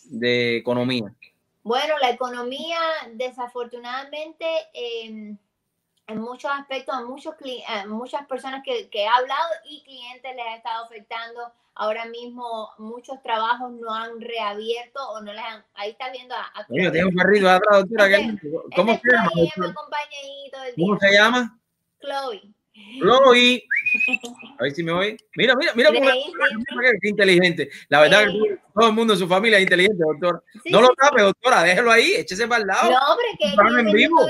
[0.05, 1.13] de economía?
[1.63, 2.79] Bueno, la economía,
[3.15, 5.37] desafortunadamente, eh,
[6.09, 7.35] en muchos aspectos, a, muchos,
[7.89, 11.53] muchas personas que, que, he hablado y clientes les ha estado afectando.
[11.79, 15.63] Ahora mismo muchos trabajos no han reabierto o no les han...
[15.75, 16.41] Ahí está viendo a...
[16.41, 18.17] a Oye, tengo un perrito atrás, doctora.
[18.17, 19.75] Este, ¿Cómo este se llama?
[20.77, 21.61] ¿Cómo se llama?
[22.01, 22.43] Chloe.
[22.99, 23.65] Chloe.
[24.59, 25.17] A ver si me oye.
[25.37, 27.69] Mira, mira, mira cómo qué inteligente.
[27.89, 28.41] La verdad sí.
[28.43, 30.43] que todo el mundo en su familia es inteligente, doctora.
[30.63, 32.91] Sí, no sí, lo tape, doctora, déjelo ahí, échese para el lado.
[32.91, 34.27] No, hombre, que en vivo.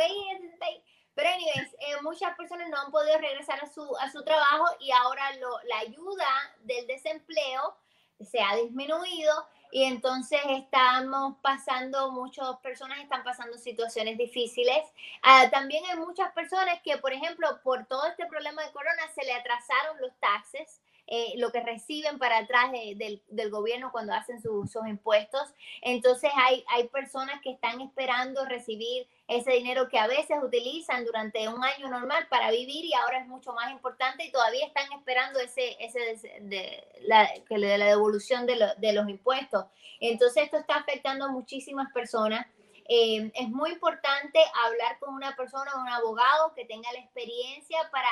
[1.17, 4.93] Pero, anyways, eh, muchas personas no han podido regresar a su, a su trabajo y
[4.93, 6.29] ahora lo, la ayuda
[6.61, 7.75] del desempleo
[8.21, 14.85] se ha disminuido y entonces estamos pasando, muchas personas están pasando situaciones difíciles.
[15.25, 19.25] Uh, también hay muchas personas que, por ejemplo, por todo este problema de corona se
[19.25, 24.13] le atrasaron los taxes eh, lo que reciben para atrás de, del, del, gobierno cuando
[24.13, 25.55] hacen su, sus impuestos.
[25.83, 31.49] Entonces hay, hay personas que están esperando recibir ese dinero que a veces utilizan durante
[31.49, 35.39] un año normal para vivir y ahora es mucho más importante y todavía están esperando
[35.39, 39.67] ese, ese de, la, que le dé la devolución de, lo, de los impuestos.
[40.01, 42.47] Entonces esto está afectando a muchísimas personas.
[42.89, 48.09] Eh, es muy importante hablar con una persona, un abogado que tenga la experiencia para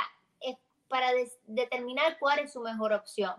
[0.95, 1.11] para
[1.49, 3.35] determinar cuál es su mejor opción.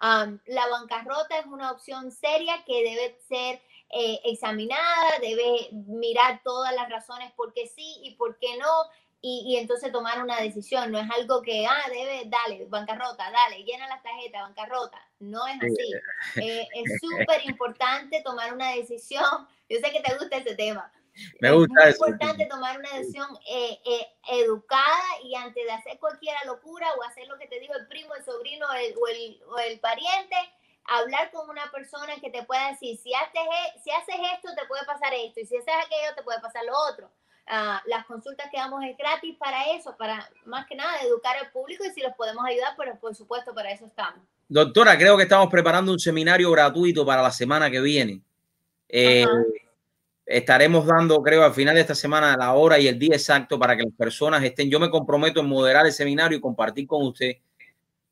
[0.00, 3.60] Um, la bancarrota es una opción seria que debe ser
[3.90, 8.84] eh, examinada, debe mirar todas las razones por qué sí y por qué no,
[9.20, 10.92] y, y, entonces tomar una decisión.
[10.92, 15.04] No es algo que, ah, debe, dale, bancarrota, dale, llena la tarjeta, bancarrota.
[15.18, 15.92] No es así.
[16.40, 19.48] Eh, es súper importante tomar una decisión.
[19.68, 20.92] Yo sé que te gusta ese tema.
[21.40, 25.98] Me gusta es muy importante tomar una decisión eh, eh, educada y antes de hacer
[25.98, 29.42] cualquier locura o hacer lo que te digo el primo, el sobrino el, o, el,
[29.46, 30.36] o, el, pariente,
[30.84, 34.66] hablar con una persona que te pueda decir, si haces, e, si haces esto, te
[34.66, 37.10] puede pasar esto, y si haces aquello, te puede pasar lo otro.
[37.46, 41.50] Uh, las consultas que damos es gratis para eso, para más que nada educar al
[41.50, 44.20] público y si los podemos ayudar, pero por supuesto para eso estamos.
[44.48, 48.20] Doctora, creo que estamos preparando un seminario gratuito para la semana que viene.
[48.88, 49.24] Eh,
[50.30, 53.76] estaremos dando, creo, al final de esta semana la hora y el día exacto para
[53.76, 54.70] que las personas estén.
[54.70, 57.32] Yo me comprometo en moderar el seminario y compartir con usted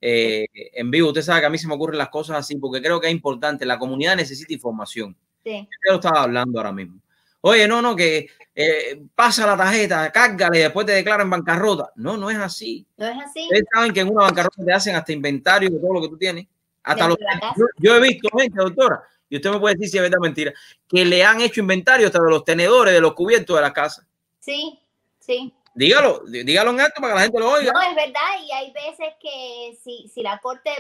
[0.01, 1.09] eh, en vivo.
[1.09, 3.12] Usted sabe que a mí se me ocurren las cosas así porque creo que es
[3.12, 3.65] importante.
[3.65, 5.16] La comunidad necesita información.
[5.45, 5.61] Sí.
[5.86, 7.01] Yo lo estaba hablando ahora mismo.
[7.40, 11.93] Oye, no, no, que eh, pasa la tarjeta, cárgale y después te declaran bancarrota.
[11.95, 12.85] No, no es así.
[12.97, 13.43] No es así.
[13.45, 16.19] Ustedes saben que en una bancarrota te hacen hasta inventario de todo lo que tú
[16.19, 16.49] tienes.
[16.82, 17.19] Hasta los,
[17.57, 20.22] yo, yo he visto gente, doctora, y usted me puede decir si es verdad o
[20.22, 20.52] mentira,
[20.88, 24.06] que le han hecho inventario hasta de los tenedores, de los cubiertos de la casa.
[24.40, 24.78] Sí,
[25.18, 25.52] sí.
[25.74, 27.72] Dígalo, dí- dígalo en alto para que la gente lo oiga.
[27.72, 30.70] No, es verdad, y hay veces que si, si la corte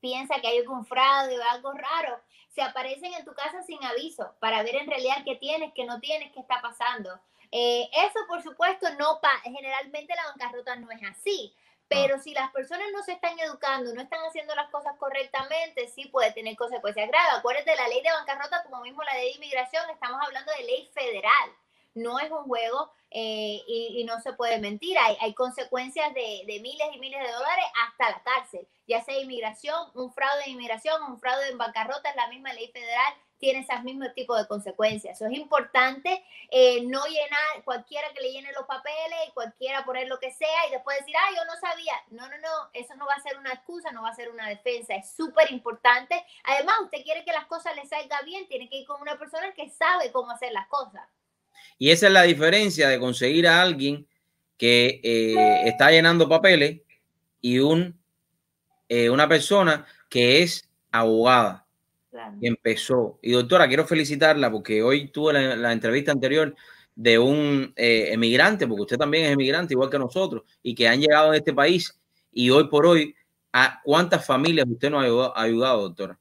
[0.00, 2.20] piensa que hay algún fraude o algo raro,
[2.54, 6.00] se aparecen en tu casa sin aviso para ver en realidad qué tienes, qué no
[6.00, 7.10] tienes, qué está pasando.
[7.52, 11.54] Eh, eso, por supuesto, no pa generalmente la bancarrota no es así.
[11.88, 16.06] Pero si las personas no se están educando, no están haciendo las cosas correctamente, sí
[16.06, 17.38] puede tener consecuencias graves.
[17.38, 20.90] Acuérdate, la ley de bancarrota, como mismo la ley de inmigración, estamos hablando de ley
[20.92, 21.50] federal
[21.98, 24.96] no es un juego eh, y, y no se puede mentir.
[24.98, 29.18] Hay, hay consecuencias de, de miles y miles de dólares hasta la cárcel, ya sea
[29.18, 33.60] inmigración, un fraude de inmigración, un fraude en bancarrota, es la misma ley federal, tiene
[33.60, 35.16] esos mismos tipos de consecuencias.
[35.16, 40.08] Eso es importante, eh, no llenar, cualquiera que le llene los papeles y cualquiera poner
[40.08, 41.94] lo que sea y después decir, ah, yo no sabía.
[42.10, 44.48] No, no, no, eso no va a ser una excusa, no va a ser una
[44.48, 46.22] defensa, es súper importante.
[46.44, 49.52] Además, usted quiere que las cosas le salgan bien, tiene que ir con una persona
[49.54, 51.02] que sabe cómo hacer las cosas.
[51.78, 54.06] Y esa es la diferencia de conseguir a alguien
[54.56, 56.80] que eh, está llenando papeles
[57.40, 57.98] y un,
[58.88, 61.66] eh, una persona que es abogada,
[62.40, 63.18] que empezó.
[63.22, 66.54] Y doctora, quiero felicitarla porque hoy tuve la, la entrevista anterior
[66.94, 71.00] de un eh, emigrante, porque usted también es emigrante, igual que nosotros, y que han
[71.00, 71.98] llegado a este país.
[72.32, 73.14] Y hoy por hoy,
[73.52, 76.18] ¿a cuántas familias usted nos ha ayudado, ayudado doctora?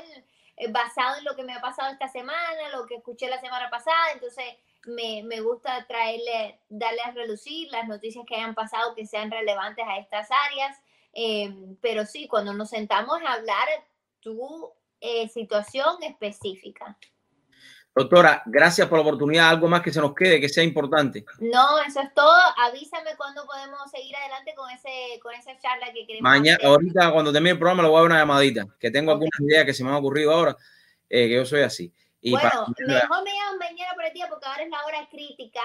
[0.58, 3.70] eh, basado en lo que me ha pasado esta semana, lo que escuché la semana
[3.70, 4.12] pasada.
[4.14, 4.46] Entonces,
[4.86, 9.86] me, me gusta traerle, darle a relucir las noticias que hayan pasado que sean relevantes
[9.88, 10.78] a estas áreas.
[11.14, 13.68] Eh, pero sí, cuando nos sentamos a hablar
[14.20, 16.98] tu eh, situación específica.
[17.98, 19.50] Doctora, gracias por la oportunidad.
[19.50, 21.24] Algo más que se nos quede, que sea importante.
[21.40, 22.36] No, eso es todo.
[22.58, 26.68] Avísame cuándo podemos seguir adelante con ese con esa charla que queremos Mañana, hacer.
[26.68, 29.64] ahorita cuando termine el programa, le voy a dar una llamadita, que tengo algunas ideas
[29.66, 30.58] que se me han ocurrido ahora,
[31.10, 31.94] eh, que yo soy así.
[32.20, 35.08] Y Bueno, para- mejor me llaman mañana por el día porque ahora es la hora
[35.10, 35.62] crítica.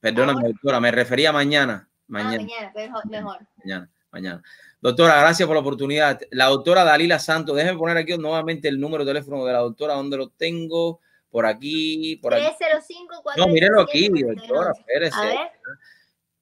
[0.00, 1.88] perdóname, doctora, me refería a mañana.
[1.88, 3.06] Ah, Mañana, mañana, mejor.
[3.06, 3.38] mejor.
[3.56, 4.42] mañana, mañana.
[4.84, 6.20] Doctora, gracias por la oportunidad.
[6.30, 9.94] La doctora Dalila Santos, déjeme poner aquí nuevamente el número de teléfono de la doctora,
[9.94, 11.00] donde lo tengo,
[11.30, 12.44] por aquí, por aquí.
[12.58, 15.18] 305 No, mírelo aquí, doctora, A espérese.
[15.24, 15.38] ver.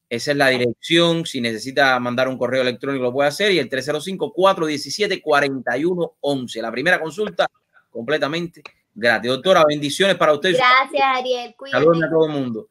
[0.08, 1.24] Esa es la dirección.
[1.24, 3.52] Si necesita mandar un correo electrónico, lo puede hacer.
[3.52, 6.62] Y el 305-417-4111.
[6.62, 7.48] La primera consulta
[7.90, 8.60] completamente
[8.92, 9.30] gratis.
[9.30, 10.56] Doctora, bendiciones para usted.
[10.56, 11.54] Gracias, Ariel.
[11.70, 12.06] Saludos Cuídate.
[12.06, 12.68] a todo el mundo.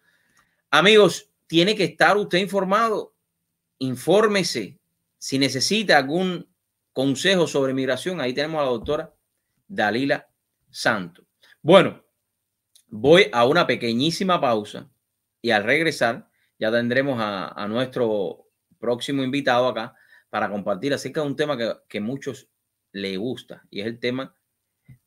[0.69, 3.14] Amigos, tiene que estar usted informado.
[3.80, 4.80] Infórmese.
[5.22, 6.52] Si necesita algún
[6.93, 9.14] consejo sobre migración, ahí tenemos a la doctora
[9.68, 10.27] Dalila
[10.72, 11.27] Santos.
[11.61, 12.03] Bueno,
[12.88, 14.89] voy a una pequeñísima pausa
[15.39, 16.27] y al regresar
[16.57, 18.48] ya tendremos a, a nuestro
[18.80, 19.93] próximo invitado acá
[20.31, 22.49] para compartir acerca de un tema que, que muchos
[22.91, 24.35] le gusta y es el tema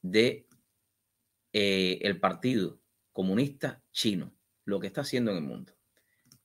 [0.01, 0.47] de
[1.53, 2.79] eh, el Partido
[3.11, 4.33] Comunista Chino,
[4.65, 5.73] lo que está haciendo en el mundo.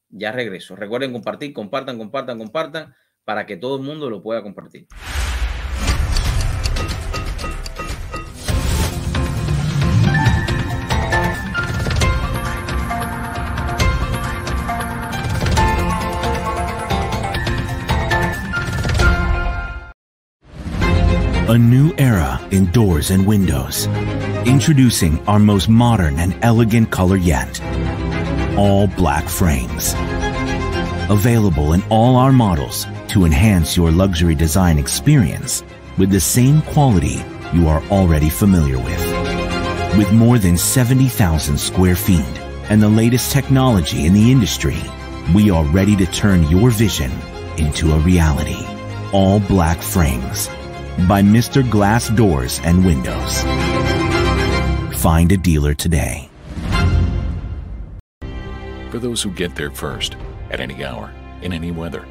[0.09, 0.75] Ya regreso.
[0.75, 2.95] Recuerden compartir, compartan, compartan, compartan
[3.29, 4.87] para que todo el mundo lo pueda compartir.
[21.47, 23.85] A new era in doors and windows.
[24.47, 27.61] Introducing our most modern and elegant color yet.
[28.57, 29.93] All black frames.
[31.11, 35.63] Available in all our models to enhance your luxury design experience
[35.97, 37.23] with the same quality
[37.53, 39.97] you are already familiar with.
[39.97, 44.77] With more than 70,000 square feet and the latest technology in the industry,
[45.33, 47.11] we are ready to turn your vision
[47.57, 48.63] into a reality.
[49.11, 50.47] All black frames
[51.07, 51.67] by Mr.
[51.69, 53.41] Glass Doors and Windows.
[55.01, 56.29] Find a dealer today.
[58.91, 60.15] For those who get there first,
[60.51, 61.11] at any hour,
[61.41, 62.05] in any weather,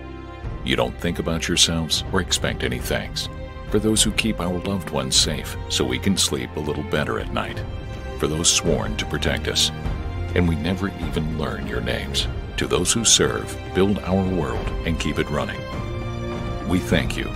[0.64, 3.28] you don't think about yourselves or expect any thanks.
[3.70, 7.20] For those who keep our loved ones safe so we can sleep a little better
[7.20, 7.62] at night.
[8.18, 9.70] For those sworn to protect us.
[10.34, 12.26] And we never even learn your names.
[12.56, 15.60] To those who serve, build our world, and keep it running.
[16.68, 17.26] We thank you.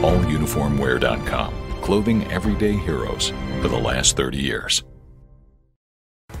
[0.00, 1.80] AllUniformWear.com.
[1.82, 4.82] Clothing everyday heroes for the last 30 years.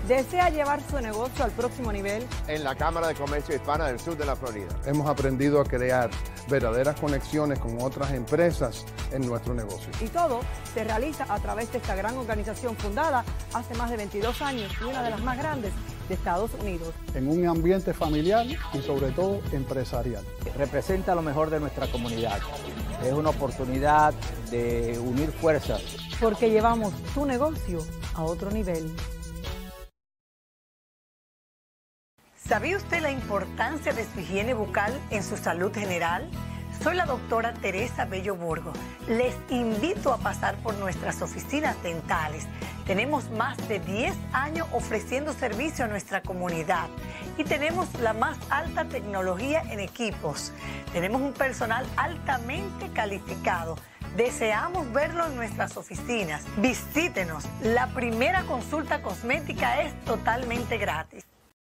[0.08, 2.26] ¿Desea llevar su negocio al próximo nivel?
[2.46, 4.68] En la Cámara de Comercio Hispana del Sur de la Florida.
[4.84, 6.10] Hemos aprendido a crear
[6.46, 9.88] verdaderas conexiones con otras empresas en nuestro negocio.
[10.02, 10.40] Y todo
[10.74, 13.24] se realiza a través de esta gran organización fundada
[13.54, 15.72] hace más de 22 años y una de las más grandes
[16.06, 16.92] de Estados Unidos.
[17.14, 20.22] En un ambiente familiar y sobre todo empresarial.
[20.58, 22.40] Representa lo mejor de nuestra comunidad.
[23.02, 24.12] Es una oportunidad
[24.50, 25.80] de unir fuerzas.
[26.20, 27.78] Porque llevamos tu negocio
[28.12, 28.94] a otro nivel.
[32.46, 36.28] ¿Sabía usted la importancia de su higiene bucal en su salud general?
[36.82, 38.70] Soy la doctora Teresa Bello Burgo.
[39.08, 42.46] Les invito a pasar por nuestras oficinas dentales.
[42.84, 46.88] Tenemos más de 10 años ofreciendo servicio a nuestra comunidad
[47.38, 50.52] y tenemos la más alta tecnología en equipos.
[50.92, 53.78] Tenemos un personal altamente calificado.
[54.18, 56.44] Deseamos verlo en nuestras oficinas.
[56.58, 57.46] Visítenos.
[57.62, 61.24] La primera consulta cosmética es totalmente gratis.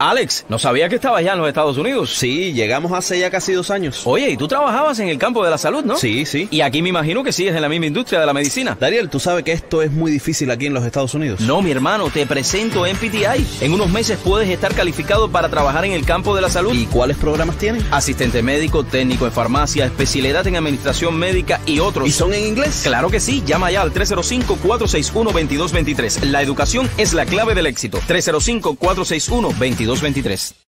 [0.02, 2.14] Alex, no sabía que estabas ya en los Estados Unidos.
[2.16, 4.04] Sí, llegamos hace ya casi dos años.
[4.06, 5.98] Oye, y tú trabajabas en el campo de la salud, ¿no?
[5.98, 6.48] Sí, sí.
[6.52, 8.78] Y aquí me imagino que sigues en la misma industria de la medicina.
[8.80, 11.42] Dariel, tú sabes que esto es muy difícil aquí en los Estados Unidos.
[11.42, 13.46] No, mi hermano, te presento en PTI.
[13.60, 16.74] En unos meses puedes estar calificado para trabajar en el campo de la salud.
[16.74, 17.86] ¿Y cuáles programas tienen?
[17.92, 22.08] Asistente médico, técnico en farmacia, especialidad en administración médica y otros.
[22.08, 22.84] ¿Y son en inglés?
[22.86, 23.44] Claro que sí.
[23.46, 26.24] Llama ya al 305-461-2223.
[26.24, 28.00] La educación es la clave del éxito.
[28.08, 29.89] 305-461-2223.
[29.96, 30.69] 2223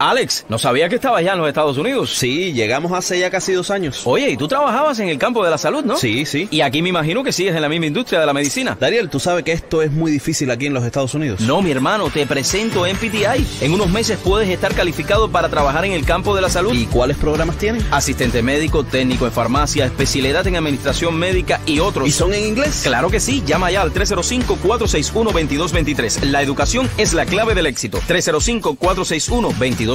[0.00, 2.14] Alex, no sabía que estabas ya en los Estados Unidos.
[2.14, 4.00] Sí, llegamos hace ya casi dos años.
[4.06, 5.98] Oye, y tú trabajabas en el campo de la salud, ¿no?
[5.98, 6.48] Sí, sí.
[6.50, 8.78] Y aquí me imagino que sigues en la misma industria de la medicina.
[8.80, 11.42] Dariel, tú sabes que esto es muy difícil aquí en los Estados Unidos.
[11.42, 13.46] No, mi hermano, te presento en PTI.
[13.60, 16.72] En unos meses puedes estar calificado para trabajar en el campo de la salud.
[16.72, 17.84] ¿Y cuáles programas tienen?
[17.90, 22.08] Asistente médico, técnico en farmacia, especialidad en administración médica y otros.
[22.08, 22.80] ¿Y son en inglés?
[22.84, 23.42] Claro que sí.
[23.44, 26.22] Llama ya al 305-461-2223.
[26.22, 28.00] La educación es la clave del éxito.
[28.08, 29.89] 305-461-2223.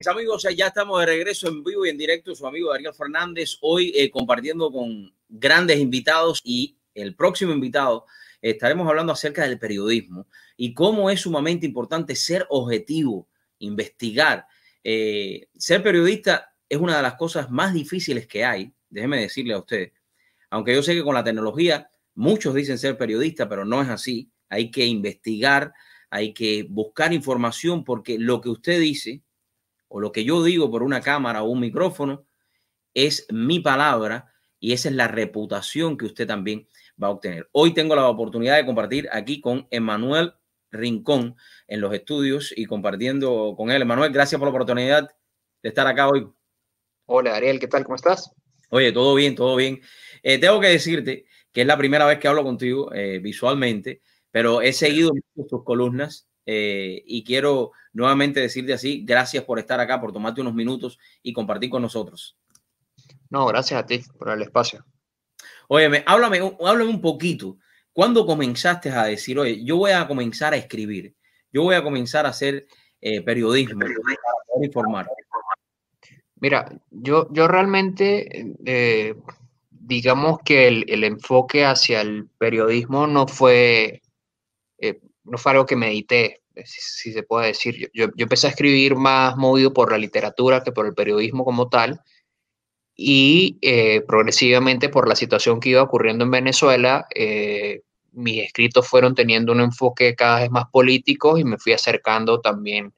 [0.00, 2.34] Mis amigos, ya estamos de regreso en vivo y en directo.
[2.34, 8.06] Su amigo Daniel Fernández, hoy eh, compartiendo con grandes invitados y el próximo invitado
[8.42, 10.26] estaremos hablando acerca del periodismo
[10.62, 13.30] y cómo es sumamente importante ser objetivo,
[13.60, 14.46] investigar.
[14.84, 19.58] Eh, ser periodista es una de las cosas más difíciles que hay, déjeme decirle a
[19.58, 19.92] usted.
[20.50, 24.30] Aunque yo sé que con la tecnología muchos dicen ser periodista, pero no es así.
[24.50, 25.72] Hay que investigar,
[26.10, 29.22] hay que buscar información porque lo que usted dice
[29.88, 32.26] o lo que yo digo por una cámara o un micrófono
[32.92, 36.68] es mi palabra y esa es la reputación que usted también
[37.02, 37.48] va a obtener.
[37.52, 40.34] Hoy tengo la oportunidad de compartir aquí con Emanuel
[40.70, 41.36] Rincón
[41.68, 43.82] en los estudios y compartiendo con él.
[43.82, 45.10] Emanuel, gracias por la oportunidad
[45.62, 46.28] de estar acá hoy.
[47.06, 47.84] Hola Ariel, ¿qué tal?
[47.84, 48.32] ¿Cómo estás?
[48.70, 49.80] Oye, todo bien, todo bien.
[50.22, 54.62] Eh, tengo que decirte que es la primera vez que hablo contigo eh, visualmente, pero
[54.62, 55.10] he seguido
[55.48, 60.54] tus columnas eh, y quiero nuevamente decirte así, gracias por estar acá, por tomarte unos
[60.54, 62.36] minutos y compartir con nosotros.
[63.28, 64.84] No, gracias a ti por el espacio.
[65.68, 67.58] Óyeme, háblame, háblame un poquito.
[67.92, 71.14] ¿Cuándo comenzaste a decir, oye, yo voy a comenzar a escribir,
[71.52, 72.66] yo voy a comenzar a hacer
[73.00, 75.06] eh, periodismo para informar?
[76.36, 79.14] Mira, yo, yo realmente, eh,
[79.70, 84.02] digamos que el, el, enfoque hacia el periodismo no fue,
[84.78, 87.76] eh, no fue algo que medité si, si se puede decir.
[87.76, 91.44] Yo, yo, yo empecé a escribir más movido por la literatura que por el periodismo
[91.44, 92.00] como tal
[93.02, 97.80] y eh, progresivamente por la situación que iba ocurriendo en Venezuela, eh,
[98.12, 102.92] mis escritos fueron teniendo un enfoque cada vez más político y me fui acercando también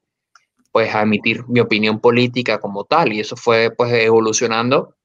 [0.72, 4.96] pues a emitir mi opinión política como tal y eso fue pues evolucionando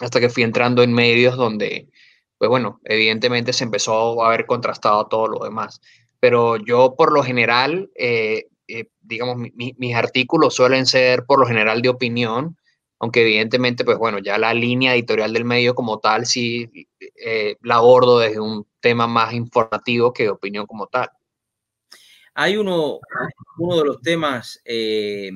[0.00, 1.88] hasta que fui entrando en medios donde
[2.36, 5.80] pues bueno, evidentemente se empezó a haber contrastado todo lo demás.
[6.18, 8.48] Pero yo por lo general, eh,
[9.00, 12.58] digamos, mis artículos suelen ser por lo general de opinión,
[13.00, 16.70] aunque evidentemente, pues bueno, ya la línea editorial del medio como tal sí
[17.16, 21.08] eh, la abordo desde un tema más informativo que opinión como tal.
[22.34, 23.00] Hay uno,
[23.58, 25.32] uno de los temas que,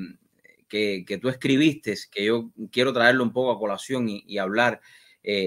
[0.69, 4.81] que, tú escribiste, que yo quiero traerlo un poco a colación y, hablar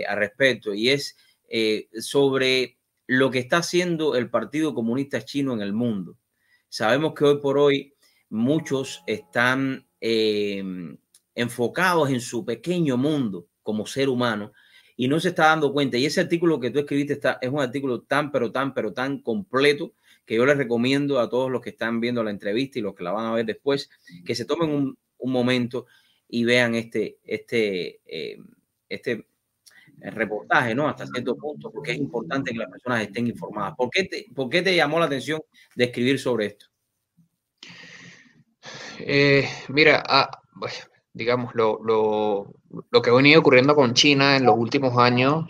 [0.07, 1.15] al respecto, y es
[1.49, 6.17] eh, sobre lo que está haciendo el Partido Comunista Chino en el mundo.
[6.67, 7.93] Sabemos que hoy por hoy
[8.29, 9.87] muchos están
[11.37, 14.53] enfocados en su pequeño mundo como ser humano
[14.95, 15.97] y no se está dando cuenta.
[15.97, 19.19] Y ese artículo que tú escribiste está, es un artículo tan, pero tan, pero tan
[19.21, 19.93] completo
[20.25, 23.03] que yo les recomiendo a todos los que están viendo la entrevista y los que
[23.03, 23.89] la van a ver después,
[24.25, 25.85] que se tomen un, momento
[26.27, 28.47] y vean este, este, em,
[28.89, 29.27] este
[29.99, 30.87] reportaje, ¿no?
[30.87, 33.75] Hasta cierto punto, porque es importante que las personas estén informadas.
[33.77, 35.41] ¿Por qué te, por qué te llamó la atención
[35.75, 36.65] de escribir sobre esto?
[38.99, 40.29] Eh, mira, ah,
[41.17, 42.53] digamos, lo, lo,
[42.91, 45.45] lo, que ha venido ocurriendo con China en los últimos años,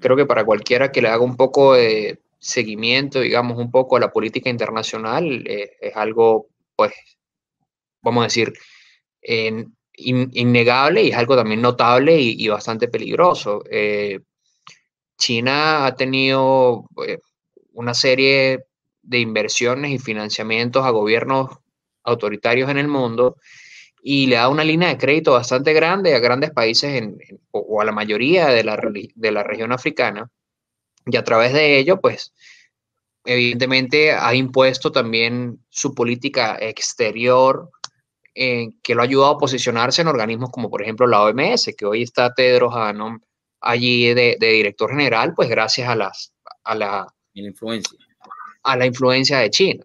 [0.00, 4.00] creo que para cualquiera que le haga un poco de seguimiento, digamos, un poco a
[4.00, 6.92] la política internacional, eh, es algo, pues,
[8.02, 8.52] vamos a decir,
[9.94, 13.62] innegable y es algo también notable y, bastante peligroso.
[13.70, 14.20] Eh,
[15.18, 17.18] China ha tenido eh,
[17.74, 18.64] una serie
[19.02, 21.50] de inversiones y financiamientos a gobiernos
[22.02, 23.36] autoritarios en el mundo
[24.02, 27.02] y le da una línea de crédito bastante grande a grandes países
[27.50, 28.80] o a la mayoría de la,
[29.14, 30.30] de la región africana
[31.06, 32.32] y a través de ello, pues,
[33.24, 37.70] evidentemente ha impuesto también su política exterior
[38.34, 41.86] eh, que lo ha ayudado a posicionarse en organismos como por ejemplo la OMS, que
[41.86, 43.20] hoy está Tedros Adhanom
[43.60, 46.32] allí de, director general, pues gracias a, las,
[46.64, 47.98] a, la, influencia.
[48.62, 49.84] a la influencia de China.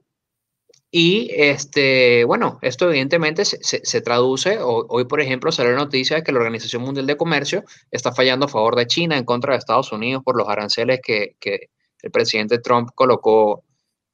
[0.97, 6.23] Y este, bueno, esto evidentemente se, se, traduce, hoy, por ejemplo sale la noticia de
[6.23, 9.57] que la Organización Mundial de Comercio está fallando a favor de China en contra de
[9.57, 11.69] Estados Unidos por los aranceles que, que
[12.01, 13.65] el presidente Trump colocó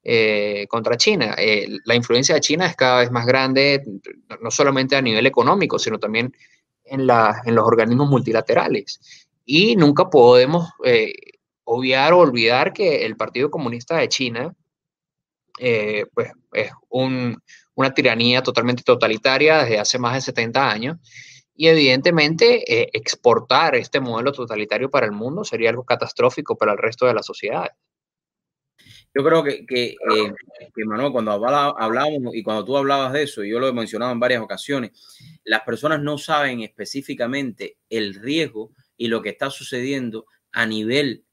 [0.04, 1.36] eh, contra China.
[1.38, 3.84] Eh, la influencia de China es cada vez más grande,
[4.42, 6.34] no solamente a nivel económico, sino también
[6.84, 9.28] en, la, en los organismos multilaterales.
[9.46, 11.14] Y nunca podemos eh,
[11.64, 14.56] obviar o olvidar que el Partido Comunista de China
[16.14, 17.42] pues, es un,
[17.76, 20.98] una tiranía totalmente totalitaria desde hace más de 70 años.
[21.54, 27.06] Y evidentemente exportar este modelo totalitario para el mundo sería algo catastrófico para el resto
[27.06, 27.70] de la sociedad.
[29.14, 30.34] Yo creo que, que, eh,
[30.74, 34.22] que Manuel, cuando hablábamos y cuando tú hablabas de eso, yo lo he mencionado en
[34.22, 34.92] varias ocasiones,
[35.44, 41.26] las personas no saben específicamente el riesgo y lo que está sucediendo a nivel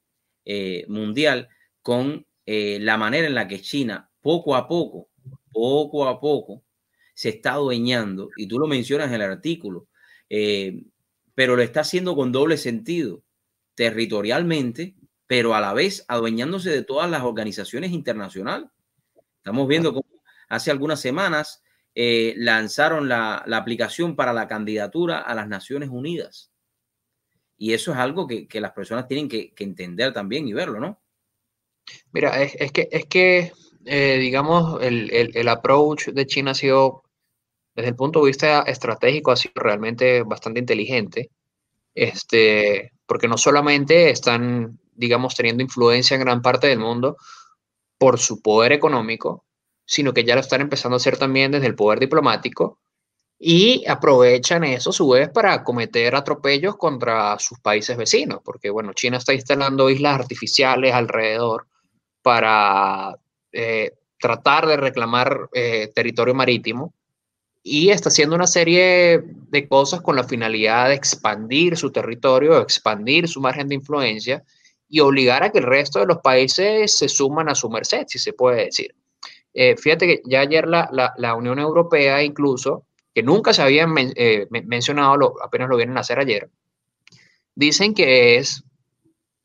[0.45, 1.49] eh, mundial
[1.81, 5.09] con eh, la manera en la que China poco a poco,
[5.50, 6.62] poco a poco,
[7.14, 9.88] se está adueñando, y tú lo mencionas en el artículo,
[11.34, 13.22] pero lo está haciendo con doble sentido,
[13.74, 14.96] territorialmente
[15.26, 18.68] pero a la vez adueñándose de todas las organizaciones internacionales.
[19.36, 20.06] Estamos viendo cómo
[20.50, 21.62] hace algunas semanas
[21.94, 26.50] eh, lanzaron la, aplicación para la candidatura a las Naciones Unidas.
[27.56, 31.00] Y eso es algo que, las personas tienen que, entender también y verlo, ¿no?
[32.12, 33.52] Mira, es, que, es que
[33.89, 37.02] eh, digamos, el, el, approach de China ha sido,
[37.74, 41.31] desde el punto de vista estratégico, ha sido realmente bastante inteligente.
[41.94, 47.16] Este, porque no solamente están digamos, teniendo influencia en gran parte del mundo
[47.98, 49.44] por su poder económico,
[49.86, 52.81] sino que ya lo están empezando a hacer también desde el poder diplomático
[53.39, 58.93] y aprovechan eso a su vez para cometer atropellos contra sus países vecinos, porque bueno,
[58.93, 61.69] China está instalando islas artificiales alrededor
[62.20, 63.16] para
[63.53, 66.93] eh, tratar de reclamar eh, territorio marítimo
[67.62, 73.29] y está haciendo una serie de cosas con la finalidad de expandir su territorio, expandir
[73.29, 74.43] su margen de influencia
[74.89, 78.19] y obligar a que el resto de los países se suman a su merced, si
[78.19, 78.95] se puede decir.
[79.53, 84.47] Eh, fíjate que ya ayer la, la, Unión Europea incluso, que nunca se habían eh,
[84.51, 86.49] mencionado, apenas lo vienen a hacer ayer,
[87.55, 88.65] dicen que es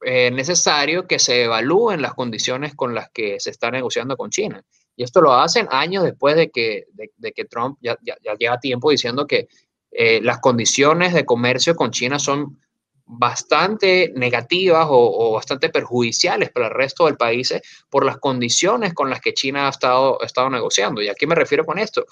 [0.06, 4.64] eh, necesario que se evalúen las condiciones con las que se está negociando con China.
[4.96, 7.98] Y esto lo hacen años después de que, de, que Trump ya,
[8.38, 9.48] lleva tiempo diciendo que
[9.92, 12.60] eh, las condiciones de comercio con China son
[13.06, 17.54] bastante negativas o, bastante perjudiciales para el resto del país
[17.90, 21.02] por las condiciones con las que China ha estado, estado negociando.
[21.02, 22.06] ¿Y a qué me refiero con esto?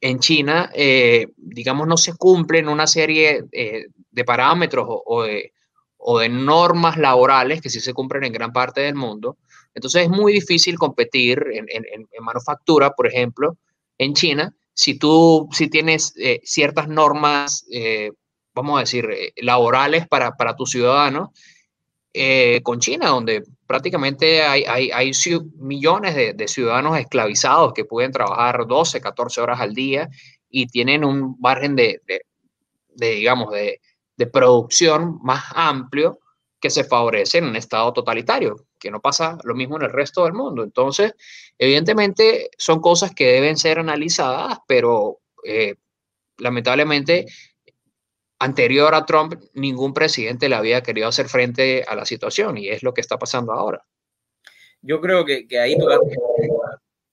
[0.00, 5.52] En China, eh, digamos, no se cumplen una serie eh, de parámetros o, o, de,
[6.04, 9.38] o, de, normas laborales que sí se cumplen en gran parte del mundo.
[9.74, 13.56] Entonces es muy difícil competir en, en, en manufactura, por ejemplo,
[13.98, 18.12] en China, si tú si tienes eh, ciertas normas eh,
[18.54, 21.30] vamos a decir, eh, laborales para, para tus ciudadanos,
[22.62, 25.12] con China, donde prácticamente hay, hay, hay
[25.56, 30.10] millones de, de, ciudadanos esclavizados que pueden trabajar 12, 14 horas al día
[30.50, 32.02] y tienen un margen de,
[32.94, 33.80] de digamos, de,
[34.16, 36.20] de producción más amplio
[36.60, 40.24] que se favorece en un estado totalitario, que no pasa lo mismo en el resto
[40.24, 40.62] del mundo.
[40.62, 41.14] Entonces,
[41.58, 45.74] evidentemente son cosas que deben ser analizadas, pero eh,
[46.38, 47.26] lamentablemente
[48.38, 52.82] anterior a Trump, ningún presidente le había querido hacer frente a la situación y es
[52.82, 53.84] lo que está pasando ahora.
[54.80, 55.76] Yo creo que, que ahí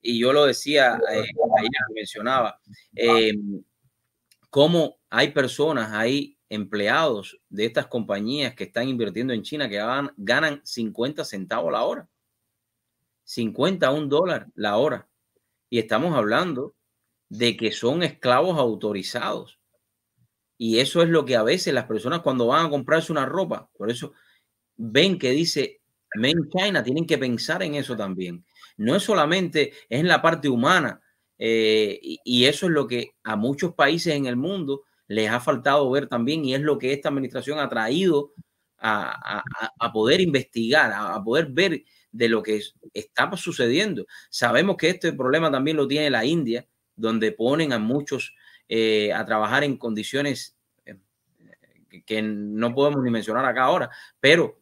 [0.01, 2.59] y yo lo decía, eh, ayer mencionaba,
[2.95, 3.33] eh,
[4.49, 10.11] cómo hay personas, hay empleados de estas compañías que están invirtiendo en China que ganan,
[10.17, 12.09] ganan 50 centavos la hora,
[13.23, 15.07] 50 a un dólar la hora.
[15.69, 16.75] Y estamos hablando
[17.29, 19.59] de que son esclavos autorizados
[20.61, 23.69] y eso es lo que a veces las personas cuando van a comprarse una ropa,
[23.77, 24.11] por eso
[24.75, 25.79] ven que dice
[26.15, 28.43] Made in China, tienen que pensar en eso también.
[28.75, 31.01] No es solamente, es en la parte humana.
[31.37, 35.89] Eh, y, eso es lo que a muchos países en el mundo les ha faltado
[35.91, 38.31] ver también y es lo que esta administración ha traído
[38.77, 39.43] a,
[39.77, 42.61] a, poder investigar, a, a, poder ver de lo que
[42.93, 44.05] está sucediendo.
[44.29, 46.65] Sabemos que este problema también lo tiene la India,
[46.95, 48.33] donde ponen a muchos
[48.67, 50.55] eh, a trabajar en condiciones
[50.85, 50.95] eh,
[52.05, 54.59] que no podemos ni mencionar acá ahora, pero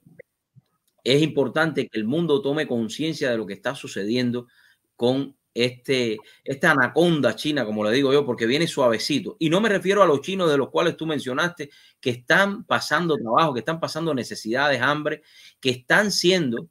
[1.03, 4.47] es importante que el mundo tome conciencia de lo que está sucediendo
[4.95, 9.37] con este, esta anaconda china, como le digo yo, porque viene suavecito.
[9.39, 13.17] Y no me refiero a los chinos de los cuales tú mencionaste, que están pasando
[13.17, 15.23] trabajo, que están pasando necesidades, hambre,
[15.59, 16.69] que están siendo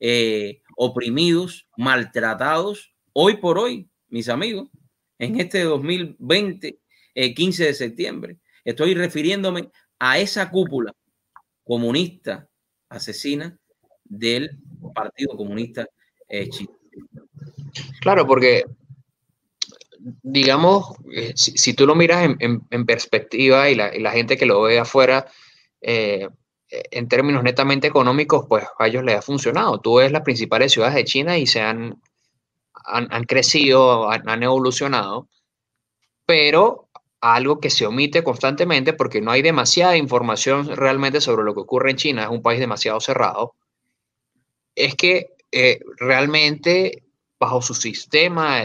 [0.00, 4.68] eh, oprimidos, maltratados, hoy por hoy, mis amigos,
[5.18, 6.80] en este 2020,
[7.14, 8.38] eh, 15 de septiembre.
[8.64, 10.94] Estoy refiriéndome a esa cúpula
[11.64, 12.48] comunista
[12.88, 13.58] asesina
[14.04, 14.58] del
[14.94, 15.86] Partido Comunista
[16.28, 16.78] eh, Chino.
[18.00, 18.64] Claro, porque
[20.22, 25.26] digamos, eh, si, tú lo miras en, perspectiva y la, gente que lo ve afuera,
[25.80, 26.28] eh,
[26.68, 29.80] en términos netamente económicos, pues a ellos les ha funcionado.
[29.80, 32.00] Tú ves las principales ciudades de China y se han
[32.84, 35.28] han, han crecido, han, han, evolucionado,
[36.26, 36.88] pero
[37.20, 41.90] algo que se omite constantemente porque no hay demasiada información realmente sobre lo que ocurre
[41.90, 43.54] en China, es un país demasiado cerrado,
[44.74, 47.04] es que eh, realmente
[47.42, 48.62] bajo su sistema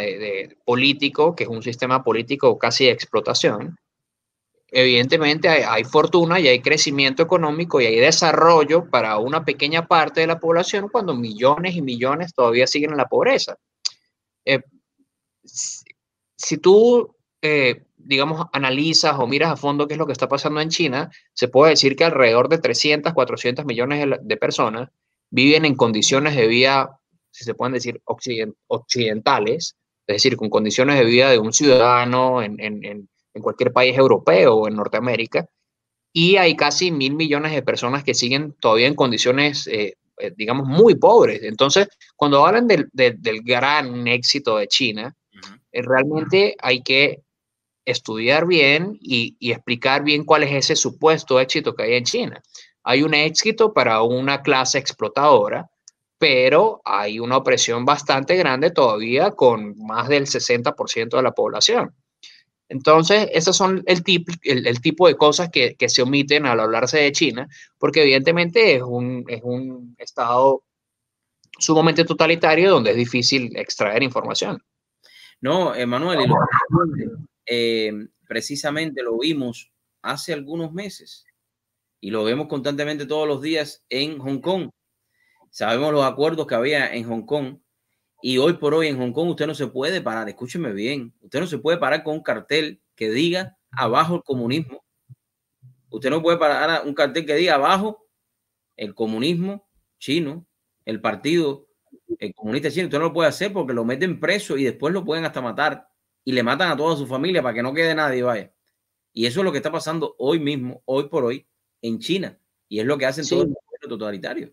[0.63, 3.75] político, que es un sistema político casi de explotación,
[4.69, 10.27] evidentemente hay, fortuna y hay crecimiento económico y hay desarrollo para una pequeña parte de
[10.27, 13.57] la población cuando millones y millones todavía siguen en la pobreza.
[14.45, 14.61] Eh,
[15.43, 20.61] si tú, eh, digamos, analizas o miras a fondo qué es lo que está pasando
[20.61, 24.89] en China, se puede decir que alrededor de 300, 400 millones de personas
[25.31, 26.99] viven en condiciones de vida,
[27.37, 29.75] si se pueden decir, occident occidentales,
[30.07, 33.07] es decir, con condiciones de vida de un ciudadano en, en, en,
[33.41, 35.45] cualquier país europeo o en Norteamérica,
[36.11, 40.67] y hay casi mil millones de personas que siguen todavía en condiciones eh, eh, digamos,
[40.67, 41.43] muy pobres.
[41.43, 45.59] Entonces, cuando hablan del, del, del gran éxito de China, uh -huh.
[45.71, 47.21] eh, realmente hay que
[47.85, 52.41] estudiar bien y, y, explicar bien cuál es ese supuesto éxito que hay en China.
[52.83, 55.69] Hay un éxito para una clase explotadora,
[56.17, 61.93] pero hay una opresión bastante grande todavía con más del 60% de la población.
[62.69, 66.59] Entonces, esos son el, tip, el, el tipo de cosas que, que, se omiten al
[66.59, 70.63] hablarse de China, porque evidentemente es un, es un estado
[71.57, 74.61] sumamente totalitario donde es difícil extraer información.
[75.39, 76.29] No, Emanuel,
[77.45, 77.91] eh,
[78.27, 79.71] precisamente lo vimos
[80.01, 81.25] hace algunos meses
[82.01, 84.69] y lo vemos constantemente todos los días en Hong Kong.
[85.57, 87.57] Sabemos los acuerdos que había en Hong Kong
[88.21, 91.39] y hoy por hoy en Hong Kong usted no se puede parar, escúcheme bien, usted
[91.39, 94.85] no se puede parar con un cartel que diga abajo el comunismo.
[95.89, 98.07] Usted no puede parar un cartel que diga abajo
[98.75, 99.67] el comunismo
[99.97, 100.45] chino,
[100.85, 101.65] el partido
[102.19, 105.03] el comunista chino, usted no lo puede hacer porque lo meten preso y después lo
[105.03, 105.89] pueden hasta matar
[106.23, 108.53] y le matan a toda su familia para que no quede nadie, vaya.
[109.11, 111.47] Y eso es lo que está pasando hoy mismo, hoy por hoy,
[111.81, 112.39] en China.
[112.69, 113.31] Y es lo que hacen Sí.
[113.31, 114.51] todos los gobiernos totalitarios.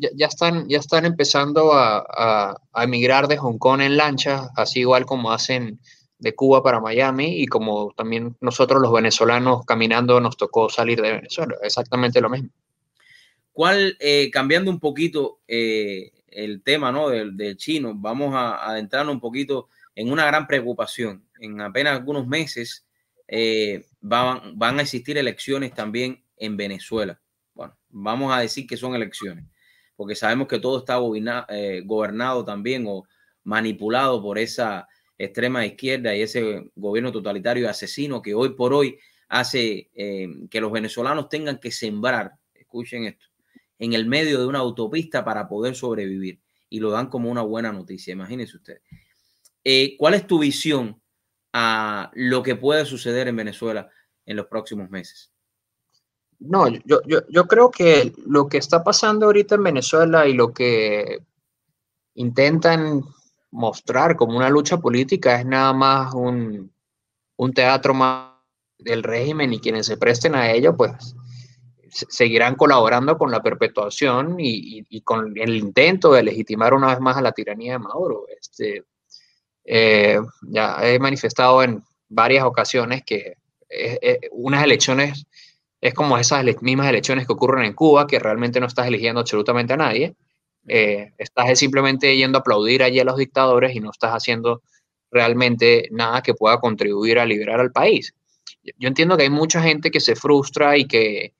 [0.00, 4.80] Ya, están, ya están empezando a, a- a emigrar de Hong Kong en lancha, así
[4.80, 5.80] igual como hacen
[6.18, 11.12] de Cuba para Miami y como también nosotros los venezolanos caminando nos tocó salir de
[11.12, 12.50] Venezuela, exactamente lo mismo.
[13.52, 17.08] ¿Cuál, eh, cambiando un poquito eh, el tema ¿no?
[17.08, 21.24] del, del chino, vamos a, a adentrarnos un poquito en una gran preocupación.
[21.40, 22.86] En apenas algunos meses
[23.26, 27.20] eh, van, van a existir elecciones también en Venezuela.
[27.54, 29.44] Bueno, vamos a decir que son elecciones,
[29.98, 31.00] porque sabemos que todo está
[31.48, 33.08] eh, gobernado también o
[33.42, 34.86] manipulado por esa
[35.18, 38.96] extrema izquierda y ese gobierno totalitario y asesino que hoy por hoy
[39.28, 43.26] hace eh, que los venezolanos tengan que sembrar, escuchen esto,
[43.80, 46.38] en el medio de una autopista para poder sobrevivir.
[46.70, 48.82] Y lo dan como una buena noticia, imagínense ustedes.
[49.64, 51.02] Eh, ¿Cuál es tu visión
[51.52, 53.90] a lo que puede suceder en Venezuela
[54.24, 55.32] en los próximos meses?
[56.40, 60.52] No, yo, yo, yo creo que lo que está pasando ahorita en Venezuela y lo
[60.52, 61.18] que
[62.14, 63.02] intentan
[63.50, 66.72] mostrar como una lucha política es nada más un,
[67.36, 68.32] un teatro más
[68.78, 70.92] del régimen y quienes se presten a ello, pues
[71.90, 76.88] se- seguirán colaborando con la perpetuación y, y- y con el intento de legitimar una
[76.88, 78.26] vez más a la tiranía de Maduro.
[78.40, 78.84] Este,
[79.64, 83.34] eh, ya he manifestado en varias ocasiones que
[83.70, 85.26] eh, eh, unas elecciones
[85.80, 89.20] es como esas ele- mismas elecciones que ocurren en Cuba, que realmente no estás eligiendo
[89.20, 90.14] absolutamente a nadie.
[90.66, 94.62] Eh, estás es simplemente yendo a aplaudir allí a los dictadores y no estás haciendo
[95.10, 98.14] realmente nada que pueda contribuir a liberar al país.
[98.62, 101.32] Yo- Yo entiendo que hay mucha gente que se frustra y que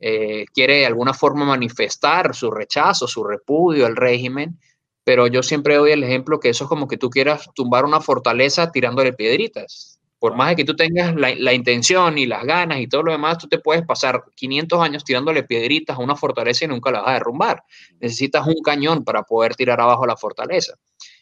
[0.00, 4.58] eh, quiere de alguna forma manifestar su rechazo, su repudio al régimen,
[5.04, 8.00] pero yo siempre doy el ejemplo que eso es como que tú quieras tumbar una
[8.00, 10.00] fortaleza tirándole piedritas.
[10.22, 13.38] Por más de que tú tengas la, intención y las ganas y todo lo demás,
[13.38, 17.10] tú te puedes pasar 500 años tirándole piedritas a una fortaleza y nunca la vas
[17.10, 17.64] a derrumbar.
[17.98, 20.74] Necesitas un cañón para poder tirar abajo la fortaleza.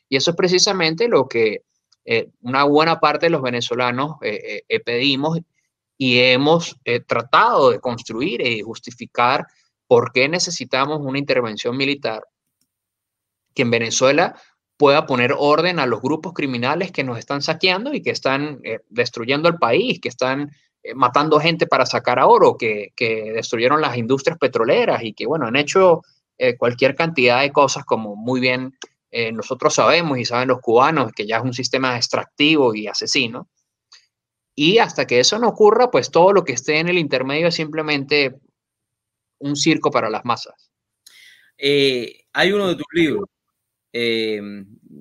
[0.06, 1.62] Y eso es precisamente lo que
[2.04, 5.38] eh, una buena parte de los venezolanos eh, eh, pedimos
[5.96, 9.46] y hemos tratado de construir y justificar
[9.86, 12.22] por qué necesitamos una intervención militar
[13.54, 14.38] que en Venezuela
[14.80, 18.78] pueda poner orden a los grupos criminales que nos están saqueando y que están eh,
[18.88, 20.52] destruyendo el país, que están
[20.82, 25.26] eh, matando gente para sacar a oro, que, que destruyeron las industrias petroleras y que,
[25.26, 26.00] bueno, han hecho
[26.38, 28.74] eh, cualquier cantidad de cosas como muy bien
[29.32, 33.48] nosotros sabemos y saben los cubanos, que ya es un sistema extractivo y asesino.
[34.54, 37.56] Y hasta que eso no ocurra, pues todo lo que esté en el intermedio es
[37.56, 38.36] simplemente
[39.40, 40.70] un circo para las masas.
[41.58, 43.28] Hay uno de tus libros
[43.92, 44.40] eh,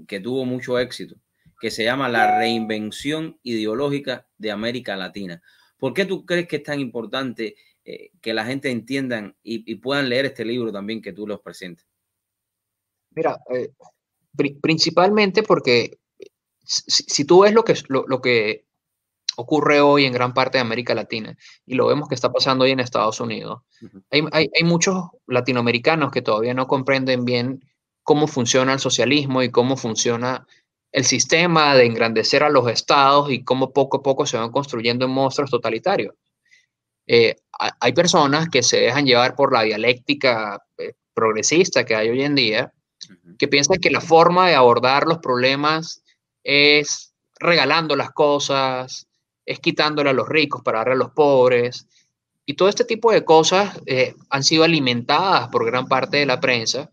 [0.07, 1.16] que tuvo mucho éxito,
[1.60, 5.41] que se llama La reinvención ideológica de América Latina.
[5.78, 7.56] ¿Por qué tú crees que es tan importante
[7.86, 11.41] eh, que la gente entiendan y, y puedan leer este libro también que tú los
[11.41, 11.86] presentes?
[13.11, 13.70] Mira, eh,
[14.36, 15.99] pri- principalmente porque
[16.64, 18.66] si, si tú ves lo que, lo, lo que
[19.38, 21.36] ocurre hoy en gran parte de América Latina
[21.66, 23.61] y lo vemos que está pasando hoy en Estados Unidos,
[24.11, 24.95] hay, hay- hay muchos
[25.28, 27.64] latinoamericanos que todavía no comprenden bien
[28.03, 30.45] cómo funciona el socialismo y cómo funciona
[30.91, 35.05] el sistema de engrandecer a los estados y cómo poco a poco se van construyendo
[35.05, 36.15] en monstruos totalitarios.
[37.07, 42.09] Eh, ha- hay personas que se dejan llevar por la dialéctica eh, progresista que hay
[42.09, 42.73] hoy en día,
[43.38, 46.01] que piensan que la forma de abordar los problemas
[46.43, 49.07] es regalando las cosas,
[49.45, 51.88] es quitándole a los ricos para darle a los pobres.
[52.45, 56.39] Y todo este tipo de cosas eh, han sido alimentadas por gran parte de la
[56.39, 56.89] prensa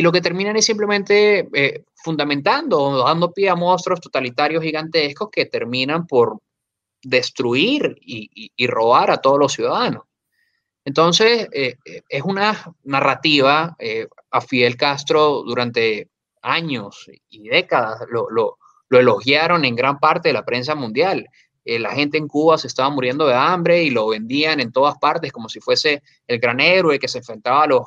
[0.00, 5.44] y lo que terminan es simplemente eh, fundamentando dando pie a monstruos totalitarios gigantescos que
[5.44, 6.38] terminan por
[7.02, 10.04] destruir y, robar a todos los ciudadanos.
[10.86, 16.08] Entonces, eh, eh, es una narrativa eh, a Fidel Castro durante
[16.40, 18.00] años y décadas.
[18.10, 18.56] Lo, lo-
[18.88, 21.28] lo elogiaron en gran parte de la prensa mundial.
[21.66, 25.30] La gente en Cuba se estaba muriendo de hambre y lo vendían en todas partes
[25.30, 27.82] como si fuese el gran héroe que se enfrentaba a los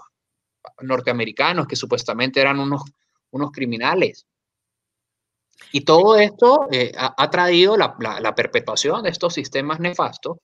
[0.81, 2.83] norteamericanos, que supuestamente eran unos,
[3.31, 4.25] unos criminales.
[5.71, 10.37] Y todo esto eh, ha, ha traído la, la- la perpetuación de estos sistemas nefastos.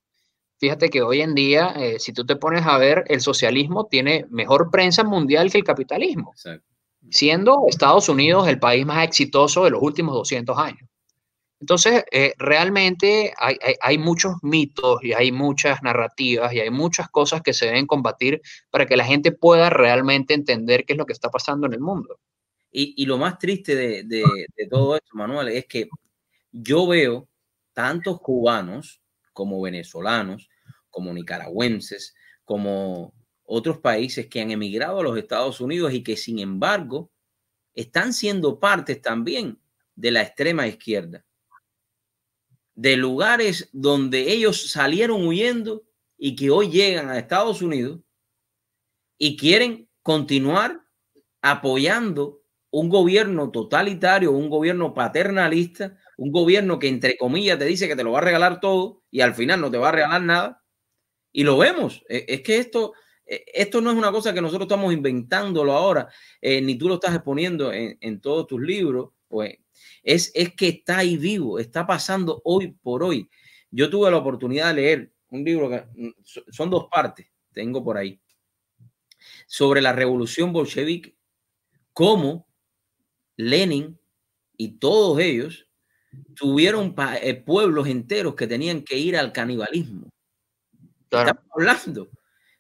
[0.60, 4.26] Fíjate que hoy en día, eh, si tú te pones a ver, el socialismo tiene
[4.32, 6.34] mejor prensa mundial que el capitalismo,
[7.12, 10.89] siendo Estados Unidos el país más exitoso de los últimos 200 años.
[11.60, 17.10] Entonces, eh, realmente hay, hay- hay muchos mitos y hay muchas narrativas y hay muchas
[17.10, 18.42] cosas que se deben combatir
[18.72, 21.82] para que la gente pueda realmente entender qué es lo que está pasando en el
[21.82, 22.20] mundo.
[22.72, 24.24] Y, y lo más triste de, de,
[24.58, 25.90] de todo esto, Manuel, es que
[26.52, 27.28] yo veo
[27.74, 29.02] tantos cubanos
[29.34, 30.50] como venezolanos,
[30.90, 32.16] como nicaragüenses,
[32.46, 33.14] como
[33.44, 37.12] otros países que han emigrado a los Estados Unidos y que sin embargo
[37.74, 39.60] están siendo partes también
[39.96, 41.26] de la extrema izquierda,
[42.80, 45.84] de lugares donde ellos salieron huyendo
[46.18, 48.00] y que hoy llegan a Estados Unidos
[49.18, 50.80] y quieren continuar
[51.42, 52.42] apoyando
[52.72, 58.04] un gobierno totalitario, un gobierno paternalista, un gobierno que entre comillas te dice que te
[58.06, 60.64] lo va a regalar todo y al final no te va a regalar nada.
[61.34, 62.06] Y lo vemos.
[62.08, 62.94] E, es que esto,
[63.26, 66.08] e, esto no es una cosa que nosotros estamos inventándolo ahora,
[66.40, 69.10] eh, ni tú lo estás exponiendo en, en todos tus libros.
[69.28, 69.58] Pues,
[70.04, 73.30] es, es que está ahí vivo, está pasando hoy por hoy.
[73.72, 76.12] Yo tuve la oportunidad de leer un libro que mm,
[76.52, 78.20] son dos partes, tengo por ahí,
[79.48, 81.16] sobre la revolución bolchevique,
[81.94, 82.48] cómo
[83.36, 84.00] Lenin
[84.58, 85.68] y todos ellos
[86.36, 90.10] tuvieron eh, pueblos enteros que tenían que ir al canibalismo.
[91.04, 92.10] Estamos hablando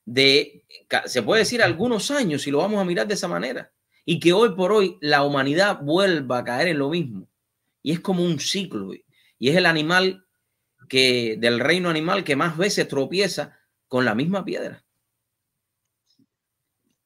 [0.05, 0.65] de,
[1.05, 3.71] se puede decir, algunos años, si lo vamos a mirar de esa manera,
[4.11, 7.29] y que hoy por hoy la humanidad vuelva a caer en lo mismo.
[7.83, 10.25] Y es como un ciclo, y es el animal
[10.87, 14.83] que, del reino animal que más veces tropieza con la misma piedra.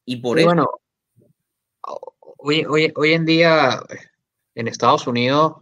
[0.05, 0.47] Y por eso...
[0.47, 0.69] Bueno,
[2.37, 3.83] hoy, hoy, hoy en día
[4.55, 5.55] en Estados Unidos,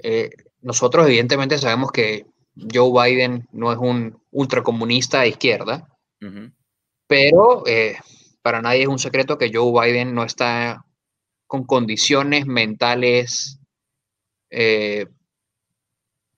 [0.00, 0.28] eh,
[0.60, 2.26] nosotros evidentemente sabemos que
[2.70, 5.88] Joe Biden no es un ultracomunista de izquierda,
[7.06, 7.96] pero eh,
[8.42, 10.84] para nadie es un secreto que Joe Biden no está
[11.46, 13.58] con condiciones mentales
[14.50, 15.06] eh,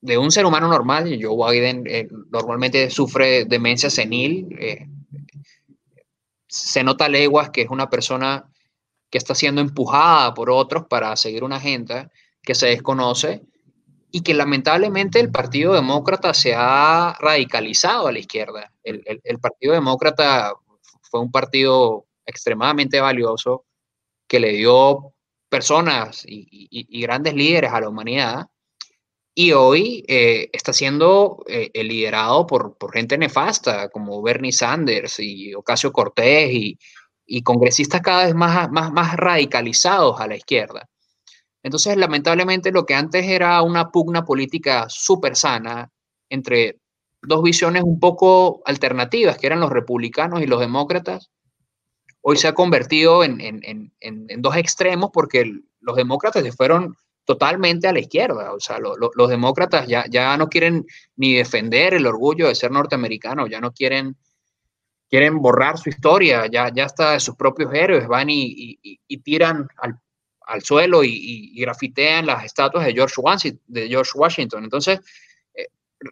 [0.00, 1.18] de un ser humano normal.
[1.20, 1.84] Joe Biden
[2.30, 4.48] normalmente sufre demencia senil.
[6.46, 8.52] se nota leguas que es una persona
[9.12, 12.10] que está siendo empujada por otros para seguir una agenda
[12.42, 13.42] que se desconoce
[14.10, 18.72] y que lamentablemente el Partido Demócrata se ha radicalizado a la izquierda.
[18.82, 20.52] El, Partido Demócrata
[21.12, 23.66] fue un partido extremadamente valioso
[24.26, 25.12] que le dio
[25.50, 28.46] personas y, grandes líderes a la humanidad
[29.34, 35.92] y hoy eh, está siendo eh, liderado por, gente nefasta como Bernie Sanders y Ocasio
[35.92, 36.78] Cortés y,
[37.44, 40.86] congresistas cada vez más, más, más radicalizados a la izquierda.
[41.62, 45.90] Entonces, lamentablemente, lo que antes era una pugna política súper sana
[46.28, 46.81] entre
[47.22, 51.30] dos visiones un poco alternativas, que eran los republicanos y los demócratas,
[52.20, 53.92] hoy se ha convertido en,
[54.38, 55.50] dos extremos porque
[55.80, 58.52] los demócratas se fueron totalmente a la izquierda.
[58.52, 60.84] O sea, los demócratas ya, ya no quieren
[61.16, 64.16] ni defender el orgullo de ser norteamericanos, ya no quieren,
[65.08, 69.98] quieren borrar su historia, ya, ya hasta sus propios héroes van y, y tiran al
[70.46, 73.62] al suelo y, grafitean las estatuas de George Washington.
[73.66, 74.64] De George Washington.
[74.64, 75.00] Entonces,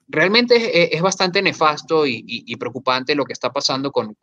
[0.09, 4.17] realmente es, bastante nefasto y, preocupante lo que está pasando con,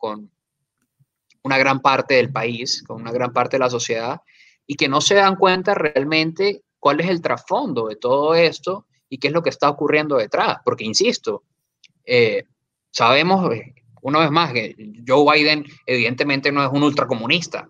[1.42, 4.20] una gran parte del país, con una gran parte de la sociedad,
[4.66, 9.18] y que no se dan cuenta realmente cuál es el trasfondo de todo esto y
[9.18, 10.58] qué es lo que está ocurriendo detrás.
[10.64, 11.44] Porque, insisto,
[12.04, 12.44] eh,
[12.90, 14.74] sabemos eh, una vez más que
[15.06, 17.68] Joe Biden evidentemente no es un ultracomunista,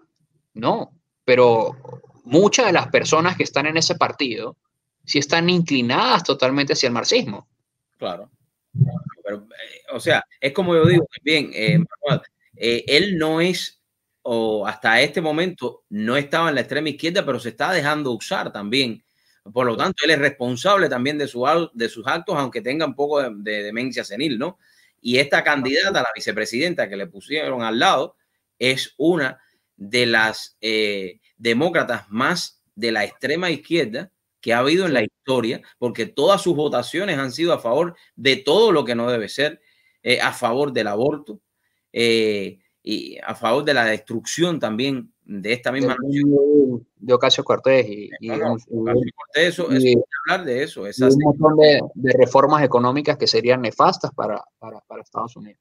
[0.54, 0.92] no,
[1.24, 1.76] pero
[2.24, 4.56] muchas de las personas que están en ese partido
[5.04, 7.48] sí están inclinadas totalmente hacia el marxismo.
[7.98, 8.30] Claro.
[9.24, 11.84] Pero, eh, o sea, es como yo digo también, eh,
[12.56, 13.82] eh, él no es,
[14.22, 18.52] o hasta este momento, no estaba en la extrema izquierda, pero se está dejando usar
[18.52, 19.04] también.
[19.52, 22.94] Por lo tanto, él es responsable también de, su, de sus actos, aunque tenga un
[22.94, 24.58] poco de, demencia senil, ¿no?
[25.00, 28.16] Y esta candidata, la vicepresidenta que le pusieron al lado,
[28.58, 29.40] es una
[29.76, 30.58] de las
[31.36, 34.10] demócratas más de la extrema izquierda
[34.40, 38.36] que ha habido en la historia, porque todas sus votaciones han sido a favor de
[38.36, 39.60] todo lo que no debe ser,
[40.02, 41.40] eh, a favor del aborto
[41.92, 46.22] eh, y a favor de la destrucción también de esta misma de,
[46.96, 48.30] de Ocasio Cortés y, y,
[49.34, 55.02] eso, hablar de eso un montón de, reformas económicas que serían nefastas para, para, para
[55.02, 55.60] Estados Unidos.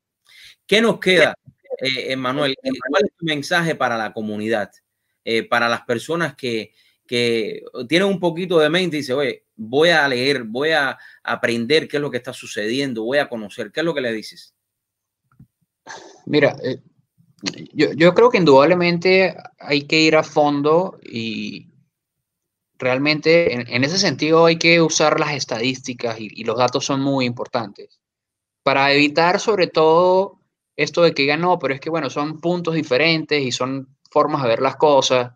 [0.65, 1.35] ¿Qué nos queda,
[1.79, 2.55] eh, Manuel?
[2.61, 4.71] ¿Cuál es tu mensaje para la comunidad?
[5.29, 6.73] Eh, para las personas que,
[7.07, 11.87] que tienen un poquito de mente y dicen, oye, voy a leer, voy a aprender
[11.87, 14.53] qué es lo que está sucediendo, voy a conocer, ¿qué es lo que le dices?
[16.25, 16.81] Mira, eh,
[17.73, 21.69] yo, yo, creo que indudablemente hay que ir a fondo y
[22.77, 27.25] realmente en, ese sentido hay que usar las estadísticas y, y, los datos son muy
[27.25, 27.99] importantes
[28.63, 30.41] para evitar sobre todo
[30.75, 34.43] esto de que digan, no, pero es que bueno, son puntos diferentes y son formas
[34.43, 35.31] de ver las cosas.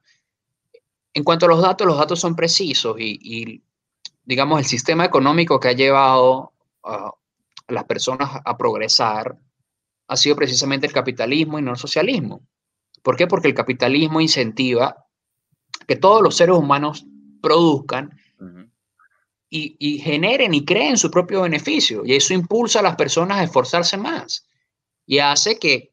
[1.14, 3.64] En cuanto a los datos, los datos son precisos y, y
[4.24, 7.12] digamos, el sistema económico que ha llevado a
[7.68, 9.38] las personas a progresar
[10.08, 12.42] ha sido precisamente el capitalismo y no el socialismo.
[13.02, 13.28] ¿Por qué?
[13.28, 15.06] Porque el capitalismo incentiva
[15.88, 17.06] que todos los seres humanos
[17.42, 18.18] produzcan
[19.50, 22.04] y, y, generen y creen su propio beneficio.
[22.06, 24.48] Y eso impulsa a las personas a esforzarse más
[25.06, 25.92] y hace que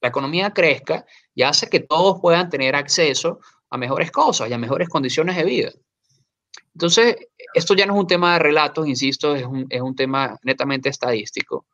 [0.00, 1.04] la economía crezca
[1.34, 5.44] y hace que todos puedan tener acceso a mejores cosas y a mejores condiciones de
[5.44, 5.72] vida.
[6.74, 7.16] Entonces,
[7.54, 10.88] esto ya no es un tema de relatos, insisto, es un, es un tema netamente
[10.88, 11.66] estadístico.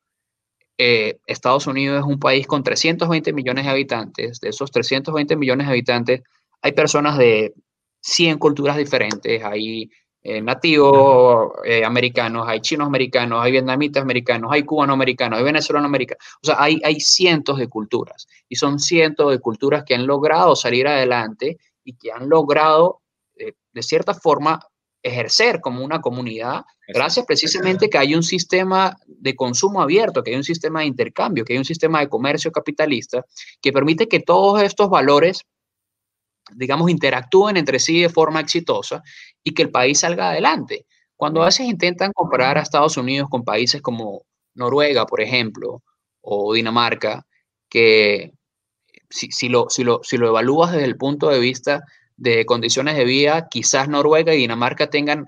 [0.79, 4.41] Eh, Estados Unidos es un país con 320 millones de habitantes.
[4.41, 6.23] De esos 320 millones de habitantes,
[6.61, 7.53] hay personas de
[8.01, 9.43] 100 culturas diferentes.
[9.45, 9.91] Hay
[10.25, 15.89] eh, nativos eh, americanos, hay chinos americanos, hay vietnamitas americanos, hay cubanos americanos, hay venezolanos
[15.89, 16.25] americanos.
[16.43, 20.55] O sea, hay, hay cientos de culturas y son cientos de culturas que han logrado
[20.55, 23.01] salir adelante y que han logrado,
[23.37, 24.61] de cierta forma,
[25.03, 30.37] ejercer como una comunidad, gracias precisamente que hay un sistema de consumo abierto, que hay
[30.37, 33.25] un sistema de intercambio, que hay un sistema de comercio capitalista
[33.61, 35.43] que permite que todos estos valores,
[36.55, 39.03] digamos, interactúen entre sí de forma exitosa
[39.43, 40.87] y que el país salga adelante.
[41.17, 44.23] Cuando a veces intentan comparar a Estados Unidos con países como
[44.55, 45.83] Noruega, por ejemplo,
[46.21, 47.27] o Dinamarca,
[47.69, 48.33] que
[49.13, 51.85] si, si, lo, si, lo, si lo evalúas desde el punto de vista
[52.17, 55.27] de condiciones de vida, quizás Noruega y Dinamarca tengan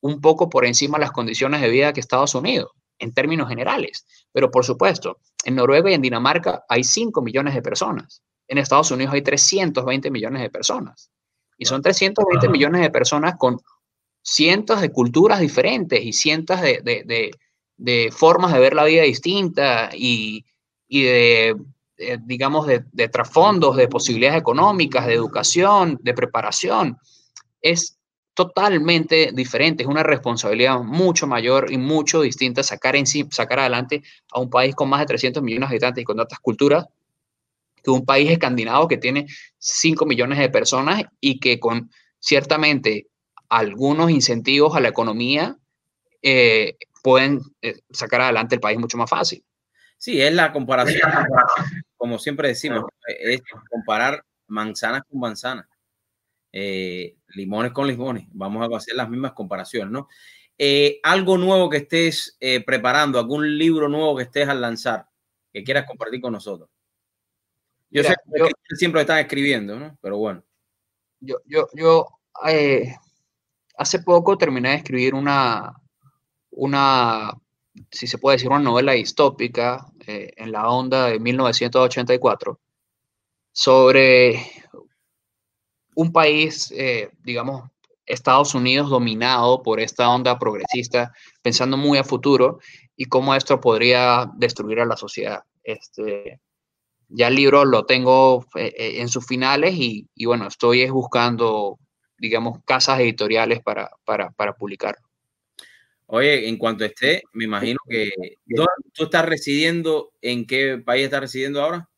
[0.00, 4.06] un poco por encima las condiciones de vida que Estados Unidos, en términos generales.
[4.32, 8.22] Pero por supuesto, en Noruega y en Dinamarca hay 5 millones de personas.
[8.46, 11.10] En Estados Unidos hay 320 millones de personas.
[11.56, 13.58] Y son 320 millones de personas con
[14.22, 16.82] cientos de culturas diferentes y cientos de,
[17.76, 20.44] de, formas de ver la vida distinta y,
[20.88, 21.56] y de
[22.12, 26.98] eh, digamos, de, de trasfondos, de posibilidades económicas, de educación, de preparación,
[27.60, 27.98] es
[28.34, 34.02] totalmente diferente, es una responsabilidad mucho mayor y mucho distinta sacar, en sí, sacar adelante
[34.32, 36.86] a un país con más de 300 millones de habitantes y con tantas culturas
[37.82, 39.26] que un país escandinavo que tiene
[39.58, 43.06] 5 millones de personas y que con ciertamente
[43.48, 45.56] algunos incentivos a la economía
[46.22, 49.44] eh, pueden eh, sacar adelante el país mucho más fácil.
[49.96, 51.10] Sí, es la comparación,
[52.04, 52.84] como siempre decimos,
[53.18, 53.40] es
[53.70, 55.66] comparar manzanas con manzanas,
[56.52, 58.26] eh, limones con limones.
[58.30, 60.06] Vamos a hacer las mismas comparaciones, ¿no?
[60.58, 65.06] Eh, algo nuevo que estés eh, preparando, algún libro nuevo que estés al lanzar,
[65.50, 66.68] que quieras compartir con nosotros.
[67.88, 69.96] Yo sé que siempre están escribiendo, ¿no?
[70.02, 70.44] Pero bueno.
[71.20, 72.06] Yo, yo, yo
[73.78, 75.72] hace poco terminé de escribir una,
[76.50, 77.32] una
[77.90, 82.60] si se puede decir, una novela distópica eh, en la onda de 1984
[83.52, 84.40] sobre
[85.94, 87.70] un país, eh, digamos,
[88.06, 92.58] Estados Unidos dominado por esta onda progresista, pensando muy a futuro
[92.96, 95.44] y cómo esto podría destruir a la sociedad.
[95.62, 96.40] Este,
[97.08, 101.78] ya el libro lo tengo eh, en sus finales y, y, bueno, estoy buscando,
[102.18, 105.13] digamos, casas editoriales para, para, para publicarlo.
[106.14, 108.08] Oye, en cuanto esté, me imagino que
[108.92, 111.88] tú estás residiendo, ¿en qué país estás residiendo ahora?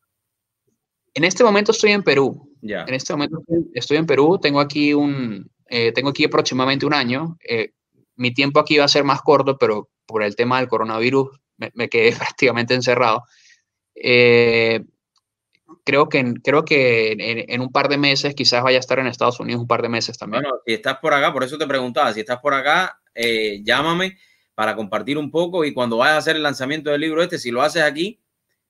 [1.13, 2.51] En este momento estoy en Perú.
[2.63, 2.83] Ya.
[2.87, 3.43] En este momento
[3.75, 4.39] estoy en Perú.
[4.41, 7.37] Tengo aquí un, eh, tengo aquí aproximadamente un año.
[7.47, 7.73] Eh,
[8.15, 11.39] mi tiempo aquí va a ser más corto, pero por el tema del coronavirus
[11.75, 13.21] me, quedé prácticamente encerrado.
[13.93, 14.83] Eh,
[15.83, 19.05] creo que, creo que en, en, un par de meses quizás vaya a estar en
[19.05, 20.41] Estados Unidos un par de meses también.
[20.41, 24.17] Bueno, si estás por acá, por eso te preguntaba, si estás por acá, eh, llámame
[24.53, 27.51] para compartir un poco y cuando vayas a hacer el lanzamiento del libro este, si
[27.51, 28.19] lo haces aquí,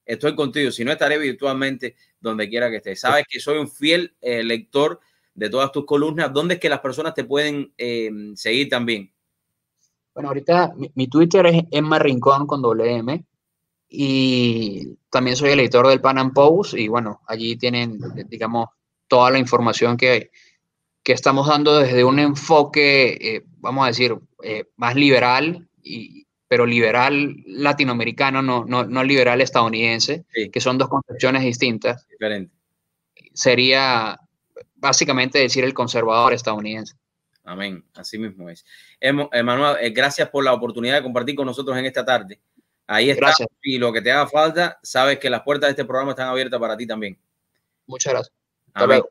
[0.05, 0.71] estoy contigo.
[0.71, 3.01] Si no, estaré virtualmente donde quiera que estés.
[3.01, 5.01] Sabes que soy un fiel eh, lector
[5.33, 6.33] de todas tus columnas.
[6.33, 9.13] ¿Dónde es que las personas te pueden eh, seguir también?
[10.13, 13.23] Bueno, ahorita mi, Twitter es Emma Rincón con WM
[13.89, 18.69] y también soy el editor del Pan Am Post y bueno, allí tienen, digamos,
[19.07, 20.31] toda la información que,
[21.03, 27.35] que estamos dando desde un enfoque, vamos a decir, eh, más liberal, y, pero liberal
[27.45, 32.07] latinoamericano, no, no, no liberal estadounidense, que son dos concepciones distintas.
[32.07, 32.55] Diferente.
[33.33, 34.17] Sería
[34.75, 36.95] básicamente decir el conservador estadounidense.
[37.43, 38.65] Amén, así mismo es.
[39.01, 42.39] Emanuel, eh, gracias por la oportunidad de compartir con nosotros en esta tarde.
[42.85, 43.25] Ahí está.
[43.27, 43.49] Gracias.
[43.61, 46.59] Y lo que te haga falta, sabes que las puertas de este programa están abiertas
[46.59, 47.19] para ti también.
[47.85, 49.03] Muchas gracias.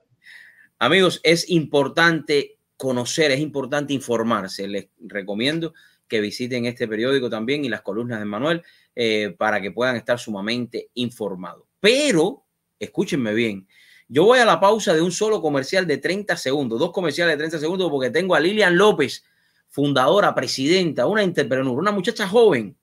[0.78, 4.69] Amigos, es importante conocer, es importante informarse.
[4.69, 5.74] Les recomiendo
[6.09, 8.62] que visiten este periódico también y las columnas de Manuel
[8.94, 11.65] eh, para que puedan estar sumamente informados.
[11.81, 12.44] Pero,
[12.78, 13.66] escúchenme bien,
[14.09, 17.39] Yo voy a la pausa de un solo comercial de 30 segundos, dos comerciales de
[17.39, 19.24] 30 segundos, porque tengo a Lilian López,
[19.69, 22.77] fundadora, presidenta, una entrepreneur, una muchacha joven.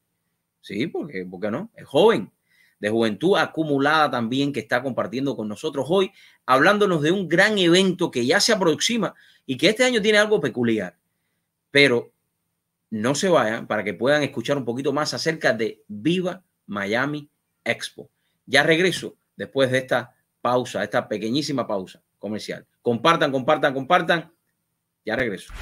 [0.60, 1.72] Sí, porque, ¿por qué no?
[1.76, 2.30] Es joven,
[2.84, 6.12] de juventud acumulada también, que está compartiendo con nosotros hoy,
[6.46, 9.16] hablándonos de un gran evento que ya se aproxima
[9.46, 10.98] y que este año tiene algo peculiar.
[11.72, 12.12] Pero
[12.90, 17.30] no se vayan para que puedan escuchar un poquito más acerca de Viva Miami
[17.64, 18.10] Expo.
[18.46, 22.68] Ya regreso después de esta pausa, esta pequeñísima pausa comercial.
[22.82, 24.34] Compartan, compartan, compartan.
[25.06, 25.54] Ya regreso.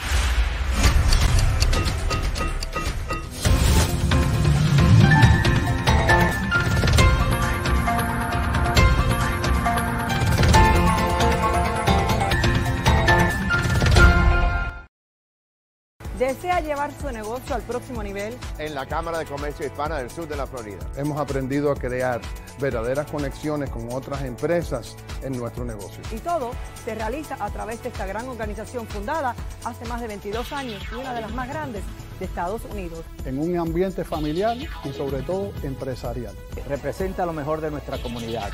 [16.61, 18.37] ¿Desea llevar su negocio al próximo nivel?
[18.59, 20.77] En la Cámara de Comercio Hispana del Sur de la Florida.
[20.95, 22.21] Hemos aprendido a crear
[22.59, 26.01] verdaderas conexiones con otras empresas en nuestro negocio.
[26.11, 26.51] Y todo
[26.85, 29.35] se realiza a través de esta gran organización fundada
[29.65, 31.83] hace más de 22 años y una de las más grandes
[32.19, 33.03] de Estados Unidos.
[33.25, 36.35] En un ambiente familiar y sobre todo empresarial.
[36.67, 38.51] Representa lo mejor de nuestra comunidad.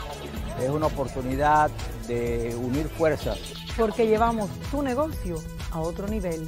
[0.62, 1.70] Es una oportunidad
[2.08, 3.38] de unir fuerzas.
[3.76, 5.36] Porque llevamos tu negocio
[5.72, 6.48] a otro nivel.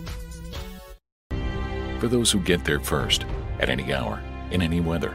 [1.99, 3.25] For those who get there first,
[3.59, 4.21] at any hour,
[4.51, 5.13] in any weather.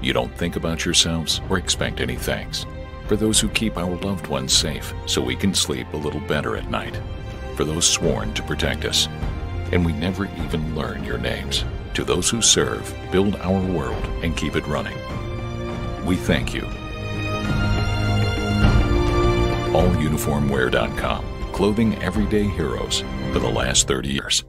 [0.00, 2.66] You don't think about yourselves or expect any thanks.
[3.06, 6.56] For those who keep our loved ones safe so we can sleep a little better
[6.56, 6.98] at night.
[7.54, 9.08] For those sworn to protect us.
[9.72, 11.64] And we never even learn your names.
[11.94, 14.96] To those who serve, build our world, and keep it running.
[16.04, 16.62] We thank you.
[19.72, 21.52] AllUniformwear.com.
[21.52, 23.02] Clothing everyday heroes
[23.32, 24.44] for the last 30 years.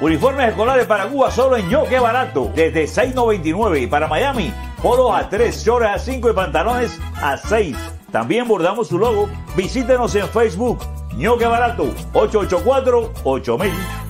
[0.00, 4.52] Uniformes escolares para Cuba solo en Yo Que Barato, desde 6.99 y para Miami,
[4.82, 7.76] polos a 3, shorts a 5 y pantalones a 6.
[8.12, 9.28] También bordamos su logo.
[9.56, 10.80] Visítenos en Facebook,
[11.18, 14.05] Que Barato, 884-8000.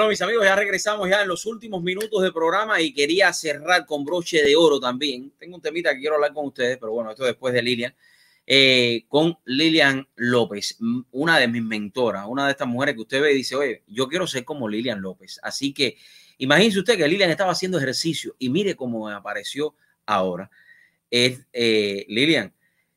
[0.00, 3.84] Bueno, mis amigos, ya regresamos ya en los últimos minutos del programa y quería cerrar
[3.84, 5.30] con broche de oro también.
[5.38, 7.94] Tengo un temita que quiero hablar con ustedes, pero bueno, esto después de Lilian.
[8.46, 10.78] Eh, con Lilian López,
[11.10, 14.08] una de mis mentoras, una de estas mujeres que usted ve y dice, oye, yo
[14.08, 15.38] quiero ser como Lilian López.
[15.42, 15.98] Así que
[16.38, 19.74] imagínese usted que Lilian estaba haciendo ejercicio y mire cómo apareció
[20.06, 20.50] ahora.
[21.10, 22.54] Es, eh, Lilian,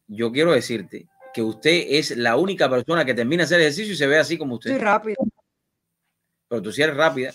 [0.07, 4.07] yo quiero decirte que usted es la única persona que termina hacer ejercicio y se
[4.07, 4.69] ve así como usted.
[4.69, 5.17] Estoy rápido.
[6.53, 7.33] Pero tú sí eres rápida.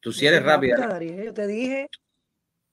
[0.00, 0.98] Tú sí eres rápida.
[0.98, 1.90] Yo te dije,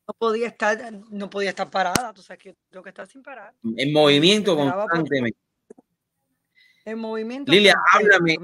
[0.07, 2.13] no podía estar, no podía estar parada.
[2.13, 3.53] Tú sabes que tengo que estar sin parar.
[3.75, 5.37] En movimiento constantemente.
[6.85, 7.51] En movimiento.
[7.51, 8.37] Lilia, háblame,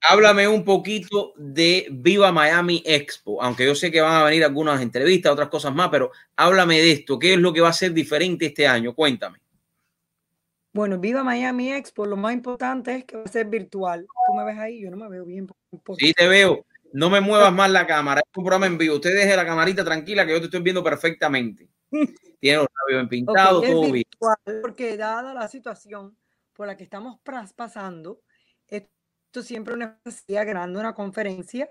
[0.00, 3.42] háblame un poquito de Viva Miami Expo.
[3.42, 6.92] Aunque yo sé que van a venir algunas entrevistas, otras cosas más, pero háblame de
[6.92, 7.18] esto.
[7.18, 8.94] ¿Qué es lo que va a ser diferente este año?
[8.94, 9.40] Cuéntame.
[10.72, 14.06] Bueno, Viva Miami Expo, lo más importante es que va a ser virtual.
[14.26, 15.48] Tú me ves ahí, yo no me veo bien.
[15.98, 16.64] Sí, te veo.
[16.92, 18.20] No me muevas más la cámara.
[18.20, 18.94] Es un programa en vivo.
[18.96, 21.68] Usted deje la camarita tranquila que yo te estoy viendo perfectamente.
[22.40, 23.92] Tiene los labios bien pintados, Okay, es todo bien.
[23.92, 26.16] virtual, Porque dada la situación
[26.52, 27.18] por la que estamos
[27.56, 28.20] pasando,
[28.68, 31.68] esto siempre una necesidad grande, una conferencia,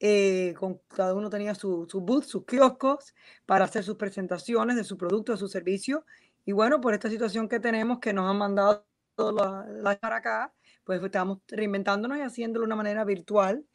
[0.00, 3.14] eh, con cada uno tenía su, su booth, sus kioscos
[3.46, 6.04] para hacer sus presentaciones de su producto, de su servicio.
[6.48, 8.86] Y bueno, por esta situación que tenemos, que nos han mandado
[9.18, 13.66] la, para acá, pues estamos reinventándonos y haciéndolo de una manera virtual,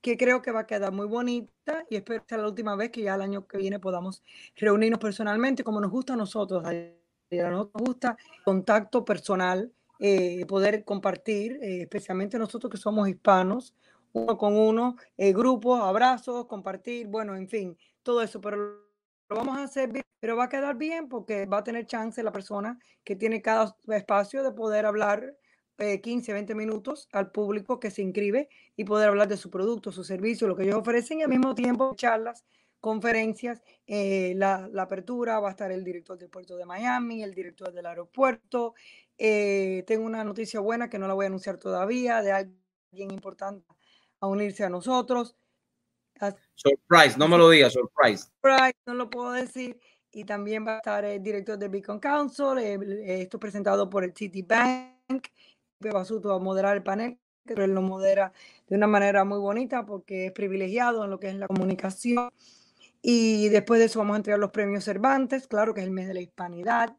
[0.00, 2.90] que creo que va a quedar muy bonita y espero que sea la última vez
[2.90, 4.22] que ya el año que viene podamos
[4.56, 6.64] reunirnos personalmente, como nos gusta a nosotros.
[6.64, 13.74] A nosotros nos gusta contacto personal, eh, poder compartir, eh, especialmente nosotros que somos hispanos,
[14.14, 18.90] uno con uno, eh, grupos, abrazos, compartir, bueno, en fin, todo eso, pero
[19.32, 19.90] lo vamos a hacer
[20.20, 23.76] pero va a quedar bien porque va a tener chance la persona que tiene cada
[23.88, 25.36] espacio de poder hablar
[25.78, 29.90] eh, 15, 20 minutos al público que se inscribe y poder hablar de su producto,
[29.90, 32.44] su servicio, lo que ellos ofrecen y al mismo tiempo charlas,
[32.78, 37.34] conferencias, eh, la, la apertura, va a estar el director del puerto de Miami, el
[37.34, 38.74] director del aeropuerto.
[39.18, 43.66] eh, tengo una noticia buena que no la voy a anunciar todavía, de alguien importante
[44.20, 45.36] a unirse a nosotros.
[46.54, 48.30] Surprise, no me lo digas, surprise.
[48.42, 49.78] Right, no lo puedo decir.
[50.12, 52.58] Y también va a estar el director del Beacon Council.
[52.58, 55.28] esto presentado por el City Bank.
[55.78, 58.32] Pepe Basuto va a moderar el panel, pero él lo modera
[58.68, 62.30] de una manera muy bonita porque es privilegiado en lo que es la comunicación.
[63.00, 66.06] Y después de eso vamos a entregar los premios Cervantes, claro que es el mes
[66.06, 66.96] de la hispanidad.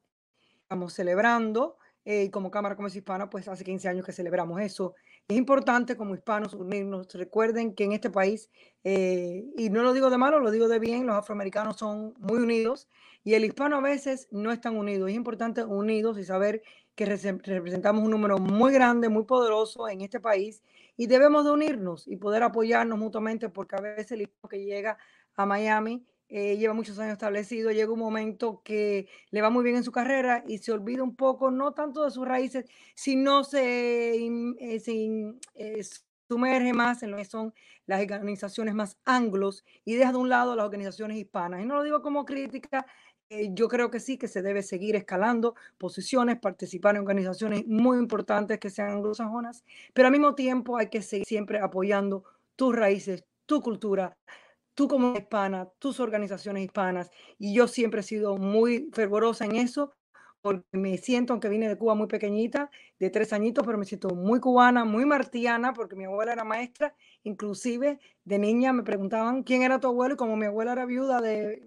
[0.63, 1.77] estamos celebrando.
[2.05, 4.95] eh, y como Cámara Comercio Hispana, pues hace 15 años que celebramos eso.
[5.27, 7.07] Es importante como hispanos unirnos.
[7.13, 8.49] Recuerden que en este país,
[8.83, 12.39] eh, y no lo digo de malo, lo digo de bien, los afroamericanos son muy
[12.39, 12.89] unidos
[13.23, 15.07] y el hispano a veces no es tan unido.
[15.07, 16.61] Es importante unidos y saber
[16.95, 20.61] que rese- representamos un número muy grande, muy poderoso en este país
[20.97, 24.97] y debemos de unirnos y poder apoyarnos mutuamente porque a veces el hispano que llega
[25.35, 26.05] a Miami
[26.35, 29.91] eh, lleva muchos años establecido, llega un momento que le va muy bien en su
[29.91, 32.65] carrera y se olvida un poco, no tanto de sus raíces,
[32.95, 35.81] sino se, eh, se eh,
[36.27, 37.53] sumerge más en lo que son
[37.85, 41.61] las organizaciones más anglos y deja de un lado las organizaciones hispanas.
[41.61, 42.87] Y no lo digo como crítica,
[43.29, 47.99] eh, yo creo que sí, que se debe seguir escalando posiciones, participar en organizaciones muy
[47.99, 52.23] importantes que sean anglosajonas, pero al mismo tiempo hay que seguir siempre apoyando
[52.55, 54.17] tus raíces, tu cultura,
[54.73, 57.11] tú como hispana, tus organizaciones hispanas.
[57.37, 59.93] Y yo siempre he sido muy fervorosa en eso,
[60.41, 62.69] porque me siento, aunque vine de Cuba muy pequeñita,
[62.99, 66.95] de tres añitos, pero me siento muy cubana, muy martiana, porque mi abuela era maestra,
[67.23, 71.21] inclusive de niña me preguntaban quién era tu abuelo, y como mi abuela era viuda
[71.21, 71.63] de,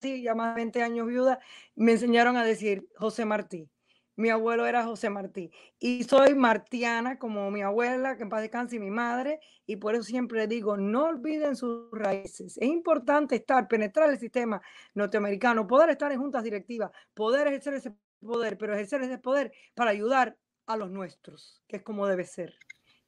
[0.00, 1.38] sí, ya más de 20 años viuda,
[1.74, 3.68] me enseñaron a decir José Martí.
[4.16, 5.50] Mi abuelo era José Martí.
[5.78, 9.94] Y soy martiana como mi abuela, que en paz descanse, y mi madre, y por
[9.94, 12.56] eso siempre digo, no olviden sus raíces.
[12.58, 14.62] Es importante estar, penetrar el sistema
[14.94, 19.90] norteamericano, poder estar en juntas directivas, poder ejercer ese poder, pero ejercer ese poder para
[19.90, 20.36] ayudar
[20.66, 22.56] a los nuestros, que es como debe ser.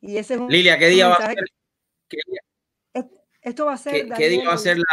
[0.01, 1.37] Y ese es un, Lilia, ¿qué día va a ser?
[2.09, 2.41] ¿Qué día,
[2.95, 4.85] est- Esto va a ser, qué- día va a ser la,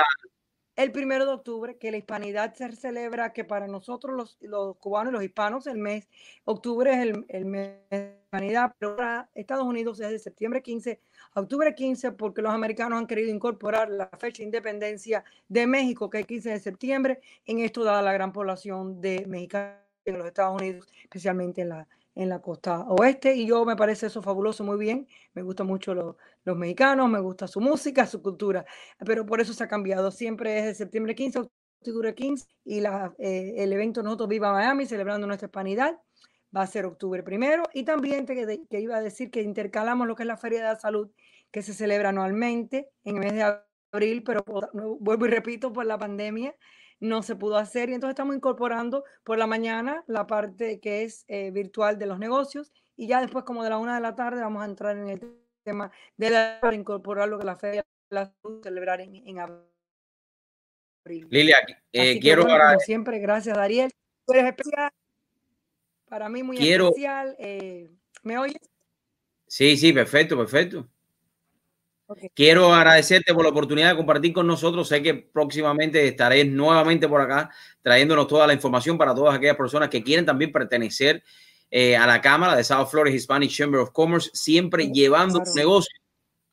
[0.76, 5.12] el primero de octubre, que la hispanidad se celebra, que para nosotros los, los cubanos
[5.12, 6.10] y los hispanos el mes,
[6.46, 11.00] octubre es el, el mes de hispanidad, pero para Estados Unidos es de septiembre 15
[11.34, 16.10] a octubre 15, porque los americanos han querido incorporar la fecha de independencia de México,
[16.10, 20.18] que es el 15 de septiembre, en esto dada la gran población de mexicanos en
[20.18, 24.22] los Estados Unidos, especialmente en la, en la costa oeste, y yo me parece eso
[24.22, 28.66] fabuloso, muy bien, me gustan mucho los, los mexicanos, me gusta su música, su cultura,
[29.06, 31.42] pero por eso se ha cambiado, siempre es de septiembre 15 a
[31.80, 36.00] octubre 15, y la, eh, el evento Nosotros Viva Miami, celebrando nuestra hispanidad,
[36.56, 40.24] va a ser octubre primero, y también te, iba a decir que intercalamos lo que
[40.24, 41.10] es la Feria de la Salud,
[41.52, 44.44] que se celebra anualmente en el mes de abril, pero
[45.00, 46.56] vuelvo y repito, por la pandemia,
[47.00, 51.26] no se pudo hacer y entonces estamos incorporando por la mañana la parte que es
[51.28, 54.42] eh, virtual de los negocios y ya después como de la una de la tarde
[54.42, 58.16] vamos a entrar en el tema de la, para incorporar lo que la feria de
[58.16, 59.68] la salud celebrar en, en abril.
[61.30, 61.58] Lilia,
[61.92, 63.92] eh, quiero bueno, ahora- como siempre, gracias Dariel.
[64.26, 64.92] Tú eres especial,
[66.08, 67.36] para mí muy Quiero- especial.
[67.40, 67.90] eh,
[68.24, 68.62] ¿Me oyes?
[69.48, 70.88] Sí, sí, perfecto, perfecto.
[72.34, 74.88] Quiero agradecerte por la oportunidad de compartir con nosotros.
[74.88, 77.50] Sé que próximamente estaré nuevamente por acá
[77.82, 81.24] trayéndonos toda la información para todas aquellas personas que quieren también pertenecer
[81.72, 85.52] eh, a la Cámara de South Florida Hispanic Chamber of Commerce, siempre llevando claro.
[85.52, 86.00] tu negocio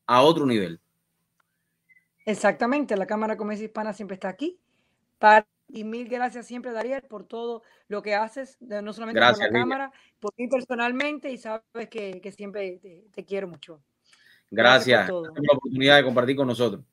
[0.06, 0.80] a otro nivel.
[2.24, 4.58] Exactamente, la Cámara de Comercio Hispana siempre está aquí.
[5.18, 9.52] Para, y mil gracias siempre, Dariel, por todo lo que haces, no solamente Gracias, por
[9.52, 9.60] la.
[9.60, 13.82] Cámara, por mí personalmente, y sabes que, que siempre te, te quiero mucho.
[14.50, 16.84] Gracias, por la oportunidad de compartir con nosotros.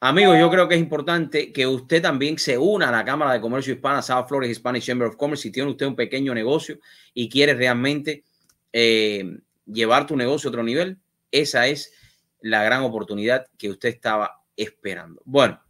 [0.00, 3.40] Amigos, yo creo que es importante que usted también se una a la Cámara de
[3.40, 6.78] Comercio Hispana, South Florida Hispanic Chamber of Commerce, si tiene usted un pequeño negocio
[7.12, 8.24] y quiere realmente
[8.72, 10.98] eh, llevar tu negocio a otro nivel,
[11.32, 11.92] esa es
[12.40, 15.20] la gran oportunidad que usted estaba esperando.
[15.24, 15.60] Bueno,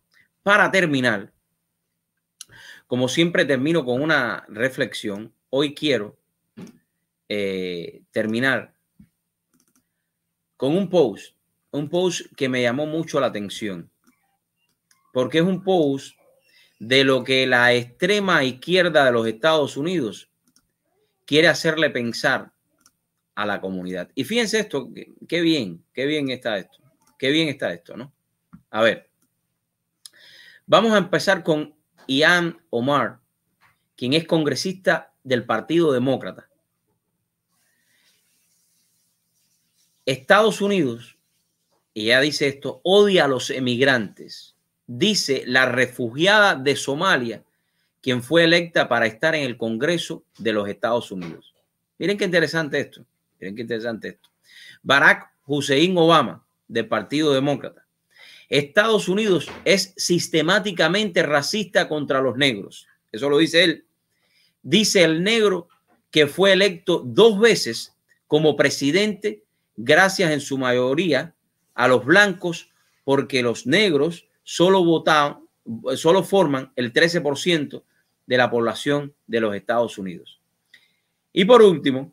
[0.43, 1.33] para terminar,
[2.87, 6.19] como siempre termino con una reflexión, hoy quiero
[7.31, 8.78] eh, terminar
[10.59, 11.37] con un post,
[11.71, 13.89] un post que me llamó mucho la atención,
[15.13, 16.19] porque es un post
[16.81, 20.29] de lo que la extrema izquierda de los Estados Unidos
[21.25, 22.51] quiere hacerle pensar
[23.37, 24.11] a la comunidad.
[24.17, 24.91] Y fíjense esto,
[25.29, 26.79] qué, bien, qué bien está esto,
[27.17, 28.13] qué bien está esto, ¿no?
[28.71, 29.09] A ver,
[30.67, 31.73] vamos a empezar con
[32.09, 33.21] Ian Omar,
[33.95, 36.49] quien es congresista del Partido Demócrata.
[40.09, 41.19] Estados Unidos,
[41.93, 44.55] y ya dice esto, odia a los emigrantes.
[44.87, 47.45] Dice la refugiada de Somalia,
[48.01, 51.55] quien fue electa para estar en el Congreso de los Estados Unidos.
[51.99, 53.05] Miren qué interesante esto.
[53.39, 54.31] Miren qué interesante esto.
[54.83, 57.85] Barack Hussein Obama, del Partido Demócrata.
[58.49, 62.87] Estados Unidos es sistemáticamente racista contra los negros.
[63.13, 63.85] Eso lo dice él.
[64.63, 65.69] Dice el negro
[66.11, 67.95] que fue electo dos veces
[68.27, 69.45] como presidente
[69.79, 71.35] gracias en su mayoría
[71.75, 72.71] a los blancos
[73.05, 75.47] porque los negros solo votaban,
[75.97, 77.83] solo forman el 13%
[78.27, 80.41] de la población de los Estados Unidos.
[81.33, 82.13] Y por último,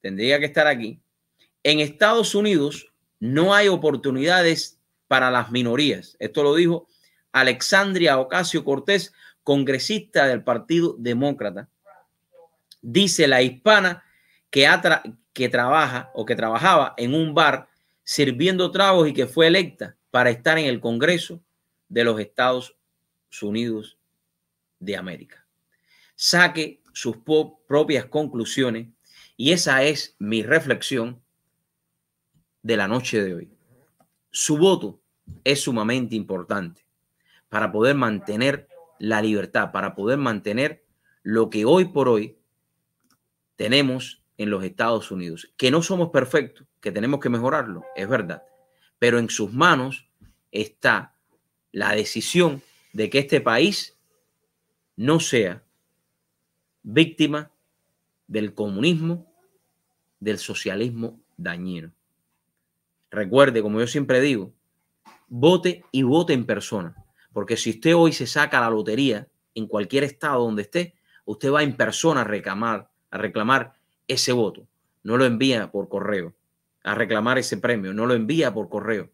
[0.00, 1.00] tendría que estar aquí,
[1.62, 4.78] en Estados Unidos no hay oportunidades
[5.08, 6.16] para las minorías.
[6.18, 6.88] Esto lo dijo
[7.32, 9.12] Alexandria Ocasio Cortés,
[9.42, 11.68] congresista del Partido Demócrata.
[12.82, 14.04] Dice la hispana
[14.50, 14.66] que,
[15.36, 17.68] que trabaja o que trabajaba en un bar
[18.04, 21.42] sirviendo tragos y que fue electa para estar en el Congreso
[21.90, 22.74] de los Estados
[23.42, 23.98] Unidos
[24.80, 25.46] de América.
[26.14, 27.18] Saque sus
[27.68, 28.88] propias conclusiones
[29.36, 31.20] y esa es mi reflexión
[32.62, 33.50] de la noche de hoy.
[34.30, 35.02] Su voto
[35.44, 36.86] es sumamente importante
[37.50, 38.68] para poder mantener
[38.98, 40.82] la libertad, para poder mantener
[41.22, 42.38] lo que hoy por hoy
[43.56, 45.52] tenemos en los Estados Unidos.
[45.56, 48.42] Que no somos perfectos, que tenemos que mejorarlo, es verdad.
[48.98, 50.08] Pero en sus manos
[50.50, 51.14] está
[51.72, 53.98] la decisión de que este país
[54.96, 55.62] no sea
[56.82, 57.50] víctima
[58.26, 59.30] del comunismo,
[60.20, 61.92] del socialismo dañino.
[63.10, 64.52] Recuerde, como yo siempre digo,
[65.28, 66.96] vote y vote en persona.
[67.32, 70.94] Porque si usted hoy se saca la lotería en cualquier estado donde esté,
[71.24, 73.74] usted va en persona a reclamar, a reclamar
[74.08, 74.66] ese voto.
[75.02, 76.34] No lo envía por correo,
[76.82, 79.10] a reclamar ese premio, no lo envía por correo.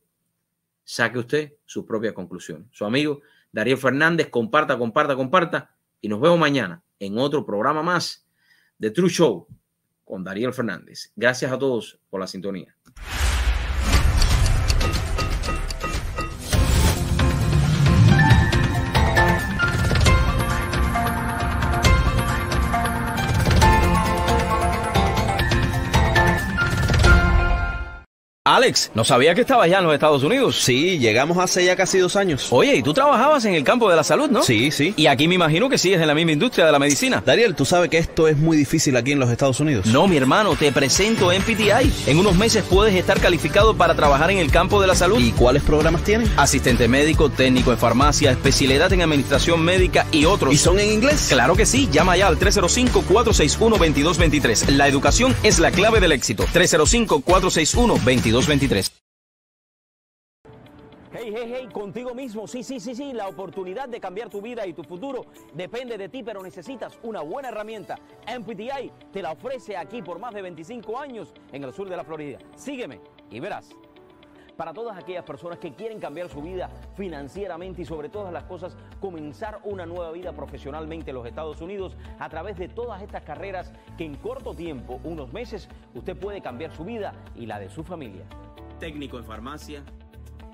[0.85, 2.67] Saque usted sus propias conclusiones.
[2.73, 3.21] Su amigo
[3.53, 8.27] Darío Fernández, comparta, comparta, comparta y nos vemos mañana en otro programa más
[8.79, 9.47] de True Show
[10.05, 11.13] con Darío Fernández.
[11.15, 12.75] Gracias a todos por la sintonía.
[28.55, 30.61] Alex, no sabía que estabas ya en los Estados Unidos.
[30.61, 32.49] Sí, llegamos hace ya casi dos años.
[32.51, 34.43] Oye, y tú trabajabas en el campo de la salud, ¿no?
[34.43, 34.93] Sí, sí.
[34.95, 37.23] Y aquí me imagino que sigues en la misma industria de la medicina.
[37.25, 39.87] Dariel, tú sabes que esto es muy difícil aquí en los Estados Unidos.
[39.87, 41.91] No, mi hermano, te presento en PTI.
[42.07, 45.19] En unos meses puedes estar calificado para trabajar en el campo de la salud.
[45.19, 46.31] ¿Y cuáles programas tienen?
[46.37, 50.53] Asistente médico, técnico en farmacia, especialidad en administración médica y otros.
[50.53, 51.29] ¿Y son en inglés?
[51.31, 51.89] Claro que sí.
[51.91, 54.69] Llama ya al 305-461-2223.
[54.73, 56.45] La educación es la clave del éxito.
[56.53, 58.42] 305-461-2223.
[61.15, 62.49] Hey, hey, hey, contigo mismo.
[62.49, 63.13] Sí, sí, sí, sí.
[63.13, 67.21] La oportunidad de cambiar tu vida y tu futuro depende de ti, pero necesitas una
[67.21, 67.99] buena herramienta.
[68.27, 72.05] MPTI te la ofrece aquí por más de 25 años en el sur de la
[72.05, 72.39] Florida.
[72.57, 73.01] Sígueme
[73.31, 73.69] y verás.
[74.57, 78.77] Para todas aquellas personas que quieren cambiar su vida financieramente y sobre todas las cosas
[79.01, 83.73] comenzar una nueva vida profesionalmente en los Estados Unidos a través de todas estas carreras
[83.97, 87.83] que en corto tiempo, unos meses, usted puede cambiar su vida y la de su
[87.83, 88.25] familia.
[88.79, 89.83] Técnico en farmacia,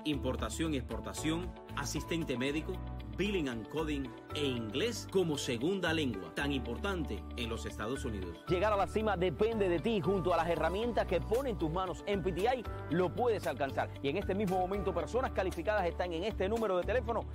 [0.05, 2.73] importación y exportación, asistente médico,
[3.19, 8.37] billing and coding e inglés como segunda lengua, tan importante en los Estados Unidos.
[8.47, 9.99] Llegar a la cima depende de ti.
[9.99, 13.89] Junto a las herramientas que pone en tus manos en PTI, lo puedes alcanzar.
[14.01, 17.25] Y en este mismo momento, personas calificadas están en este número de teléfono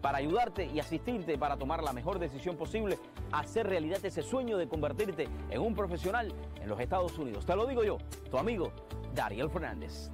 [0.00, 2.98] para ayudarte y asistirte para tomar la mejor decisión posible,
[3.30, 6.32] hacer realidad ese sueño de convertirte en un profesional
[6.62, 7.44] en los Estados Unidos.
[7.44, 7.98] Te lo digo yo,
[8.30, 8.72] tu amigo
[9.14, 10.10] Dariel Fernández.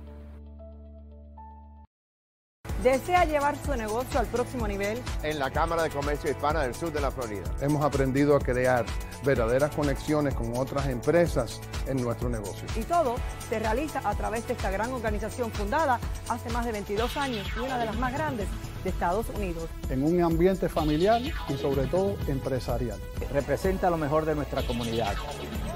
[2.83, 5.01] ¿Desea llevar su negocio al próximo nivel?
[5.23, 7.45] En la Cámara de Comercio Hispana del Sur de la Florida.
[7.61, 8.85] Hemos aprendido a crear
[9.25, 12.67] verdaderas conexiones con otras empresas en nuestro negocio.
[12.75, 13.15] Y todo
[13.49, 17.61] se realiza a través de esta gran organización fundada hace más de 22 años y
[17.61, 18.49] una de las más grandes
[18.83, 19.69] de Estados Unidos.
[19.89, 22.99] En un ambiente familiar y sobre todo empresarial.
[23.33, 25.15] Representa lo mejor de nuestra comunidad.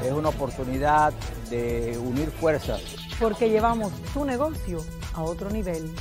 [0.04, 1.12] Es una oportunidad
[1.50, 2.82] de unir fuerzas.
[3.20, 5.94] Porque llevamos tu negocio a otro nivel.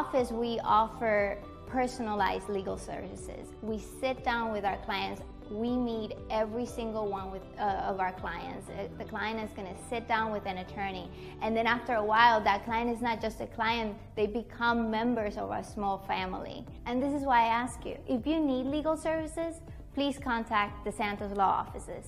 [0.00, 1.36] Office, we offer
[1.66, 3.44] personalized legal services.
[3.60, 5.20] We sit down with our clients.
[5.50, 8.64] We meet every single one with, uh, of our clients.
[8.68, 11.06] Uh, The client is going to sit down with an attorney.
[11.42, 15.36] And then after a while, that client is not just a client, they become members
[15.36, 16.64] of our small family.
[16.86, 19.52] And this is why I ask you if you need legal services,
[19.94, 22.06] please contact the Santos Law offices.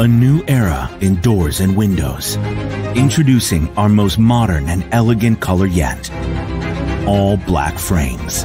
[0.00, 2.36] A new era in doors and windows.
[2.96, 6.10] Introducing our most modern and elegant color yet.
[7.06, 8.42] All black frames.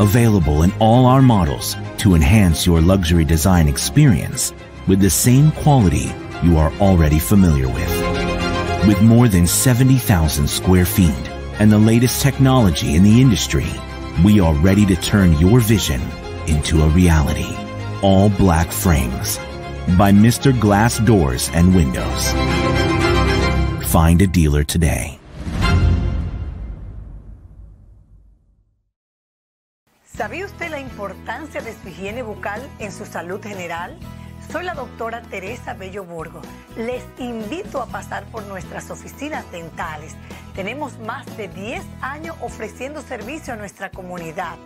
[0.00, 4.54] Available in all our models to enhance your luxury design experience
[4.88, 6.10] with the same quality
[6.42, 8.86] you are already familiar with.
[8.88, 13.66] With more than 70,000 square feet and the latest technology in the industry,
[14.24, 16.00] we are ready to turn your vision
[16.46, 17.54] into a reality.
[18.00, 19.38] All black frames
[19.96, 20.58] by Mr.
[20.58, 22.32] Glass Doors and Windows.
[23.86, 25.18] Find a dealer today.
[30.04, 33.96] ¿Sabía usted la importancia de su higiene bucal en su salud general?
[34.52, 36.42] Soy la doctora Teresa Bello Burgo.
[36.76, 40.16] Les invito a pasar por nuestras oficinas dentales.
[40.56, 44.56] Tenemos más de 10 años ofreciendo servicio a nuestra comunidad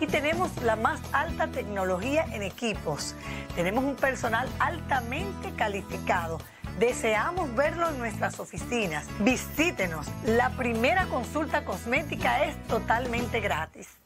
[0.00, 3.14] y tenemos la más alta tecnología en equipos.
[3.54, 6.38] Tenemos un personal altamente calificado.
[6.78, 9.06] Deseamos verlo en nuestras oficinas.
[9.20, 10.06] Visítenos.
[10.24, 13.98] La primera consulta cosmética es totalmente gratis.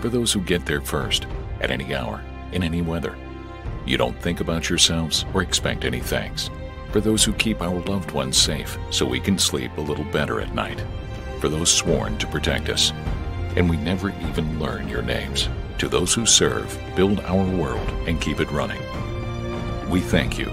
[0.00, 1.26] For those who get there first,
[1.60, 2.20] at any hour,
[2.52, 3.16] in any weather.
[3.86, 6.50] You don't think about yourselves or expect any thanks.
[6.92, 10.40] For those who keep our loved ones safe so we can sleep a little better
[10.40, 10.82] at night.
[11.40, 12.92] For those sworn to protect us.
[13.56, 15.48] And we never even learn your names.
[15.78, 18.80] To those who serve, build our world, and keep it running.
[19.88, 20.46] We thank you.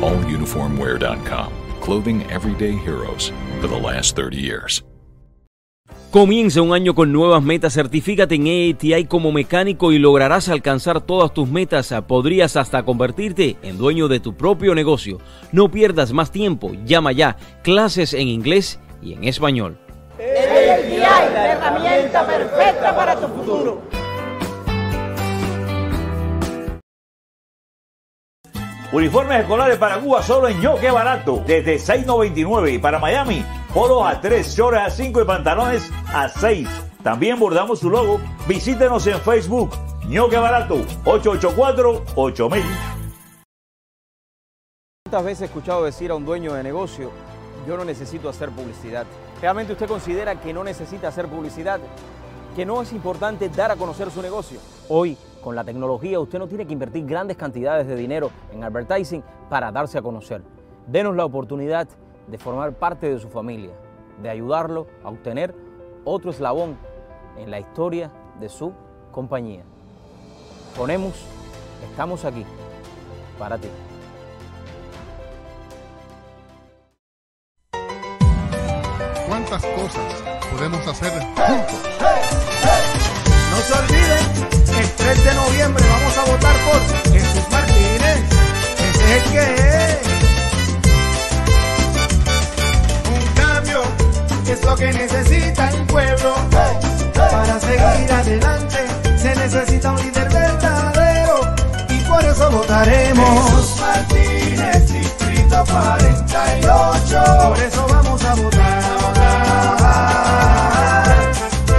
[0.00, 1.52] AllUniformwear.com.
[1.80, 4.82] Clothing everyday heroes for the last 30 years.
[6.14, 7.74] Comienza un año con nuevas metas.
[7.74, 11.92] Certifícate en AATI como mecánico y lograrás alcanzar todas tus metas.
[12.06, 15.18] Podrías hasta convertirte en dueño de tu propio negocio.
[15.50, 16.70] No pierdas más tiempo.
[16.84, 17.36] Llama ya.
[17.64, 19.76] Clases en inglés y en español.
[20.20, 23.82] AATI, la herramienta perfecta para tu futuro.
[28.94, 31.42] Uniformes escolares para Cuba solo en Yo, qué barato.
[31.44, 36.68] Desde 6.99 y para Miami, polos a 3, shorts a 5 y pantalones a 6.
[37.02, 38.20] También bordamos su logo.
[38.46, 39.70] Visítenos en Facebook.
[40.06, 40.76] Ño, qué barato.
[41.06, 42.62] 884-8000.
[45.02, 47.10] ¿Cuántas veces he escuchado decir a un dueño de negocio,
[47.66, 49.06] yo no necesito hacer publicidad?
[49.40, 51.80] ¿Realmente usted considera que no necesita hacer publicidad?
[52.54, 54.60] ¿Que no es importante dar a conocer su negocio?
[54.88, 59.22] Hoy, con la tecnología, usted no tiene que invertir grandes cantidades de dinero en advertising
[59.50, 60.40] para darse a conocer.
[60.86, 61.86] Denos la oportunidad
[62.26, 63.72] de formar parte de su familia,
[64.22, 65.54] de ayudarlo a obtener
[66.06, 66.78] otro eslabón
[67.36, 68.72] en la historia de su
[69.12, 69.64] compañía.
[70.74, 71.26] Ponemos,
[71.90, 72.46] estamos aquí
[73.38, 73.68] para ti.
[79.28, 81.80] ¿Cuántas cosas podemos hacer juntos?
[83.50, 84.03] No se olviden,
[84.78, 86.80] el 3 de noviembre vamos a votar por
[87.12, 88.18] Jesús Martínez.
[88.88, 89.44] Ese es el que
[89.84, 89.98] es.
[93.14, 93.82] Un cambio
[94.46, 96.34] es lo que necesita el pueblo.
[97.14, 98.78] Para seguir adelante
[99.16, 101.54] se necesita un líder verdadero
[101.88, 103.50] y por eso votaremos.
[103.50, 107.24] Jesús Martínez, distrito 48.
[107.48, 108.84] Por eso vamos a votar.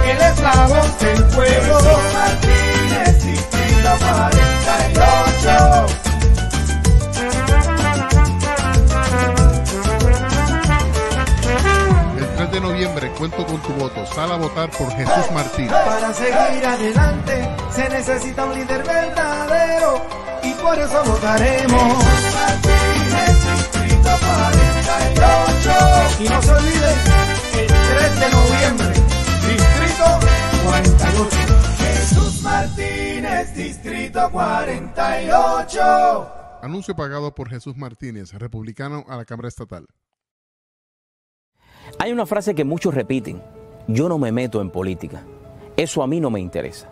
[0.06, 2.45] Él es la voz del pueblo.
[12.56, 14.06] De noviembre cuento con tu voto.
[14.06, 15.72] Sal a votar por Jesús Martínez.
[15.72, 20.06] Para seguir adelante se necesita un líder verdadero
[20.42, 22.04] y por eso votaremos.
[22.62, 24.10] Distrito
[25.14, 25.72] 48.
[26.20, 26.98] Y no se olviden,
[27.58, 28.92] el 3 de noviembre,
[29.46, 30.18] Distrito
[30.64, 31.55] 48.
[32.46, 36.32] Jesús Martínez, Distrito 48.
[36.62, 39.86] Anuncio pagado por Jesús Martínez, republicano a la Cámara Estatal.
[41.98, 43.42] Hay una frase que muchos repiten,
[43.88, 45.24] yo no me meto en política,
[45.76, 46.88] eso a mí no me interesa.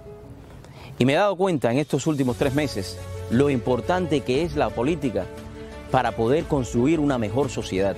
[0.98, 2.98] Y me he dado cuenta en estos últimos tres meses
[3.30, 5.24] lo importante que es la política
[5.90, 7.96] para poder construir una mejor sociedad.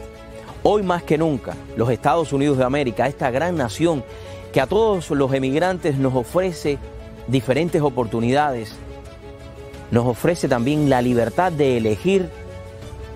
[0.63, 4.05] Hoy más que nunca, los Estados Unidos de América, esta gran nación
[4.53, 6.79] que a todos los emigrantes nos ofrece
[7.27, 8.75] diferentes oportunidades,
[9.91, 12.29] nos ofrece también la libertad de elegir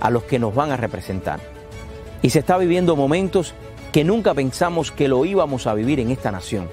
[0.00, 1.40] a los que nos van a representar.
[2.22, 3.55] Y se está viviendo momentos
[3.92, 6.68] que nunca pensamos que lo íbamos a vivir en esta nación.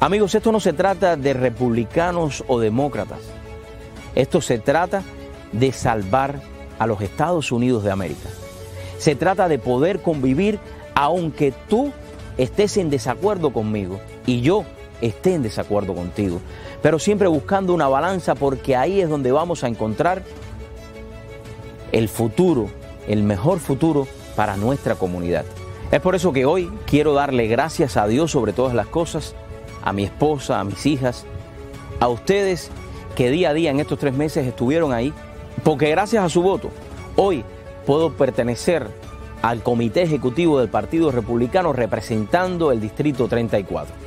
[0.00, 3.20] Amigos, esto no se trata de republicanos o demócratas.
[4.14, 5.02] Esto se trata
[5.52, 6.40] de salvar
[6.78, 8.28] a los Estados Unidos de América.
[8.98, 10.58] Se trata de poder convivir
[10.94, 11.92] aunque tú
[12.36, 14.64] estés en desacuerdo conmigo y yo
[15.00, 16.40] esté en desacuerdo contigo,
[16.82, 20.22] pero siempre buscando una balanza porque ahí es donde vamos a encontrar
[21.92, 22.68] el futuro,
[23.06, 25.44] el mejor futuro para nuestra comunidad.
[25.90, 29.34] Es por eso que hoy quiero darle gracias a Dios sobre todas las cosas,
[29.82, 31.24] a mi esposa, a mis hijas,
[32.00, 32.70] a ustedes
[33.14, 35.12] que día a día en estos tres meses estuvieron ahí,
[35.64, 36.70] porque gracias a su voto,
[37.16, 37.44] hoy
[37.86, 38.88] puedo pertenecer
[39.42, 44.05] al Comité Ejecutivo del Partido Republicano representando el Distrito 34.